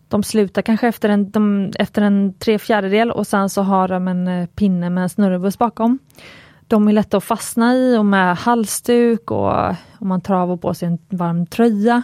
de 0.08 0.22
slutar 0.22 0.62
kanske 0.62 0.88
efter 0.88 1.08
en, 1.08 1.30
de, 1.30 1.72
efter 1.78 2.02
en 2.02 2.34
tre 2.38 2.58
fjärdedel 2.58 3.10
och 3.10 3.26
sen 3.26 3.48
så 3.48 3.62
har 3.62 3.88
de 3.88 4.08
en 4.08 4.28
eh, 4.28 4.46
pinne 4.46 4.90
med 4.90 5.02
en 5.02 5.08
snurrebuss 5.08 5.58
bakom. 5.58 5.98
De 6.66 6.88
är 6.88 6.92
lätta 6.92 7.16
att 7.16 7.24
fastna 7.24 7.74
i 7.74 7.96
och 7.96 8.06
med 8.06 8.36
halsduk 8.36 9.30
och 9.30 9.52
om 9.98 10.08
man 10.08 10.20
travar 10.20 10.56
på 10.56 10.74
sig 10.74 10.88
en 10.88 10.98
varm 11.08 11.46
tröja. 11.46 12.02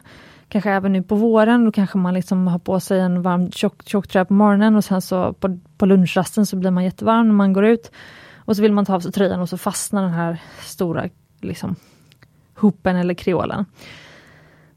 Kanske 0.49 0.71
även 0.71 0.93
nu 0.93 1.03
på 1.03 1.15
våren, 1.15 1.65
då 1.65 1.73
kanske 1.73 1.99
man 1.99 2.15
liksom 2.15 2.47
har 2.47 2.59
på 2.59 2.81
sig 2.81 3.01
en 3.01 3.23
varm 3.23 3.51
tjock, 3.51 3.89
tjock 3.89 4.09
tröja 4.09 4.25
på 4.25 4.35
morgonen 4.35 4.77
och 4.77 4.85
sen 4.85 5.03
så 5.03 5.33
på, 5.33 5.59
på 5.79 5.87
lunchrasten 5.87 6.47
så 6.47 6.57
blir 6.57 6.71
man 6.71 6.85
jättevarm 6.85 7.29
när 7.29 7.35
man 7.35 7.53
går 7.53 7.65
ut. 7.65 7.91
Och 8.49 8.57
så 8.57 8.63
vill 8.63 8.73
man 8.73 8.85
ta 8.85 8.95
av 8.95 9.01
sig 9.01 9.13
tröjan 9.13 9.41
och 9.41 9.49
så 9.49 9.59
fastnar 9.59 10.03
den 10.03 10.13
här 10.13 10.43
stora 10.61 11.09
liksom, 11.41 11.77
hoopen 12.55 12.97
eller 12.97 13.15
kreolen. 13.15 13.65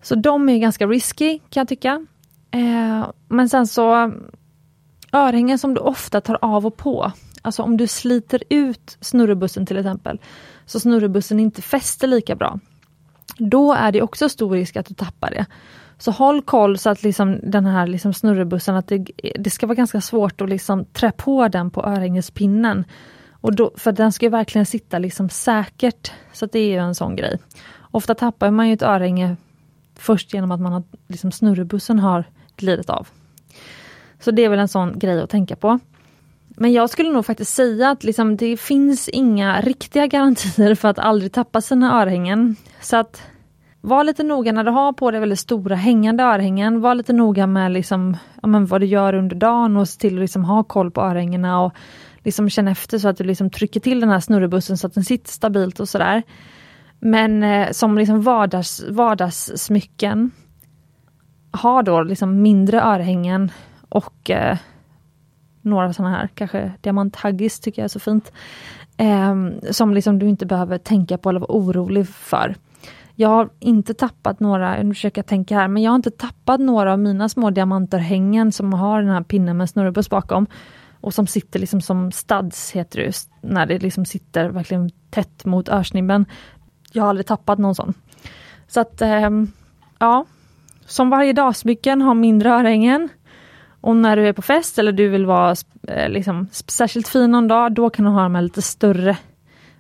Så 0.01 0.15
de 0.15 0.49
är 0.49 0.57
ganska 0.57 0.88
risky 0.88 1.39
kan 1.39 1.61
jag 1.61 1.67
tycka. 1.67 2.05
Eh, 2.51 3.05
men 3.28 3.49
sen 3.49 3.67
så 3.67 4.13
örhängen 5.11 5.59
som 5.59 5.74
du 5.74 5.82
ofta 5.82 6.22
tar 6.22 6.38
av 6.41 6.65
och 6.65 6.78
på. 6.78 7.11
Alltså 7.41 7.63
om 7.63 7.78
du 7.78 7.88
sliter 7.88 8.43
ut 8.49 8.97
snurrebussen 9.01 9.65
till 9.65 9.78
exempel, 9.78 10.19
så 10.65 10.80
snurrebussen 10.80 11.39
inte 11.39 11.61
fäster 11.61 12.07
lika 12.07 12.36
bra. 12.36 12.59
Då 13.38 13.74
är 13.74 13.91
det 13.91 14.01
också 14.01 14.30
stor 14.30 14.51
risk 14.51 14.76
att 14.76 14.86
du 14.86 14.93
tappar 14.93 15.32
det. 15.32 15.45
Så 15.97 16.11
håll 16.11 16.41
koll 16.41 16.78
så 16.78 16.89
att 16.89 17.03
liksom 17.03 17.39
den 17.43 17.65
här 17.65 17.88
liksom 17.88 18.13
snurrebussen, 18.13 18.76
att 18.76 18.88
det, 18.88 19.05
det 19.39 19.49
ska 19.49 19.67
vara 19.67 19.76
ganska 19.76 20.01
svårt 20.01 20.41
att 20.41 20.49
liksom 20.49 20.86
trä 20.86 21.11
på 21.11 21.47
den 21.47 21.72
på 21.72 21.86
örhängespinnen. 21.86 22.86
Och 23.41 23.55
då, 23.55 23.71
för 23.75 23.91
den 23.91 24.11
ska 24.11 24.29
verkligen 24.29 24.65
sitta 24.65 24.99
liksom 24.99 25.29
säkert. 25.29 26.11
Så 26.33 26.45
det 26.45 26.59
är 26.59 26.79
en 26.79 26.95
sån 26.95 27.15
grej. 27.15 27.39
Ofta 27.91 28.15
tappar 28.15 28.51
man 28.51 28.67
ju 28.67 28.73
ett 28.73 28.81
örhänge 28.81 29.35
först 29.95 30.33
genom 30.33 30.51
att 30.51 30.61
man 30.61 30.73
har, 30.73 30.83
liksom 31.07 31.31
snurrebussen 31.31 31.99
har 31.99 32.23
glidit 32.55 32.89
av. 32.89 33.07
Så 34.19 34.31
det 34.31 34.45
är 34.45 34.49
väl 34.49 34.59
en 34.59 34.67
sån 34.67 34.99
grej 34.99 35.21
att 35.21 35.29
tänka 35.29 35.55
på. 35.55 35.79
Men 36.47 36.73
jag 36.73 36.89
skulle 36.89 37.11
nog 37.11 37.25
faktiskt 37.25 37.53
säga 37.53 37.89
att 37.89 38.03
liksom, 38.03 38.37
det 38.37 38.57
finns 38.57 39.09
inga 39.09 39.61
riktiga 39.61 40.07
garantier 40.07 40.75
för 40.75 40.87
att 40.87 40.99
aldrig 40.99 41.31
tappa 41.31 41.61
sina 41.61 42.01
örhängen. 42.01 42.55
Så 42.81 42.97
att 42.97 43.23
var 43.81 44.03
lite 44.03 44.23
noga 44.23 44.51
när 44.51 44.63
du 44.63 44.71
har 44.71 44.93
på 44.93 45.11
dig 45.11 45.19
väldigt 45.19 45.39
stora 45.39 45.75
hängande 45.75 46.23
örhängen. 46.23 46.81
Var 46.81 46.95
lite 46.95 47.13
noga 47.13 47.47
med 47.47 47.71
liksom, 47.71 48.17
ja, 48.41 48.47
men 48.47 48.65
vad 48.65 48.81
du 48.81 48.87
gör 48.87 49.13
under 49.13 49.35
dagen 49.35 49.77
och 49.77 49.89
se 49.89 49.99
till 49.99 50.13
att 50.13 50.21
liksom 50.21 50.45
ha 50.45 50.63
koll 50.63 50.91
på 50.91 51.01
örhängena 51.01 51.61
och 51.61 51.73
liksom 52.24 52.49
känna 52.49 52.72
efter 52.72 52.97
så 52.97 53.07
att 53.07 53.17
du 53.17 53.24
liksom 53.24 53.49
trycker 53.49 53.80
till 53.80 53.99
den 53.99 54.09
här 54.09 54.19
snurrebussen 54.19 54.78
så 54.78 54.88
att 54.88 54.93
den 54.93 55.03
sitter 55.03 55.32
stabilt 55.32 55.80
och 55.80 55.89
sådär. 55.89 56.24
Men 56.99 57.43
eh, 57.43 57.72
som 57.72 57.97
liksom 57.97 58.22
vardags, 58.22 58.84
vardagssmycken 58.89 60.32
har 61.51 61.84
då 61.84 62.03
liksom 62.03 62.41
mindre 62.41 62.82
örhängen 62.82 63.51
och 63.89 64.30
eh, 64.30 64.57
några 65.61 65.93
sådana 65.93 66.17
här, 66.17 66.30
kanske 66.36 66.72
diamanthaggis 66.82 67.59
tycker 67.59 67.82
jag 67.82 67.86
är 67.86 67.89
så 67.89 67.99
fint. 67.99 68.32
Eh, 68.97 69.36
som 69.72 69.93
liksom 69.93 70.19
du 70.19 70.30
inte 70.30 70.45
behöver 70.45 70.78
tänka 70.78 71.17
på 71.17 71.30
eller 71.30 71.39
vara 71.39 71.51
orolig 71.51 72.07
för. 72.07 72.55
Jag 73.15 73.30
har 73.30 73.49
inte 73.59 73.93
tappat 73.93 74.39
några, 74.39 74.84
nu 74.84 74.93
försöker 74.93 75.19
jag 75.19 75.26
tänka 75.26 75.55
här, 75.55 75.67
men 75.67 75.84
jag 75.84 75.91
har 75.91 75.95
inte 75.95 76.11
tappat 76.11 76.59
några 76.59 76.93
av 76.93 76.99
mina 76.99 77.30
små 77.30 77.49
diamantörhängen 77.49 78.51
som 78.51 78.74
har 78.74 79.01
den 79.01 79.11
här 79.11 79.24
pinnen 79.24 79.57
med 79.57 79.69
snurrebuss 79.69 80.09
bakom. 80.09 80.47
Och 81.02 81.14
som 81.14 81.28
sitter 81.28 81.60
liksom 81.60 81.82
som 81.82 82.12
studs, 82.12 82.72
heter 82.72 82.99
det 82.99 83.28
när 83.41 83.66
det 83.66 83.80
liksom 83.80 84.06
sitter 84.06 84.49
verkligen 84.49 84.89
tätt 85.10 85.45
mot 85.45 85.70
örsnibben. 85.70 86.26
Jag 86.91 87.04
har 87.04 87.10
aldrig 87.10 87.26
tappat 87.26 87.60
någon 87.60 87.76
sån. 87.76 87.93
Så 88.68 88.80
att, 88.80 89.02
eh, 89.02 89.30
ja. 89.99 90.26
Som 90.86 91.10
varje 91.10 91.34
dagsmycken 91.34 92.02
har 92.02 92.14
mindre 92.14 92.49
örhängen. 92.49 93.10
Och 93.82 93.95
när 93.95 94.18
du 94.18 94.28
är 94.28 94.34
på 94.34 94.41
fest 94.41 94.80
eller 94.80 94.91
du 94.91 95.10
vill 95.10 95.26
vara 95.26 95.56
eh, 95.88 96.10
liksom, 96.10 96.47
särskilt 96.52 97.08
fin 97.08 97.32
någon 97.32 97.47
dag, 97.47 97.74
då 97.74 97.89
kan 97.89 98.06
du 98.06 98.12
ha 98.12 98.24
de 98.24 98.36
här 98.36 98.41
lite 98.41 98.62
större. 98.62 99.18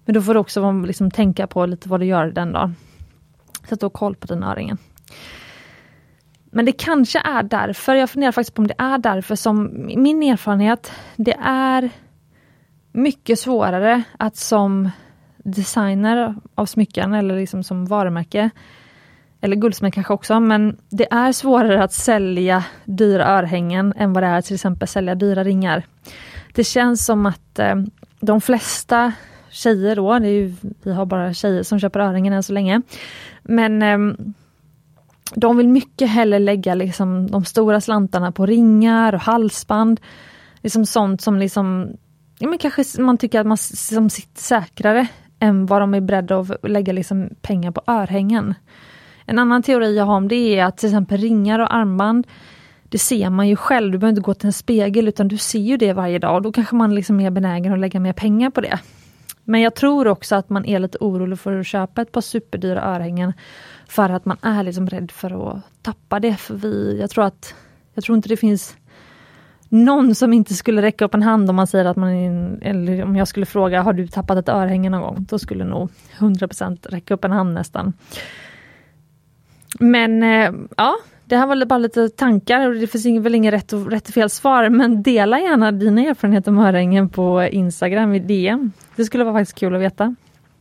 Men 0.05 0.13
då 0.13 0.21
får 0.21 0.33
du 0.33 0.39
också 0.39 0.71
liksom, 0.71 1.11
tänka 1.11 1.47
på 1.47 1.65
lite 1.65 1.89
vad 1.89 1.99
du 1.99 2.05
gör 2.05 2.27
den 2.27 2.51
dagen. 2.51 2.75
Så 3.67 3.73
att 3.73 3.79
du 3.79 3.85
har 3.85 3.89
koll 3.89 4.15
på 4.15 4.27
den 4.27 4.43
örhängen. 4.43 4.77
Men 6.51 6.65
det 6.65 6.71
kanske 6.71 7.19
är 7.19 7.43
därför, 7.43 7.95
jag 7.95 8.09
funderar 8.09 8.31
faktiskt 8.31 8.55
på 8.55 8.61
om 8.61 8.67
det 8.67 8.75
är 8.77 8.97
därför 8.97 9.35
som 9.35 9.69
min 9.97 10.23
erfarenhet, 10.23 10.91
det 11.15 11.37
är 11.43 11.89
mycket 12.91 13.39
svårare 13.39 14.03
att 14.17 14.35
som 14.35 14.89
designer 15.37 16.35
av 16.55 16.65
smycken 16.65 17.13
eller 17.13 17.35
liksom 17.35 17.63
som 17.63 17.85
varumärke, 17.85 18.49
eller 19.41 19.55
guldsmed 19.55 19.93
kanske 19.93 20.13
också, 20.13 20.39
men 20.39 20.77
det 20.89 21.13
är 21.13 21.31
svårare 21.31 21.83
att 21.83 21.93
sälja 21.93 22.65
dyra 22.85 23.25
örhängen 23.25 23.93
än 23.97 24.13
vad 24.13 24.23
det 24.23 24.27
är 24.27 24.37
att 24.37 24.45
till 24.45 24.55
exempel 24.55 24.87
sälja 24.87 25.15
dyra 25.15 25.43
ringar. 25.43 25.83
Det 26.53 26.63
känns 26.63 27.05
som 27.05 27.25
att 27.25 27.59
eh, 27.59 27.75
de 28.19 28.41
flesta 28.41 29.13
tjejer 29.49 29.95
då, 29.95 30.19
det 30.19 30.27
är 30.27 30.31
ju, 30.31 30.55
vi 30.83 30.93
har 30.93 31.05
bara 31.05 31.33
tjejer 31.33 31.63
som 31.63 31.79
köper 31.79 31.99
örhängen 31.99 32.33
än 32.33 32.43
så 32.43 32.53
länge, 32.53 32.81
men 33.43 33.81
eh, 33.81 34.15
de 35.35 35.57
vill 35.57 35.67
mycket 35.67 36.09
hellre 36.09 36.39
lägga 36.39 36.75
liksom 36.75 37.31
de 37.31 37.45
stora 37.45 37.81
slantarna 37.81 38.31
på 38.31 38.45
ringar 38.45 39.13
och 39.13 39.21
halsband. 39.21 39.99
Liksom 40.61 40.85
sånt 40.85 41.21
som 41.21 41.37
liksom, 41.37 41.91
ja 42.39 42.47
men 42.47 42.57
kanske 42.57 43.01
man 43.01 43.17
tycker 43.17 43.39
att 43.39 43.47
man 43.47 43.57
som 43.57 44.09
sitter 44.09 44.41
säkrare 44.41 45.07
än 45.39 45.65
vad 45.65 45.81
de 45.81 45.93
är 45.93 46.01
beredda 46.01 46.39
att 46.39 46.69
lägga 46.69 46.93
liksom 46.93 47.29
pengar 47.41 47.71
på 47.71 47.81
örhängen. 47.87 48.53
En 49.25 49.39
annan 49.39 49.63
teori 49.63 49.97
jag 49.97 50.05
har 50.05 50.15
om 50.15 50.27
det 50.27 50.35
är 50.35 50.65
att 50.65 50.77
till 50.77 50.89
exempel 50.89 51.21
ringar 51.21 51.59
och 51.59 51.75
armband, 51.75 52.27
det 52.83 52.97
ser 52.97 53.29
man 53.29 53.47
ju 53.47 53.55
själv, 53.55 53.91
du 53.91 53.97
behöver 53.97 54.11
inte 54.11 54.21
gå 54.21 54.33
till 54.33 54.45
en 54.45 54.53
spegel 54.53 55.07
utan 55.07 55.27
du 55.27 55.37
ser 55.37 55.59
ju 55.59 55.77
det 55.77 55.93
varje 55.93 56.19
dag 56.19 56.35
och 56.35 56.41
då 56.41 56.51
kanske 56.51 56.75
man 56.75 56.95
liksom 56.95 57.19
är 57.19 57.31
benägen 57.31 57.73
att 57.73 57.79
lägga 57.79 57.99
mer 57.99 58.13
pengar 58.13 58.49
på 58.49 58.61
det. 58.61 58.79
Men 59.43 59.61
jag 59.61 59.75
tror 59.75 60.07
också 60.07 60.35
att 60.35 60.49
man 60.49 60.65
är 60.65 60.79
lite 60.79 60.97
orolig 61.01 61.39
för 61.39 61.59
att 61.59 61.67
köpa 61.67 62.01
ett 62.01 62.11
par 62.11 62.21
superdyra 62.21 62.81
örhängen 62.81 63.33
för 63.91 64.09
att 64.09 64.25
man 64.25 64.37
är 64.41 64.63
liksom 64.63 64.87
rädd 64.87 65.11
för 65.11 65.51
att 65.51 65.57
tappa 65.81 66.19
det. 66.19 66.35
För 66.35 66.55
vi, 66.55 66.97
jag, 66.99 67.09
tror 67.09 67.25
att, 67.25 67.55
jag 67.93 68.03
tror 68.03 68.15
inte 68.15 68.29
det 68.29 68.37
finns 68.37 68.75
någon 69.69 70.15
som 70.15 70.33
inte 70.33 70.53
skulle 70.53 70.81
räcka 70.81 71.05
upp 71.05 71.13
en 71.13 71.23
hand 71.23 71.49
om 71.49 71.55
man 71.55 71.67
säger 71.67 71.85
att 71.85 71.97
man, 71.97 72.11
eller 72.61 73.03
om 73.03 73.15
jag 73.15 73.27
skulle 73.27 73.45
fråga, 73.45 73.81
har 73.81 73.93
du 73.93 74.07
tappat 74.07 74.37
ett 74.37 74.49
örhänge 74.49 74.89
någon 74.89 75.01
gång? 75.01 75.25
Då 75.29 75.39
skulle 75.39 75.63
nog 75.63 75.89
100% 76.17 76.87
räcka 76.89 77.13
upp 77.13 77.25
en 77.25 77.31
hand 77.31 77.53
nästan. 77.53 77.93
Men 79.79 80.23
eh, 80.23 80.51
ja, 80.77 80.95
det 81.25 81.37
här 81.37 81.47
var 81.47 81.65
bara 81.65 81.79
lite 81.79 82.09
tankar 82.09 82.67
och 82.67 82.75
det 82.75 82.87
finns 82.87 83.25
väl 83.25 83.35
inget 83.35 83.53
rätt 83.53 83.73
och, 83.73 83.91
rätt 83.91 84.07
och 84.07 84.13
fel 84.13 84.29
svar, 84.29 84.69
men 84.69 85.03
dela 85.03 85.39
gärna 85.39 85.71
dina 85.71 86.01
erfarenheter 86.01 86.51
om 86.51 86.59
örhängen 86.59 87.09
på 87.09 87.43
Instagram 87.43 88.15
i 88.15 88.19
DM. 88.19 88.71
Det 88.95 89.05
skulle 89.05 89.23
vara 89.23 89.35
faktiskt 89.35 89.59
kul 89.59 89.75
att 89.75 89.81
veta. 89.81 90.15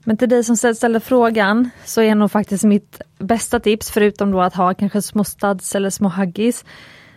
Men 0.04 0.16
till 0.16 0.28
dig 0.28 0.44
som 0.44 0.56
ställer 0.56 1.00
frågan 1.00 1.70
så 1.84 2.02
är 2.02 2.14
nog 2.14 2.30
faktiskt 2.30 2.64
mitt 2.64 3.00
bästa 3.18 3.60
tips, 3.60 3.90
förutom 3.90 4.30
då 4.30 4.40
att 4.40 4.54
ha 4.54 4.74
kanske 4.74 5.02
små 5.02 5.24
studs 5.24 5.74
eller 5.74 5.90
små 5.90 6.08
huggis, 6.08 6.64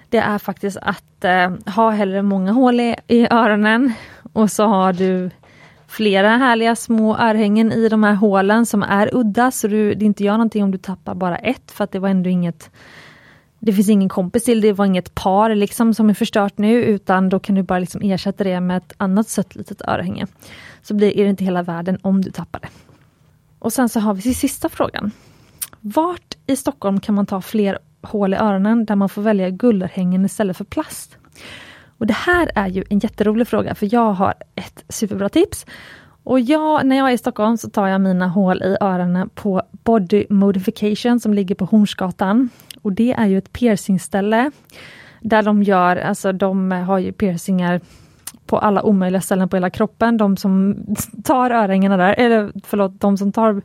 det 0.09 0.17
är 0.17 0.37
faktiskt 0.37 0.77
att 0.81 1.23
eh, 1.23 1.51
ha 1.75 1.89
hellre 1.89 2.21
många 2.21 2.51
hål 2.51 2.79
i, 2.79 2.95
i 3.07 3.27
öronen 3.31 3.93
och 4.33 4.51
så 4.51 4.65
har 4.65 4.93
du 4.93 5.29
flera 5.87 6.29
härliga 6.29 6.75
små 6.75 7.17
örhängen 7.17 7.71
i 7.71 7.89
de 7.89 8.03
här 8.03 8.13
hålen 8.13 8.65
som 8.65 8.83
är 8.83 9.09
udda 9.15 9.51
så 9.51 9.67
du, 9.67 9.93
det 9.93 10.05
inte 10.05 10.23
gör 10.23 10.33
någonting 10.33 10.63
om 10.63 10.71
du 10.71 10.77
tappar 10.77 11.15
bara 11.15 11.37
ett 11.37 11.71
för 11.71 11.83
att 11.83 11.91
det 11.91 11.99
var 11.99 12.09
ändå 12.09 12.29
inget 12.29 12.69
det 13.59 13.73
finns 13.73 13.89
ingen 13.89 14.09
kompis 14.09 14.43
till, 14.43 14.61
det 14.61 14.73
var 14.73 14.85
inget 14.85 15.15
par 15.15 15.55
liksom 15.55 15.93
som 15.93 16.09
är 16.09 16.13
förstört 16.13 16.57
nu 16.57 16.83
utan 16.83 17.29
då 17.29 17.39
kan 17.39 17.55
du 17.55 17.63
bara 17.63 17.79
liksom 17.79 18.01
ersätta 18.03 18.43
det 18.43 18.59
med 18.59 18.77
ett 18.77 18.93
annat 18.97 19.27
sött 19.27 19.55
litet 19.55 19.81
örhänge. 19.81 20.27
Så 20.83 20.93
blir 20.93 21.15
det 21.15 21.29
inte 21.29 21.43
hela 21.43 21.63
världen 21.63 21.97
om 22.01 22.21
du 22.21 22.31
tappar 22.31 22.59
det. 22.59 22.69
Och 23.59 23.73
sen 23.73 23.89
så 23.89 23.99
har 23.99 24.13
vi 24.13 24.33
sista 24.33 24.69
frågan. 24.69 25.11
Vart 25.79 26.37
i 26.47 26.55
Stockholm 26.55 26.99
kan 26.99 27.15
man 27.15 27.25
ta 27.25 27.41
fler 27.41 27.79
hål 28.01 28.33
i 28.33 28.37
öronen 28.37 28.85
där 28.85 28.95
man 28.95 29.09
får 29.09 29.21
välja 29.21 29.49
guldörhängen 29.49 30.25
istället 30.25 30.57
för 30.57 30.63
plast? 30.65 31.17
Och 31.97 32.07
Det 32.07 32.13
här 32.13 32.51
är 32.55 32.67
ju 32.67 32.83
en 32.89 32.99
jätterolig 32.99 33.47
fråga 33.47 33.75
för 33.75 33.93
jag 33.93 34.13
har 34.13 34.33
ett 34.55 34.83
superbra 34.89 35.29
tips. 35.29 35.65
Och 36.23 36.39
jag, 36.39 36.85
när 36.85 36.95
jag 36.95 37.09
är 37.09 37.13
i 37.13 37.17
Stockholm 37.17 37.57
så 37.57 37.69
tar 37.69 37.87
jag 37.87 38.01
mina 38.01 38.27
hål 38.27 38.63
i 38.63 38.77
öronen 38.81 39.29
på 39.29 39.61
Body 39.71 40.25
Modification 40.29 41.19
som 41.19 41.33
ligger 41.33 41.55
på 41.55 41.65
Hornsgatan. 41.65 42.49
Och 42.81 42.93
det 42.93 43.13
är 43.13 43.25
ju 43.25 43.37
ett 43.37 43.53
piercingställe 43.53 44.51
där 45.21 45.43
de 45.43 45.63
gör, 45.63 45.97
alltså 45.97 46.31
de 46.31 46.71
har 46.71 46.99
ju 46.99 47.11
piercingar 47.11 47.81
på 48.45 48.57
alla 48.57 48.83
omöjliga 48.83 49.21
ställen 49.21 49.49
på 49.49 49.55
hela 49.55 49.69
kroppen. 49.69 50.17
De 50.17 50.37
som 50.37 50.85
tar 51.23 51.51
örhängena 51.51 51.97
där, 51.97 52.15
eller 52.17 52.51
förlåt, 52.63 53.01
de 53.01 53.17
som 53.17 53.31
tar 53.31 53.61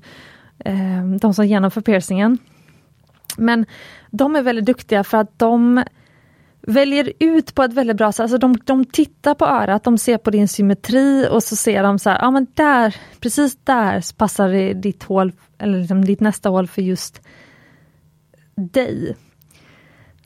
eh, 0.58 1.04
de 1.20 1.34
som 1.34 1.46
genomför 1.46 1.80
piercingen. 1.80 2.38
Men 3.36 3.66
de 4.10 4.36
är 4.36 4.42
väldigt 4.42 4.66
duktiga 4.66 5.04
för 5.04 5.18
att 5.18 5.38
de 5.38 5.84
väljer 6.60 7.12
ut 7.18 7.54
på 7.54 7.62
ett 7.62 7.72
väldigt 7.72 7.96
bra 7.96 8.12
sätt. 8.12 8.20
Alltså 8.20 8.38
de, 8.38 8.56
de 8.64 8.84
tittar 8.84 9.34
på 9.34 9.46
örat, 9.46 9.84
de 9.84 9.98
ser 9.98 10.18
på 10.18 10.30
din 10.30 10.48
symmetri 10.48 11.28
och 11.30 11.42
så 11.42 11.56
ser 11.56 11.82
de 11.82 11.98
så 11.98 12.10
här, 12.10 12.18
ja 12.18 12.30
men 12.30 12.46
där, 12.54 12.96
precis 13.20 13.56
där 13.64 14.16
passar 14.16 14.74
ditt 14.74 15.02
hål, 15.02 15.32
eller 15.58 15.78
liksom 15.78 16.04
ditt 16.04 16.20
nästa 16.20 16.48
hål 16.48 16.66
för 16.66 16.82
just 16.82 17.22
dig. 18.54 19.16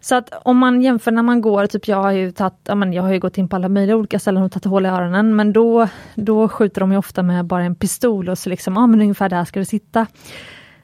Så 0.05 0.15
att 0.15 0.31
om 0.43 0.59
man 0.59 0.83
jämför 0.83 1.11
när 1.11 1.23
man 1.23 1.41
går, 1.41 1.67
typ 1.67 1.89
jag 1.89 1.97
har 1.97 2.13
ju 2.13 2.33
tatt, 2.33 2.61
ja 2.65 2.75
men 2.75 2.93
jag 2.93 3.03
har 3.03 3.13
ju 3.13 3.19
gått 3.19 3.39
in 3.39 3.49
på 3.49 3.57
alla 3.57 3.69
möjliga 3.69 3.97
olika 3.97 4.19
ställen 4.19 4.43
och 4.43 4.53
tagit 4.53 4.65
hål 4.65 4.87
i 4.87 4.89
öronen, 4.89 5.37
men 5.37 5.53
då, 5.53 5.89
då 6.15 6.49
skjuter 6.49 6.81
de 6.81 6.93
ju 6.93 6.99
ofta 6.99 7.23
med 7.23 7.45
bara 7.45 7.65
en 7.65 7.75
pistol 7.75 8.29
och 8.29 8.39
så 8.39 8.51
liksom, 8.51 8.75
ja 8.75 8.87
men 8.87 9.01
ungefär 9.01 9.29
där 9.29 9.45
ska 9.45 9.61
det 9.61 9.67
sitta. 9.67 10.07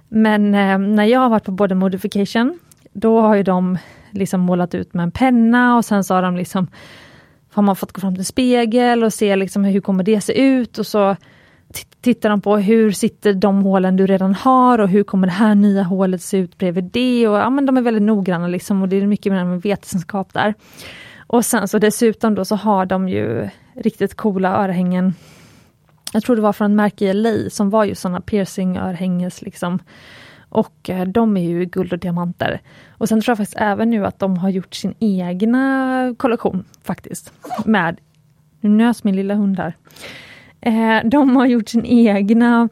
Men 0.08 0.54
eh, 0.54 0.78
när 0.78 1.04
jag 1.04 1.20
har 1.20 1.28
varit 1.28 1.44
på 1.44 1.52
både 1.52 1.74
modification, 1.74 2.58
då 2.92 3.20
har 3.20 3.34
ju 3.34 3.42
de 3.42 3.78
liksom 4.10 4.40
målat 4.40 4.74
ut 4.74 4.94
med 4.94 5.02
en 5.02 5.10
penna 5.10 5.76
och 5.76 5.84
sen 5.84 6.04
så 6.04 6.14
har 6.14 6.22
de 6.22 6.36
liksom 6.36 6.68
har 7.52 7.62
man 7.62 7.76
fått 7.76 7.92
gå 7.92 8.00
fram 8.00 8.14
till 8.14 8.20
en 8.20 8.24
spegel 8.24 9.04
och 9.04 9.12
se 9.12 9.36
liksom 9.36 9.64
hur 9.64 9.80
kommer 9.80 10.04
det 10.04 10.20
se 10.20 10.40
ut 10.40 10.78
och 10.78 10.86
så 10.86 11.16
tittar 12.00 12.30
de 12.30 12.40
på 12.40 12.56
hur 12.56 12.90
sitter 12.90 13.32
de 13.32 13.62
hålen 13.62 13.96
du 13.96 14.06
redan 14.06 14.34
har 14.34 14.78
och 14.78 14.88
hur 14.88 15.04
kommer 15.04 15.26
det 15.26 15.32
här 15.32 15.54
nya 15.54 15.82
hålet 15.82 16.22
se 16.22 16.36
ut 16.36 16.58
bredvid 16.58 16.84
det. 16.84 17.28
Och, 17.28 17.36
ja, 17.36 17.50
men 17.50 17.66
de 17.66 17.76
är 17.76 17.82
väldigt 17.82 18.02
noggranna 18.02 18.46
liksom 18.46 18.82
och 18.82 18.88
det 18.88 18.96
är 18.96 19.06
mycket 19.06 19.32
mer 19.32 19.44
med 19.44 19.62
vetenskap 19.62 20.32
där. 20.32 20.54
Och 21.26 21.44
sen 21.44 21.68
så 21.68 21.78
dessutom 21.78 22.34
då 22.34 22.44
så 22.44 22.56
har 22.56 22.86
de 22.86 23.08
ju 23.08 23.48
riktigt 23.74 24.14
coola 24.14 24.64
örhängen. 24.64 25.14
Jag 26.12 26.22
tror 26.22 26.36
det 26.36 26.42
var 26.42 26.52
från 26.52 26.76
märke 26.76 27.04
i 27.04 27.12
LA 27.12 27.50
som 27.50 27.70
var 27.70 27.84
ju 27.84 27.94
sådana 27.94 28.20
piercing-örhänges 28.20 29.42
liksom. 29.42 29.78
Och 30.48 30.90
eh, 30.90 31.08
de 31.08 31.36
är 31.36 31.48
ju 31.48 31.64
guld 31.64 31.92
och 31.92 31.98
diamanter. 31.98 32.60
Och 32.90 33.08
sen 33.08 33.20
tror 33.20 33.30
jag 33.30 33.38
faktiskt 33.38 33.60
även 33.60 33.90
nu 33.90 34.06
att 34.06 34.18
de 34.18 34.36
har 34.36 34.50
gjort 34.50 34.74
sin 34.74 34.94
egna 34.98 36.14
kollektion 36.18 36.64
faktiskt. 36.82 37.32
Med, 37.64 38.00
nu 38.60 38.70
nös 38.70 39.04
min 39.04 39.16
lilla 39.16 39.34
hund 39.34 39.58
här. 39.58 39.76
Eh, 40.60 41.00
de 41.04 41.36
har 41.36 41.46
gjort 41.46 41.68
sin 41.68 41.86
egna 41.86 42.68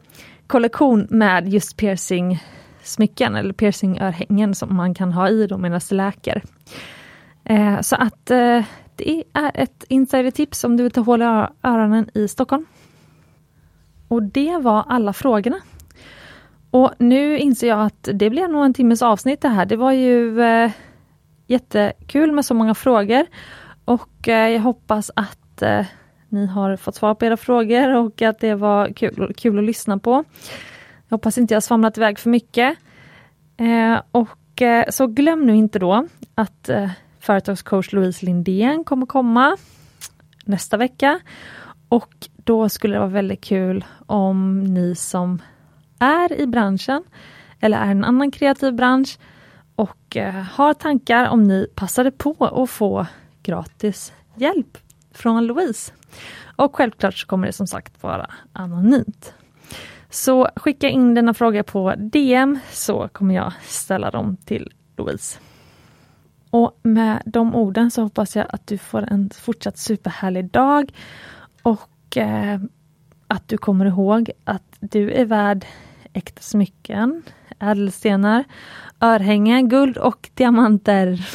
kollektion 0.47 1.07
med 1.09 1.47
just 1.47 1.77
piercing 1.77 2.39
smycken 2.83 3.35
eller 3.35 3.53
piercingörhängen 3.53 4.55
som 4.55 4.75
man 4.75 4.93
kan 4.93 5.13
ha 5.13 5.29
i 5.29 5.47
då 5.47 5.57
medan 5.57 5.79
det 5.89 5.95
läker. 5.95 6.43
Eh, 7.43 7.81
så 7.81 7.95
att 7.95 8.31
eh, 8.31 8.63
det 8.95 9.23
är 9.33 9.51
ett 9.53 9.83
insidertips 9.87 10.63
om 10.63 10.77
du 10.77 10.83
vill 10.83 10.91
ta 10.91 11.01
hål 11.01 11.21
i 11.21 11.25
öronen 11.63 12.09
i 12.13 12.27
Stockholm. 12.27 12.65
Och 14.07 14.23
det 14.23 14.57
var 14.57 14.85
alla 14.87 15.13
frågorna. 15.13 15.57
Och 16.71 16.91
nu 16.97 17.37
inser 17.37 17.67
jag 17.67 17.85
att 17.85 18.09
det 18.13 18.29
blev 18.29 18.49
nog 18.49 18.65
en 18.65 18.73
timmes 18.73 19.01
avsnitt 19.01 19.41
det 19.41 19.49
här. 19.49 19.65
Det 19.65 19.75
var 19.75 19.91
ju 19.91 20.41
eh, 20.41 20.71
jättekul 21.47 22.31
med 22.31 22.45
så 22.45 22.53
många 22.53 22.75
frågor 22.75 23.25
och 23.85 24.27
eh, 24.27 24.49
jag 24.49 24.61
hoppas 24.61 25.11
att 25.15 25.61
eh, 25.61 25.85
ni 26.29 26.45
har 26.45 26.77
fått 26.77 26.95
svar 26.95 27.15
på 27.15 27.25
era 27.25 27.37
frågor 27.37 27.95
och 27.95 28.21
att 28.21 28.39
det 28.39 28.55
var 28.55 28.93
kul, 28.93 29.33
kul 29.37 29.57
att 29.57 29.63
lyssna 29.63 29.97
på. 29.97 30.23
Jag 31.07 31.17
hoppas 31.17 31.37
inte 31.37 31.53
jag 31.53 31.63
svamlat 31.63 31.97
iväg 31.97 32.19
för 32.19 32.29
mycket. 32.29 32.77
Eh, 33.57 34.01
och 34.11 34.61
eh, 34.61 34.85
så 34.89 35.07
glöm 35.07 35.45
nu 35.45 35.55
inte 35.55 35.79
då 35.79 36.07
att 36.35 36.69
eh, 36.69 36.89
företagscoach 37.19 37.93
Louise 37.93 38.25
Lindén 38.25 38.83
kommer 38.83 39.05
komma 39.05 39.57
nästa 40.45 40.77
vecka. 40.77 41.19
Och 41.89 42.13
då 42.35 42.69
skulle 42.69 42.95
det 42.95 42.99
vara 42.99 43.09
väldigt 43.09 43.43
kul 43.43 43.85
om 44.05 44.63
ni 44.63 44.95
som 44.95 45.41
är 45.99 46.39
i 46.39 46.47
branschen 46.47 47.03
eller 47.59 47.77
är 47.77 47.91
en 47.91 48.03
annan 48.03 48.31
kreativ 48.31 48.73
bransch 48.73 49.17
och 49.75 50.17
eh, 50.17 50.33
har 50.33 50.73
tankar 50.73 51.29
om 51.29 51.43
ni 51.43 51.67
passade 51.75 52.11
på 52.11 52.45
att 52.63 52.69
få 52.69 53.05
gratis 53.43 54.13
hjälp 54.35 54.77
från 55.11 55.47
Louise. 55.47 55.91
Och 56.55 56.75
självklart 56.75 57.17
så 57.17 57.27
kommer 57.27 57.47
det 57.47 57.53
som 57.53 57.67
sagt 57.67 58.03
vara 58.03 58.31
anonymt. 58.53 59.33
Så 60.09 60.49
skicka 60.55 60.89
in 60.89 61.13
dina 61.13 61.33
frågor 61.33 61.63
på 61.63 61.93
DM 61.97 62.59
så 62.71 63.07
kommer 63.07 63.35
jag 63.35 63.53
ställa 63.61 64.11
dem 64.11 64.37
till 64.45 64.71
Louise. 64.97 65.39
Och 66.49 66.79
med 66.83 67.21
de 67.25 67.55
orden 67.55 67.91
så 67.91 68.01
hoppas 68.01 68.35
jag 68.35 68.45
att 68.49 68.67
du 68.67 68.77
får 68.77 69.01
en 69.11 69.29
fortsatt 69.29 69.77
superhärlig 69.77 70.51
dag 70.51 70.93
och 71.61 72.17
eh, 72.17 72.59
att 73.27 73.47
du 73.47 73.57
kommer 73.57 73.85
ihåg 73.85 74.31
att 74.43 74.77
du 74.79 75.11
är 75.11 75.25
värd 75.25 75.65
äkta 76.13 76.41
smycken, 76.41 77.23
ädelstenar, 77.59 78.43
örhängen, 78.99 79.69
guld 79.69 79.97
och 79.97 80.29
diamanter. 80.33 81.27